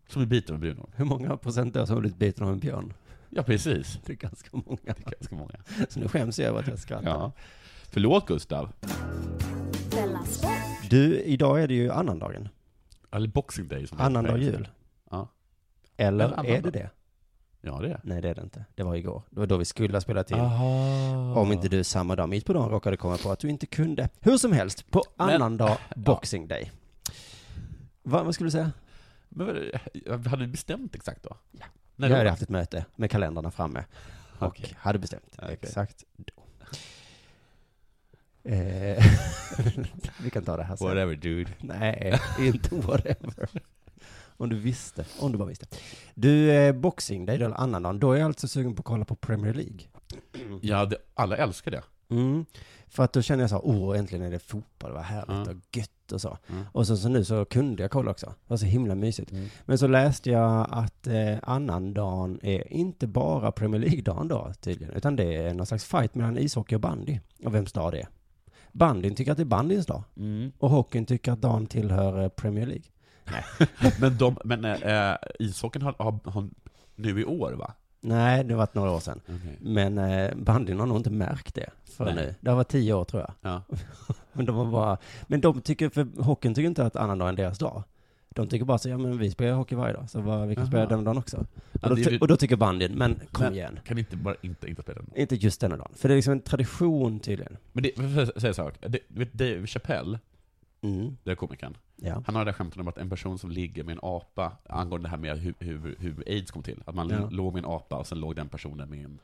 Som 0.09 0.22
är 0.22 0.27
biten 0.27 0.55
av 0.55 0.61
brunorm. 0.61 0.90
Hur 0.96 1.05
många 1.05 1.37
procent 1.37 1.74
dör 1.74 1.87
som 1.87 1.94
har 1.94 2.01
blivit 2.01 2.18
biten 2.18 2.46
av 2.46 2.53
en 2.53 2.59
björn? 2.59 2.92
Ja, 3.31 3.42
precis. 3.42 3.98
Det 4.07 4.12
är 4.12 4.16
ganska 4.16 4.48
många. 4.53 4.79
Det 4.83 5.07
är 5.07 5.11
ganska 5.11 5.35
många. 5.37 5.55
Så 5.88 6.01
nu 6.01 6.09
skäms 6.09 6.38
jag 6.38 6.48
över 6.48 6.61
att 6.61 6.68
jag 6.68 6.79
skrattar. 6.79 7.09
Ja. 7.11 7.33
Förlåt 7.90 8.27
Gustav. 8.27 8.72
Du, 10.90 11.20
idag 11.20 11.62
är 11.62 11.68
det 11.68 11.74
ju 11.74 11.90
annandagen. 11.92 12.48
Eller 13.11 13.29
Boxing 13.29 13.68
Day 13.68 13.87
som 13.87 14.01
Annandag 14.01 14.38
jul. 14.38 14.68
Eller 15.99 16.45
är 16.47 16.63
det 16.63 16.71
det? 16.71 16.91
Ja, 17.61 17.79
det 17.81 17.89
är. 17.91 18.01
Nej, 18.05 18.23
det 18.23 18.29
är 18.29 18.35
det 18.35 18.43
inte. 18.43 18.65
Det 18.75 18.83
var 18.83 18.95
igår. 18.95 19.23
Det 19.31 19.41
var 19.41 19.47
då 19.47 19.57
vi 19.57 19.65
skulle 19.65 19.97
ha 19.97 20.01
spelat 20.01 20.31
in. 20.31 20.39
Aha. 20.41 21.35
Om 21.41 21.53
inte 21.53 21.69
du 21.69 21.85
samma 21.85 22.17
dag, 22.17 22.29
mitt 22.29 22.47
på 22.47 22.53
dagen, 22.53 22.71
råkade 22.71 22.97
komma 22.97 23.17
på 23.17 23.31
att 23.31 23.39
du 23.39 23.49
inte 23.49 23.67
kunde. 23.67 24.09
Hur 24.21 24.37
som 24.39 24.53
helst, 24.53 24.91
på 24.91 25.03
Men- 25.17 25.29
annandag 25.31 25.79
Boxing 25.97 26.49
Day. 26.49 26.73
Va, 28.03 28.23
vad 28.23 28.35
skulle 28.35 28.47
du 28.47 28.51
säga? 28.51 28.73
Men 29.29 29.71
vad- 30.07 30.27
hade 30.27 30.43
du 30.47 30.51
bestämt 30.53 30.95
exakt 30.95 31.23
då? 31.23 31.37
Ja. 31.53 31.65
När 31.97 32.09
jag 32.11 32.17
hade 32.17 32.31
haft 32.31 32.43
ett 32.43 32.49
möte 32.49 32.85
med 32.97 33.11
kalendrarna 33.11 33.51
framme. 33.51 33.85
Och 34.39 34.47
Okej. 34.47 34.75
hade 34.79 34.99
bestämt 34.99 35.37
Okej. 35.43 35.59
exakt 35.63 36.05
då. 36.17 36.33
Eh, 38.45 39.05
vi 40.23 40.31
kan 40.31 40.45
ta 40.45 40.57
det 40.57 40.63
här 40.63 40.77
sen. 40.77 40.87
Whatever 40.89 41.17
dude. 41.17 41.51
Nej, 41.61 42.21
inte 42.39 42.75
whatever. 42.75 43.49
Om 44.40 44.48
du 44.48 44.57
visste, 44.57 45.05
om 45.20 45.33
du 45.33 45.38
bara 45.38 45.48
visste. 45.48 45.66
Du, 46.14 46.51
eh, 46.51 46.72
boxing, 46.72 47.27
det 47.27 47.33
är 47.33 47.38
då 47.38 47.55
annandagen. 47.55 47.98
Då 47.98 48.12
är 48.12 48.18
jag 48.18 48.27
alltså 48.27 48.48
sugen 48.48 48.74
på 48.74 48.81
att 48.81 48.87
kolla 48.87 49.05
på 49.05 49.14
Premier 49.14 49.55
League. 49.55 49.81
Ja, 50.62 50.85
det, 50.85 50.96
alla 51.14 51.37
älskar 51.37 51.70
det. 51.70 51.83
Mm. 52.11 52.44
För 52.88 53.05
att 53.05 53.12
då 53.12 53.22
känner 53.22 53.42
jag 53.42 53.51
så 53.51 53.57
här, 53.57 53.66
åh, 53.66 53.98
äntligen 53.98 54.27
är 54.27 54.31
det 54.31 54.38
fotboll, 54.38 54.92
vad 54.92 55.03
härligt 55.03 55.46
Ja. 55.46 55.53
och 55.53 55.77
gött 55.77 56.12
och 56.12 56.20
så. 56.20 56.38
Mm. 56.51 56.64
Och 56.72 56.87
så, 56.87 56.96
så 56.96 57.09
nu 57.09 57.24
så 57.24 57.44
kunde 57.44 57.83
jag 57.83 57.90
kolla 57.90 58.11
också. 58.11 58.27
Det 58.27 58.51
var 58.51 58.57
så 58.57 58.66
himla 58.66 58.94
mysigt. 58.94 59.31
Mm. 59.33 59.48
Men 59.64 59.79
så 59.79 59.87
läste 59.87 60.31
jag 60.31 60.66
att 60.70 61.07
eh, 61.07 61.37
annandagen 61.42 62.40
är 62.42 62.72
inte 62.72 63.07
bara 63.07 63.53
Premier 63.53 63.81
League-dagen 63.81 64.29
då 64.29 64.53
tydligen, 64.61 64.94
utan 64.94 65.16
det 65.16 65.37
är 65.37 65.55
någon 65.55 65.66
slags 65.66 65.85
fight 65.85 66.14
mellan 66.14 66.38
ishockey 66.38 66.74
och 66.77 66.81
bandy. 66.81 67.20
Och 67.44 67.55
vems 67.55 67.72
dag 67.72 67.92
det 67.92 68.01
är. 68.01 68.09
Bandyn 68.72 69.14
tycker 69.14 69.33
att 69.33 69.38
det 69.38 69.42
är 69.42 69.44
bandyns 69.44 69.87
dag. 69.87 70.03
Mm. 70.16 70.53
Och 70.59 70.70
hockeyn 70.70 71.07
tycker 71.07 71.33
att 71.33 71.40
dagen 71.40 71.66
tillhör 71.66 72.22
eh, 72.22 72.29
Premier 72.29 72.66
League. 72.66 72.85
Men, 74.01 74.17
de, 74.19 74.37
men 74.45 74.64
äh, 74.64 75.17
ishockeyn 75.38 75.83
har, 75.83 75.95
har, 75.99 76.31
har 76.31 76.49
nu 76.97 77.21
i 77.21 77.25
år 77.25 77.53
va? 77.53 77.73
Nej, 78.01 78.45
det 78.45 78.53
har 78.55 78.59
varit 78.59 78.75
några 78.75 78.91
år 78.91 79.01
sedan. 79.01 79.21
Okej. 79.25 79.59
Men 79.61 79.99
eh, 79.99 80.35
bandyn 80.37 80.79
har 80.81 80.87
nog 80.87 80.97
inte 80.97 81.11
märkt 81.11 81.55
det 81.55 81.71
för 81.85 82.05
Nej. 82.05 82.14
nu. 82.14 82.35
Det 82.41 82.51
har 82.51 82.57
varit 82.57 82.69
tio 82.69 82.93
år 82.95 83.05
tror 83.05 83.23
jag. 83.23 83.33
Ja. 83.53 83.62
Men 84.33 84.47
de 84.47 84.57
var 84.57 84.64
bara, 84.64 84.99
men 85.27 85.41
de 85.41 85.61
tycker, 85.61 85.88
för 85.88 86.23
hockeyn 86.23 86.55
tycker 86.55 86.69
inte 86.69 86.87
att 86.87 86.97
annandag 86.97 87.29
är 87.29 87.33
deras 87.33 87.59
dag. 87.59 87.83
De 88.31 88.49
tycker 88.49 88.64
bara 88.64 88.79
så, 88.79 88.88
ja 88.88 88.99
men 88.99 89.19
vi 89.19 89.31
spelar 89.31 89.53
hockey 89.53 89.75
varje 89.75 89.95
dag, 89.95 90.11
så 90.11 90.21
vad, 90.21 90.49
vi 90.49 90.55
kan 90.55 90.62
Aha. 90.62 90.71
spela 90.71 90.87
den 90.87 91.05
dagen 91.05 91.19
också. 91.19 91.47
Och 91.83 91.88
då, 91.88 91.97
ty- 91.97 92.19
och 92.19 92.29
då 92.29 92.37
tycker 92.37 92.57
bandyn, 92.57 92.93
men 92.93 93.21
kom 93.33 93.45
Men 93.45 93.55
igen. 93.55 93.79
Kan 93.85 93.99
inte 93.99 94.17
bara 94.17 94.35
inte, 94.43 94.69
inte 94.69 94.83
spela 94.83 95.01
den? 95.03 95.11
Inte 95.17 95.35
just 95.37 95.61
denna 95.61 95.77
dagen. 95.77 95.93
För 95.97 96.09
det 96.09 96.14
är 96.14 96.17
liksom 96.17 96.33
en 96.33 96.41
tradition 96.41 97.21
tydligen. 97.21 97.57
Men 97.73 97.83
det, 97.83 97.97
säga 98.41 98.49
en 98.49 98.55
sak? 98.55 98.75
Det- 98.81 98.99
vet 99.09 99.33
Dave 99.33 99.67
Chappelle, 99.67 100.19
Mm. 100.83 101.17
det 101.25 101.31
är 101.31 101.35
komikern. 101.35 101.77
Ja. 102.03 102.23
Han 102.27 102.35
har 102.35 102.45
det 102.45 102.49
där 102.51 102.57
skämtet 102.57 102.81
om 102.81 102.89
att 102.89 102.99
en 102.99 103.11
person 103.11 103.39
som 103.39 103.51
ligger 103.51 103.85
med 103.85 103.93
en 103.93 103.99
apa, 104.03 104.53
angående 104.69 105.07
det 105.07 105.11
här 105.11 105.17
med 105.17 105.39
hur, 105.39 105.55
hur, 105.59 105.97
hur 105.99 106.23
aids 106.27 106.51
kom 106.51 106.63
till. 106.63 106.83
Att 106.87 106.95
man 106.95 107.09
Ja. 107.09 107.29
låg 107.31 107.53
med 107.55 107.65
en 107.65 107.71
apa 107.71 107.97
och 107.97 108.07
sen 108.07 108.21
låg 108.21 108.37
den 108.37 108.49
personen 108.49 108.91
med 108.91 109.05
en, 109.05 109.19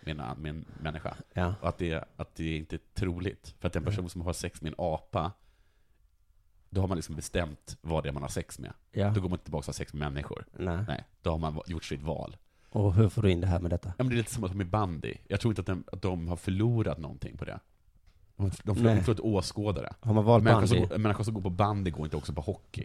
med 0.00 0.20
en, 0.20 0.38
med 0.42 0.50
en 0.50 0.64
människa. 0.82 1.16
Ja. 1.32 1.54
Och 1.60 1.68
att 1.68 1.78
det, 1.78 2.04
att 2.16 2.34
det 2.34 2.56
inte 2.56 2.76
är 2.76 2.80
troligt. 2.94 3.54
För 3.60 3.68
att 3.68 3.76
en 3.76 3.84
person 3.84 4.08
som 4.10 4.20
har 4.20 4.32
sex 4.32 4.62
med 4.62 4.70
en 4.72 4.74
apa, 4.78 5.32
då 6.70 6.80
har 6.80 6.88
man 6.88 6.96
liksom 6.96 7.16
bestämt 7.16 7.76
vad 7.80 8.02
det 8.02 8.08
är 8.08 8.12
man 8.12 8.22
har 8.22 8.28
sex 8.28 8.58
med. 8.58 8.72
Då 8.92 9.20
går 9.20 9.28
man 9.28 9.32
inte 9.32 9.44
tillbaka 9.44 9.62
och 9.62 9.66
har 9.66 9.72
sex 9.72 9.94
med 9.94 10.12
människor. 10.12 10.46
Nej. 10.52 10.78
Nej, 10.88 11.04
då 11.22 11.30
har 11.30 11.38
man 11.38 11.60
gjort 11.66 11.84
sitt 11.84 12.02
val. 12.02 12.36
Och 12.68 12.94
hur 12.94 13.08
får 13.08 13.22
du 13.22 13.30
in 13.30 13.40
det 13.40 13.46
här 13.46 13.60
med 13.60 13.70
detta? 13.70 13.88
Ja, 13.88 13.94
men 14.04 14.08
det 14.08 14.14
är 14.14 14.16
lite 14.16 14.34
som 14.34 14.44
att 14.44 14.54
med 14.54 14.66
bandy. 14.70 15.14
Jag 15.28 15.40
tror 15.40 15.50
inte 15.52 15.60
att 15.60 15.66
de, 15.66 15.84
att 15.92 16.02
de 16.02 16.28
har 16.28 16.36
förlorat 16.36 16.98
någonting 16.98 17.36
på 17.36 17.44
det. 17.44 17.60
De, 18.36 18.50
de, 18.64 18.82
de 18.82 19.02
förlorat 19.02 19.20
åskådare. 19.20 19.92
Har 20.00 20.14
man 20.14 20.24
valt 20.24 20.44
Människor 20.44 20.66
som, 20.66 20.76
bandy? 20.78 20.88
går- 20.94 20.98
människor 20.98 21.24
som 21.24 21.34
går 21.34 21.40
på 21.40 21.50
bandy 21.50 21.90
går 21.90 22.04
inte 22.06 22.16
också 22.16 22.32
på 22.32 22.40
hockey. 22.40 22.84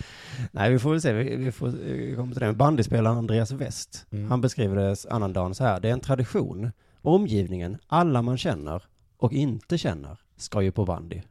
Nej, 0.52 0.72
vi 0.72 0.78
får 0.78 0.90
väl 0.90 1.00
se. 1.00 1.12
Vi, 1.12 1.36
vi 1.36 1.52
får 1.52 1.66
eh, 1.68 2.16
komma 2.16 2.32
till 2.32 2.40
det. 2.42 2.52
Bandyspelaren 2.52 3.18
Andreas 3.18 3.50
West, 3.50 4.06
Mm. 4.12 4.30
han 4.30 4.40
beskriver 4.40 4.76
det 4.76 4.96
annandagen 5.10 5.54
så 5.54 5.64
här. 5.64 5.80
Det 5.80 5.88
är 5.88 5.92
en 5.92 6.00
tradition. 6.00 6.72
Omgivningen, 7.02 7.78
alla 7.86 8.22
man 8.22 8.38
känner 8.38 8.82
och 9.16 9.32
inte 9.32 9.78
känner, 9.78 10.18
ska 10.36 10.62
ju 10.62 10.72
på 10.72 10.84
bandy. 10.84 11.22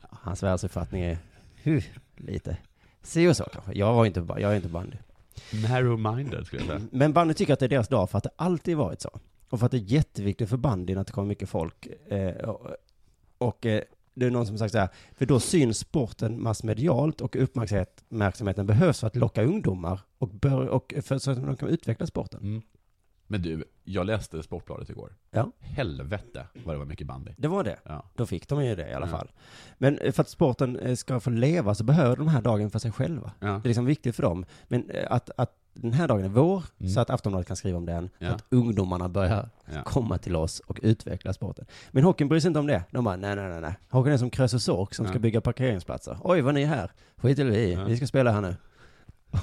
Hans 0.00 0.42
världsuppfattning 0.42 1.02
är 1.02 1.18
huh, 1.62 1.82
lite 2.16 2.56
si 3.02 3.28
och 3.28 3.36
så 3.36 3.44
kanske. 3.52 3.72
Jag 3.72 3.94
var 3.94 4.06
inte, 4.06 4.26
jag 4.28 4.40
är 4.52 4.56
inte 4.56 4.68
bandy. 4.68 4.96
Narrow-minded 5.52 6.44
skulle 6.44 6.62
jag 6.62 6.68
säga. 6.68 6.88
Men 6.92 7.12
bandy 7.12 7.34
tycker 7.34 7.52
att 7.52 7.58
det 7.58 7.66
är 7.66 7.68
deras 7.68 7.88
dag 7.88 8.10
för 8.10 8.18
att 8.18 8.24
det 8.24 8.30
alltid 8.36 8.76
varit 8.76 9.00
så. 9.00 9.20
Och 9.54 9.60
för 9.60 9.66
att 9.66 9.72
det 9.72 9.78
är 9.78 9.92
jätteviktigt 9.92 10.48
för 10.48 10.56
bandyn 10.56 10.98
att 10.98 11.06
det 11.06 11.12
kommer 11.12 11.28
mycket 11.28 11.48
folk. 11.48 11.86
Eh, 11.86 12.54
och 13.38 13.66
eh, 13.66 13.82
det 14.14 14.26
är 14.26 14.30
någon 14.30 14.46
som 14.46 14.58
sagt 14.58 14.72
så 14.72 14.78
här, 14.78 14.88
för 15.12 15.26
då 15.26 15.40
syns 15.40 15.78
sporten 15.78 16.42
massmedialt 16.42 17.20
och 17.20 17.36
uppmärksamhet- 17.36 18.02
uppmärksamheten 18.08 18.66
behövs 18.66 19.00
för 19.00 19.06
att 19.06 19.16
locka 19.16 19.42
ungdomar 19.44 20.00
och, 20.18 20.28
bör, 20.28 20.66
och 20.66 20.94
för, 21.02 21.18
så 21.18 21.30
att 21.30 21.46
de 21.46 21.56
kan 21.56 21.68
utveckla 21.68 22.06
sporten. 22.06 22.40
Mm. 22.40 22.62
Men 23.26 23.42
du, 23.42 23.64
jag 23.84 24.06
läste 24.06 24.42
Sportbladet 24.42 24.90
igår. 24.90 25.14
Ja. 25.30 25.50
Helvete 25.60 26.46
vad 26.64 26.74
det 26.74 26.78
var 26.78 26.86
mycket 26.86 27.06
bandy. 27.06 27.32
Det 27.36 27.48
var 27.48 27.64
det. 27.64 27.78
Ja. 27.84 28.10
Då 28.14 28.26
fick 28.26 28.48
de 28.48 28.64
ju 28.64 28.74
det 28.74 28.90
i 28.90 28.94
alla 28.94 29.06
Ja. 29.06 29.10
fall. 29.10 29.30
Men 29.78 29.98
eh, 29.98 30.12
för 30.12 30.22
att 30.22 30.28
sporten 30.28 30.76
eh, 30.78 30.94
ska 30.94 31.20
få 31.20 31.30
leva 31.30 31.74
så 31.74 31.84
behöver 31.84 32.16
de 32.16 32.28
här 32.28 32.42
dagen 32.42 32.70
för 32.70 32.78
sig 32.78 32.92
själva. 32.92 33.32
Ja. 33.40 33.46
Det 33.46 33.52
är 33.52 33.68
liksom 33.68 33.84
viktigt 33.86 34.16
för 34.16 34.22
dem. 34.22 34.44
Men 34.68 34.90
eh, 34.90 35.06
att, 35.12 35.30
att 35.36 35.56
den 35.74 35.92
här 35.92 36.08
dagen 36.08 36.24
är 36.24 36.28
vår, 36.28 36.62
Mm. 36.80 36.92
så 36.92 37.00
att 37.00 37.10
Aftonbladet 37.10 37.46
kan 37.46 37.56
skriva 37.56 37.78
om 37.78 37.86
den, 37.86 38.10
Ja. 38.18 38.28
att 38.30 38.44
ungdomarna 38.48 39.08
börjar 39.08 39.48
Ja. 39.74 39.82
komma 39.84 40.18
till 40.18 40.36
oss 40.36 40.60
och 40.60 40.78
utveckla 40.82 41.32
sporten. 41.32 41.66
Men 41.90 42.04
hockeyn 42.04 42.28
bryr 42.28 42.40
sig 42.40 42.48
inte 42.48 42.60
om 42.60 42.66
det. 42.66 42.82
De 42.90 43.04
bara, 43.04 43.16
nej, 43.16 43.36
nej, 43.36 43.48
nej, 43.48 43.60
nej. 43.60 43.74
Hockeyn 43.90 44.12
är 44.14 44.18
som 44.18 44.30
Krösus 44.30 44.64
Sork 44.64 44.94
som 44.94 45.04
Ja. 45.06 45.10
ska 45.12 45.18
bygga 45.18 45.40
parkeringsplatser. 45.40 46.18
Oj, 46.22 46.40
vad 46.40 46.54
ni 46.54 46.62
är 46.62 46.66
här. 46.66 46.90
Skit 47.16 47.38
i 47.38 47.42
det 47.42 47.84
vi, 47.86 47.96
ska 47.96 48.06
spela 48.06 48.32
här 48.32 48.40
nu. 48.40 48.56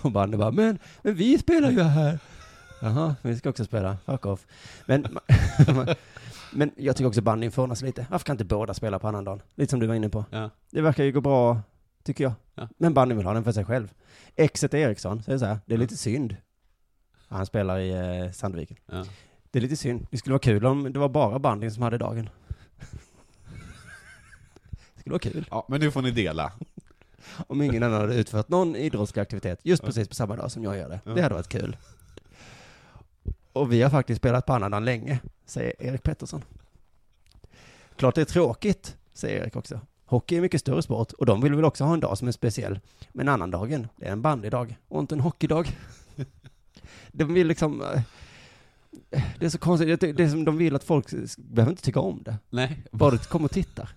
Och 0.04 0.12
bandet 0.12 0.40
bara, 0.40 0.52
men, 0.52 0.80
men 1.02 1.16
vi 1.16 1.38
spelar 1.38 1.72
ju 1.72 1.82
här. 1.82 2.20
Jaha, 2.82 3.16
vi 3.22 3.36
ska 3.38 3.50
också 3.50 3.66
spela. 3.66 3.98
Fuck 4.06 4.26
off. 4.26 4.46
Men, 4.86 5.08
Men 6.54 6.72
jag 6.78 6.96
tycker 6.96 7.08
också 7.08 7.22
bandyn 7.22 7.52
förvånas 7.52 7.82
lite. 7.82 8.06
Varför 8.10 8.26
kan 8.26 8.34
inte 8.34 8.46
båda 8.46 8.74
spela 8.74 9.00
på 9.00 9.08
annandagen? 9.08 9.42
Lite 9.56 9.70
som 9.70 9.80
du 9.80 9.88
var 9.88 9.96
inne 9.96 10.10
på. 10.10 10.26
Det 10.72 10.82
verkar 10.82 11.04
ju 11.04 11.12
gå 11.12 11.22
bra, 11.22 11.60
tycker 12.04 12.24
jag. 12.24 12.34
Ja. 12.56 12.70
Men 12.78 12.94
bandyn 12.94 13.18
vill 13.18 13.26
ha 13.26 13.34
den 13.34 13.44
för 13.44 13.52
sig 13.52 13.66
själv. 13.66 13.94
Exet 14.36 14.74
Eriksson 14.74 15.24
säger 15.24 15.38
så 15.38 15.46
här, 15.46 15.60
det 15.66 15.74
är 15.74 15.78
lite 15.78 15.98
synd. 15.98 16.36
Han 17.28 17.46
spelar 17.46 17.80
i 17.80 17.90
eh, 17.92 18.32
Sandviken. 18.32 18.78
Ja. 18.86 19.06
Det 19.52 19.60
är 19.60 19.62
lite 19.62 19.76
synd. 19.76 20.08
Det 20.12 20.18
skulle 20.18 20.34
vara 20.34 20.40
kul 20.40 20.66
om 20.66 20.94
det 20.94 21.00
var 21.00 21.10
bara 21.10 21.40
bandyn 21.40 21.72
som 21.72 21.84
hade 21.84 21.98
dagen. 21.98 22.30
Det 24.94 25.00
skulle 25.00 25.12
vara 25.12 25.20
kul. 25.20 25.48
ja, 25.52 25.66
men 25.70 25.80
nu 25.80 25.92
får 25.92 26.02
ni 26.02 26.12
dela. 26.12 26.54
Om 27.48 27.62
ingen 27.62 27.84
annan 27.84 28.02
hade 28.02 28.16
utfört 28.16 28.50
någon 28.50 28.76
idrottslig 28.76 29.22
aktivitet 29.22 29.60
just 29.64 29.84
precis 29.84 30.08
på 30.08 30.16
samma 30.16 30.36
dag 30.36 30.52
som 30.52 30.64
jag 30.64 30.78
gör 30.78 30.90
det. 30.90 31.00
Ja. 31.06 31.14
Det 31.14 31.22
hade 31.22 31.36
varit 31.36 31.48
kul. 31.48 31.78
Och 33.54 33.72
vi 33.72 33.82
har 33.82 33.90
faktiskt 33.90 34.18
spelat 34.22 34.46
på 34.46 34.54
annandagen 34.54 34.86
länge, 34.86 35.20
säger 35.46 35.74
Erik 35.84 36.04
Pettersson. 36.04 36.44
Klart 37.96 38.16
det 38.16 38.22
är 38.22 38.26
tråkigt, 38.26 38.98
säger 39.14 39.42
Erik 39.42 39.56
också. 39.56 39.80
Hockey 40.12 40.38
är 40.38 40.42
mycket 40.42 40.62
större 40.62 40.82
sport 40.82 41.12
och 41.12 41.26
de 41.26 41.42
vill 41.42 41.56
väl 41.56 41.66
också 41.66 41.84
ha 41.84 41.94
en 41.94 42.00
dag 42.00 42.18
som 42.18 42.28
är 42.28 42.32
speciell. 42.32 42.80
Men 43.14 43.28
annandagen, 43.30 43.88
det 43.96 44.06
är 44.08 44.12
en 44.12 44.22
bandydag 44.22 44.78
och 44.88 45.00
inte 45.00 45.16
en 45.16 45.20
hockeydag. 45.22 45.78
De 47.12 47.34
vill 47.34 47.48
liksom... 47.48 47.82
eh, 47.82 48.02
Det 49.40 49.46
är 49.46 49.50
så 49.50 49.58
konstigt, 49.58 50.00
det 50.02 50.20
är 50.20 50.30
som 50.30 50.46
de 50.46 50.58
vill 50.58 50.76
att 50.76 50.84
folk 50.84 51.08
behöver 51.38 51.72
inte 51.72 51.84
tycka 51.84 52.00
om 52.00 52.24
det. 52.24 52.38
Nej. 52.50 52.84
Bara 52.92 53.12
du 53.12 53.18
kommer 53.18 53.46
och 53.46 53.52
tittar. 53.52 53.90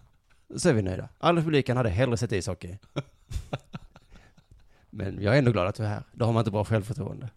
Så 0.57 0.69
är 0.69 0.73
vi 0.73 0.83
nöjda. 0.83 1.09
Alla 1.19 1.43
publiken 1.43 1.77
hade 1.77 1.89
hellre 1.91 2.17
sett 2.17 2.33
ishockey. 2.33 2.79
Men 4.91 5.23
jag 5.23 5.35
är 5.35 5.39
ändå 5.39 5.53
glad 5.53 5.67
att 5.67 5.75
du 5.75 5.85
är 5.85 5.89
här. 5.89 6.03
Då 6.13 6.25
har 6.25 6.33
man 6.33 6.41
inte 6.41 6.51
bra 6.51 6.65
självförtroende. 6.65 7.29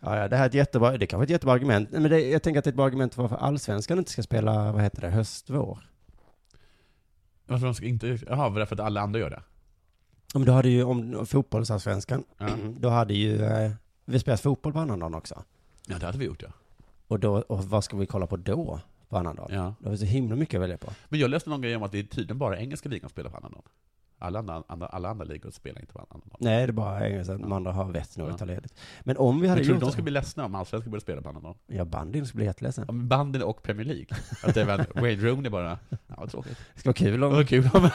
Ja, 0.00 0.16
ja, 0.16 0.28
det 0.28 0.36
här 0.36 0.44
är 0.44 0.48
ett 0.48 0.54
jättebra, 0.54 0.90
det 0.98 1.04
är 1.04 1.06
kanske 1.06 1.22
är 1.22 1.26
ett 1.26 1.30
jättebra 1.30 1.54
argument. 1.54 1.90
Men 1.90 2.02
det, 2.02 2.20
jag 2.20 2.42
tänker 2.42 2.58
att 2.58 2.64
det 2.64 2.68
är 2.68 2.72
ett 2.72 2.76
bra 2.76 2.86
argument 2.86 3.14
för 3.14 3.22
varför 3.22 3.36
allsvenskan 3.36 3.98
inte 3.98 4.10
ska 4.10 4.22
spela, 4.22 4.72
vad 4.72 4.82
heter 4.82 5.00
det, 5.00 5.10
höst-vår. 5.10 5.78
Varför 7.48 7.64
de 7.66 7.74
ska 7.74 7.86
inte... 7.86 8.18
Jaha, 8.28 8.48
var 8.48 8.60
det 8.60 8.66
för 8.66 8.74
att 8.76 8.80
alla 8.80 9.00
andra 9.00 9.20
gör 9.20 9.30
det? 9.30 9.42
Om 10.34 10.44
du 10.44 10.52
hade 10.52 10.68
ju, 10.68 10.84
om 10.84 11.26
fotbollsallsvenskan, 11.26 12.24
Ja. 12.38 12.48
då 12.78 12.88
hade 12.88 13.14
ju, 13.14 13.42
eh, 13.44 13.70
vi 14.04 14.18
spelat 14.18 14.40
fotboll 14.40 14.72
på 14.72 14.78
annandagen 14.78 15.14
också. 15.14 15.42
Ja, 15.86 15.98
det 15.98 16.06
hade 16.06 16.18
vi 16.18 16.24
gjort 16.24 16.42
ja. 16.42 16.48
Och 17.06 17.20
då, 17.20 17.34
och 17.40 17.64
vad 17.64 17.84
ska 17.84 17.96
vi 17.96 18.06
kolla 18.06 18.26
på 18.26 18.36
då, 18.36 18.80
på 19.08 19.18
annandagen? 19.18 19.56
ja. 19.56 19.74
Då 19.80 19.86
har 19.86 19.90
vi 19.90 19.98
så 19.98 20.04
himla 20.04 20.36
mycket 20.36 20.54
att 20.58 20.62
välja 20.62 20.78
på. 20.78 20.92
Men 21.08 21.20
jag 21.20 21.30
läste 21.30 21.50
någon 21.50 21.62
grej 21.62 21.76
om 21.76 21.82
att 21.82 21.92
det 21.92 21.98
är 21.98 22.02
tydligen 22.02 22.38
bara 22.38 22.58
engelska 22.58 22.88
ligan 22.88 23.00
som 23.08 23.10
spelar 23.10 23.30
på 23.30 23.36
annandagen. 23.36 23.64
Alla 24.18 24.38
andra, 24.38 24.62
andra, 24.68 24.86
alla 24.86 25.08
andra 25.08 25.24
ligor 25.24 25.50
spelar 25.50 25.80
inte 25.80 25.92
på 25.92 25.98
annandagen. 25.98 26.36
Nej, 26.40 26.66
det 26.66 26.70
är 26.70 26.72
bara 26.72 27.08
engelska, 27.08 27.32
de 27.38 27.52
andra 27.52 27.72
har 27.72 27.84
vett 27.92 28.16
nog 28.16 28.28
Ja. 28.28 28.32
att 28.32 28.38
ta 28.38 28.44
ledigt. 28.44 28.74
Men 29.00 29.16
om 29.16 29.40
vi 29.40 29.48
hade 29.48 29.60
Men 29.60 29.64
tror 29.66 29.74
du 29.74 29.76
gjort 29.76 29.80
de 29.80 29.86
det- 29.86 29.92
skulle 29.92 30.02
bli 30.02 30.12
ledsna 30.12 30.44
om 30.44 30.54
allsvenskan 30.54 30.90
började 30.90 31.02
spela 31.02 31.22
på 31.22 31.28
annandagen? 31.28 31.56
Ja, 31.66 31.84
bandyn 31.84 32.26
skulle 32.26 32.38
bli 32.38 32.46
jätteledsen. 32.46 32.84
Ja, 32.88 32.92
men 32.92 33.08
bandyn 33.08 33.42
och 33.42 33.62
Premier 33.62 33.86
League. 33.86 34.06
Att 34.42 34.54
det 34.54 34.64
var 34.64 34.86
Wayne 35.00 35.22
Rooney 35.22 35.50
bara, 35.50 35.78
ja 35.90 35.96
vad 36.18 36.30
tråkigt. 36.30 36.58
Det 36.74 36.80
ska 36.80 36.88
vara 36.88 36.94
kul 36.94 37.20
Det 37.20 37.26
om... 37.26 37.32
var 37.32 37.44
kul 37.44 37.70
om 37.72 37.90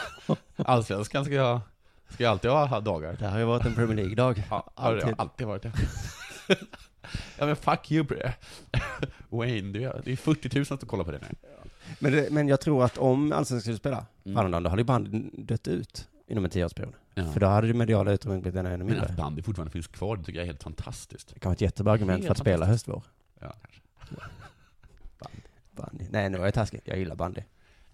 allsvenskan 0.55 1.25
ska 1.25 1.41
ha, 1.41 1.61
ska 2.09 2.23
ju 2.23 2.29
alltid 2.29 2.51
ha 2.51 2.79
dagar. 2.79 3.15
Det 3.19 3.27
har 3.27 3.39
ju 3.39 3.45
varit 3.45 3.65
en 3.65 3.75
Premier 3.75 3.95
League-dag. 3.95 4.43
Ja, 4.49 4.71
har 4.75 4.95
det 4.95 5.01
Alltid. 5.01 5.15
alltid 5.19 5.47
varit 5.47 5.61
det. 5.63 5.71
ja 7.37 7.45
men 7.45 7.55
fuck 7.55 7.91
you 7.91 8.03
bre. 8.03 8.33
Wayne, 9.29 9.73
det 9.79 9.83
är, 9.83 10.01
det 10.05 10.11
är 10.11 10.15
40 10.15 10.55
000 10.59 10.65
som 10.65 10.77
kollar 10.77 11.03
på 11.03 11.11
det 11.11 11.19
nu. 11.21 11.35
Men, 11.99 12.11
det, 12.11 12.31
men 12.31 12.47
jag 12.47 12.61
tror 12.61 12.83
att 12.83 12.97
om 12.97 13.31
Allsvenskan 13.31 13.61
skulle 13.61 13.77
spela 13.77 14.05
Mm. 14.25 14.35
på 14.35 14.39
annandagen, 14.39 14.63
då 14.63 14.69
hade 14.69 14.81
ju 14.81 14.85
bandyn 14.85 15.45
dött 15.45 15.67
ut 15.67 16.07
inom 16.27 16.43
en 16.45 16.51
tioårsperiod. 16.51 16.93
Ja. 17.13 17.25
För 17.31 17.39
då 17.39 17.47
hade 17.47 17.67
det 17.67 17.73
mediala 17.73 18.11
utrymmet 18.11 18.41
blivit 18.41 18.59
ännu 18.59 18.69
Men 18.69 18.85
mindre. 18.85 19.01
att 19.05 19.15
bandy 19.15 19.41
fortfarande 19.41 19.71
finns 19.71 19.87
kvar, 19.87 20.17
det 20.17 20.23
tycker 20.23 20.39
jag 20.39 20.43
är 20.43 20.47
helt 20.47 20.63
fantastiskt. 20.63 21.33
Det 21.33 21.39
kan 21.39 21.49
vara 21.49 21.53
ett 21.55 21.61
jättebra 21.61 21.93
argument 21.93 22.23
för 22.25 22.31
att 22.31 22.37
spela 22.37 22.65
höstvår. 22.65 23.03
Ja, 23.39 23.53
kanske. 23.61 23.81
Bandy. 25.71 26.05
Nej, 26.09 26.29
nu 26.29 26.37
var 26.37 26.45
jag 26.45 26.53
taskig. 26.53 26.81
Jag 26.85 26.97
gillar 26.97 27.15
bandy. 27.15 27.41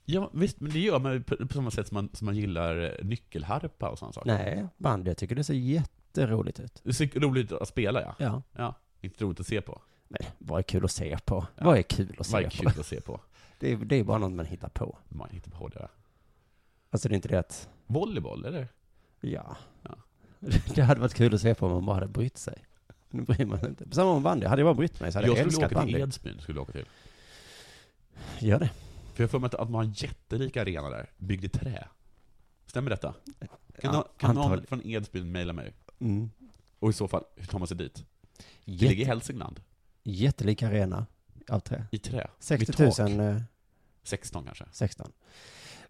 Ja, 0.06 0.30
visst, 0.34 0.60
men 0.60 0.72
det 0.72 0.80
gör 0.80 1.00
man 1.00 1.14
ju 1.14 1.24
på, 1.24 1.48
på 1.48 1.54
samma 1.54 1.72
sätt 1.72 1.88
som 1.88 1.96
man, 1.96 2.10
som 2.14 2.26
man 2.26 2.36
gillar 2.36 2.82
eh, 3.00 3.06
nyckelharpa 3.06 3.90
och 3.90 4.00
sådana 4.00 4.14
saker. 4.14 4.28
Nej, 4.32 4.68
bandy. 4.78 5.10
Jag 5.10 5.18
tycker 5.18 5.36
det 5.36 5.44
ser 5.44 5.54
jätteroligt 5.54 6.60
ut. 6.60 6.82
Det 6.84 6.94
ser 6.94 7.20
roligt 7.20 7.52
att 7.52 7.68
spela, 7.68 8.02
ja. 8.02 8.16
Ja. 8.20 8.42
Ja, 8.56 8.76
inte 9.02 9.24
roligt 9.24 9.40
att 9.40 9.48
se 9.48 9.62
på. 9.62 9.82
Men 10.08 10.22
vad 10.38 10.60
är 10.60 10.64
kul 10.64 10.86
att 10.86 10.92
se 10.92 11.18
på? 11.26 11.48
Ja. 11.56 11.66
Vad 11.66 11.78
är 11.78 11.82
kul 11.82 12.16
att 12.20 12.26
se 12.28 12.34
Vad 12.34 12.42
är 12.44 12.50
på? 12.50 12.56
kul 12.56 12.68
att 12.80 12.86
se 12.86 13.02
på? 13.02 13.22
Det 13.60 13.72
är, 13.72 13.78
det 13.78 13.96
är 13.96 14.04
bara 14.04 14.18
något 14.18 14.32
man 14.32 14.46
hittar 14.46 14.70
på. 14.70 14.98
Man 15.10 15.30
hittar 15.30 15.52
på 15.52 15.68
det. 15.68 15.88
Alltså 16.90 17.10
det 17.10 17.14
är 17.14 17.16
inte 17.16 17.28
det 17.28 17.40
att, 17.40 17.70
Volleyboll, 17.90 18.46
eller? 18.46 18.68
ja. 19.22 19.58
Ja. 19.84 19.96
Det 20.76 20.82
hade 20.82 21.00
varit 21.02 21.14
kul 21.14 21.34
att 21.36 21.42
se 21.42 21.56
på 21.56 21.66
om 21.66 21.72
man 21.72 21.86
bara 21.86 21.94
hade 21.94 22.08
brytt 22.08 22.38
sig. 22.38 22.66
Nu 23.10 23.22
bryr 23.22 23.46
man 23.46 23.60
sig 23.60 23.70
inte. 23.70 23.86
På 23.90 23.96
samma 23.96 24.14
med 24.14 24.22
bandy. 24.22 24.46
Hade 24.46 24.62
jag 24.62 24.66
bara 24.68 24.74
brytt 24.78 25.00
mig 25.00 25.12
så 25.12 25.18
hade 25.18 25.28
Jag 25.28 25.38
jag, 25.38 25.52
skulle 25.52 25.66
älskat 25.66 25.72
åka 25.72 25.86
till 25.86 25.94
bandy. 25.94 26.04
Edsbyn, 26.08 26.40
skulle 26.42 26.58
jag 26.58 26.62
åka 26.64 26.72
till. 26.72 26.86
Gör 28.40 28.60
det. 28.60 28.70
För 29.14 29.24
jag 29.24 29.32
för 29.32 29.40
mig 29.40 29.50
att, 29.54 29.60
man 29.70 29.74
har 29.74 29.84
en 29.84 29.92
jätterik 29.92 30.58
arena 30.58 30.90
där, 30.90 31.10
byggd 31.18 31.44
i 31.46 31.50
trä. 31.50 31.88
Stämmer 32.66 32.90
detta? 32.90 33.14
Kan, 33.82 33.94
Ja, 33.94 34.10
kan 34.18 34.36
någon 34.36 34.64
från 34.66 34.82
Edsbyn 34.86 35.32
mejla 35.32 35.54
mig? 35.54 35.74
Mm. 36.00 36.30
Och 36.80 36.90
i 36.90 36.94
så 36.94 37.08
fall, 37.08 37.24
hur 37.36 37.46
tar 37.46 37.60
man 37.60 37.68
sig 37.68 37.78
dit? 37.78 37.96
Det 38.66 38.72
Jätte- 38.72 38.86
ligger 38.86 39.04
i 39.04 39.08
Hälsingland. 39.08 39.60
Jättelik 40.04 40.64
arena 40.64 41.06
av 41.50 41.60
trä. 41.60 41.86
I 41.92 41.98
trä. 41.98 42.28
60 42.40 42.84
Med 42.84 42.96
tak. 42.96 43.10
000, 43.10 43.20
eh, 43.20 43.42
16 44.04 44.44
kanske. 44.46 44.66
16. 44.72 45.12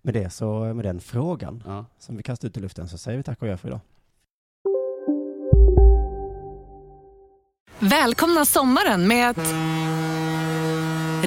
Med 0.02 0.14
det 0.14 0.30
så, 0.30 0.74
med 0.74 0.86
den 0.86 1.02
frågan 1.02 1.64
Ja. 1.66 1.86
som 2.00 2.18
vi 2.18 2.24
kastar 2.24 2.48
ut 2.48 2.58
i 2.58 2.60
luften 2.60 2.88
så 2.90 2.98
säger 2.98 3.18
vi 3.18 3.24
tack 3.24 3.42
och 3.42 3.48
gör 3.48 3.58
för 3.58 3.68
idag. 3.68 3.80
Välkomna 7.80 8.46
sommaren 8.46 9.08
med 9.08 9.30
att... 9.30 9.38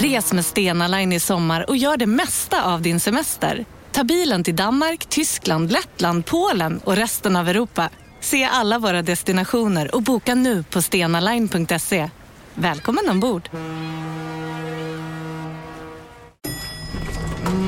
Res 0.03 0.33
med 0.33 0.45
Stena 0.45 0.89
Line 0.89 1.13
i 1.13 1.21
sommar 1.21 1.71
och 1.71 1.77
gör 1.77 1.97
det 1.97 2.07
mesta 2.07 2.65
av 2.75 2.83
din 2.83 3.01
semester. 3.01 3.65
Ta 3.93 4.05
bilen 4.05 4.45
till 4.45 4.57
Danmark, 4.57 5.07
Tyskland, 5.07 5.73
Lettland, 5.73 6.27
Polen 6.27 6.81
och 6.85 6.97
resten 6.97 7.37
av 7.37 7.49
Europa. 7.49 7.91
Se 8.21 8.45
alla 8.45 8.79
våra 8.79 9.03
destinationer 9.03 9.95
och 9.95 10.03
boka 10.03 10.35
nu 10.35 10.63
på 10.63 10.83
stenaline.se. 10.83 12.11
Välkommen 12.55 13.09
ombord! 13.11 13.49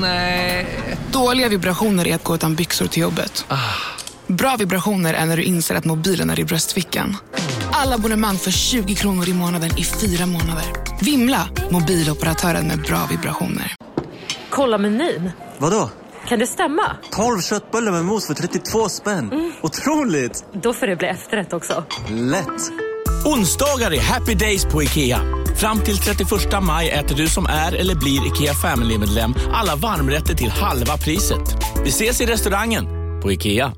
Nej. 0.01 0.84
Dåliga 1.15 1.49
vibrationer 1.49 2.09
är 2.09 2.15
att 2.15 2.25
gå 2.25 2.35
utan 2.35 2.55
byxor 2.55 2.87
till 2.87 3.03
jobbet. 3.03 3.47
Bra 4.27 4.57
vibrationer 4.59 5.15
är 5.15 5.27
när 5.27 5.37
du 5.37 5.43
inser 5.43 5.75
att 5.75 5.85
mobilen 5.85 6.31
är 6.31 6.41
i 6.41 6.45
bröstfickan. 6.45 7.17
Alla 7.73 7.95
abonnemang 7.95 8.37
för 8.37 8.51
20 8.51 8.95
kronor 8.95 9.29
i 9.29 9.35
månaden 9.35 9.71
i 9.79 9.85
fyra 9.85 10.27
månader. 10.27 10.65
Vimla! 11.01 11.49
Mobiloperatören 11.71 12.67
med 12.67 12.83
bra 12.83 13.07
vibrationer. 13.11 13.75
Kolla 14.51 14.79
menyn. 14.79 15.31
Vadå? 15.59 15.91
Kan 16.29 16.39
det 16.39 16.47
stämma? 16.47 16.97
12 17.11 17.41
köttbullar 17.41 17.93
med 17.93 18.05
mos 18.05 18.27
för 18.27 18.35
32 18.35 18.89
spänn. 18.89 19.53
Otroligt! 19.63 20.45
Då 20.53 20.73
får 20.75 20.87
det 20.87 20.97
bli 20.97 21.09
efterrätt 21.09 21.53
också. 21.53 21.85
Lätt! 22.11 22.71
Onsdagar 23.25 23.91
är 23.91 24.01
happy 24.01 24.35
days 24.35 24.65
på 24.65 24.83
IKEA. 24.83 25.21
Fram 25.57 25.81
till 25.81 25.99
31 25.99 26.31
maj 26.63 26.91
äter 26.91 27.17
du 27.17 27.27
som 27.27 27.47
är 27.47 27.73
eller 27.73 27.95
blir 27.95 28.27
IKEA 28.27 28.55
Family-medlem 28.55 29.35
alla 29.53 29.77
varmrätter 29.77 30.35
till 30.35 30.51
halva 30.51 30.97
priset. 30.97 31.57
Vi 31.85 31.89
ses 31.89 32.21
i 32.21 32.27
restaurangen 32.27 32.85
på 33.23 33.33
IKEA. 33.33 33.73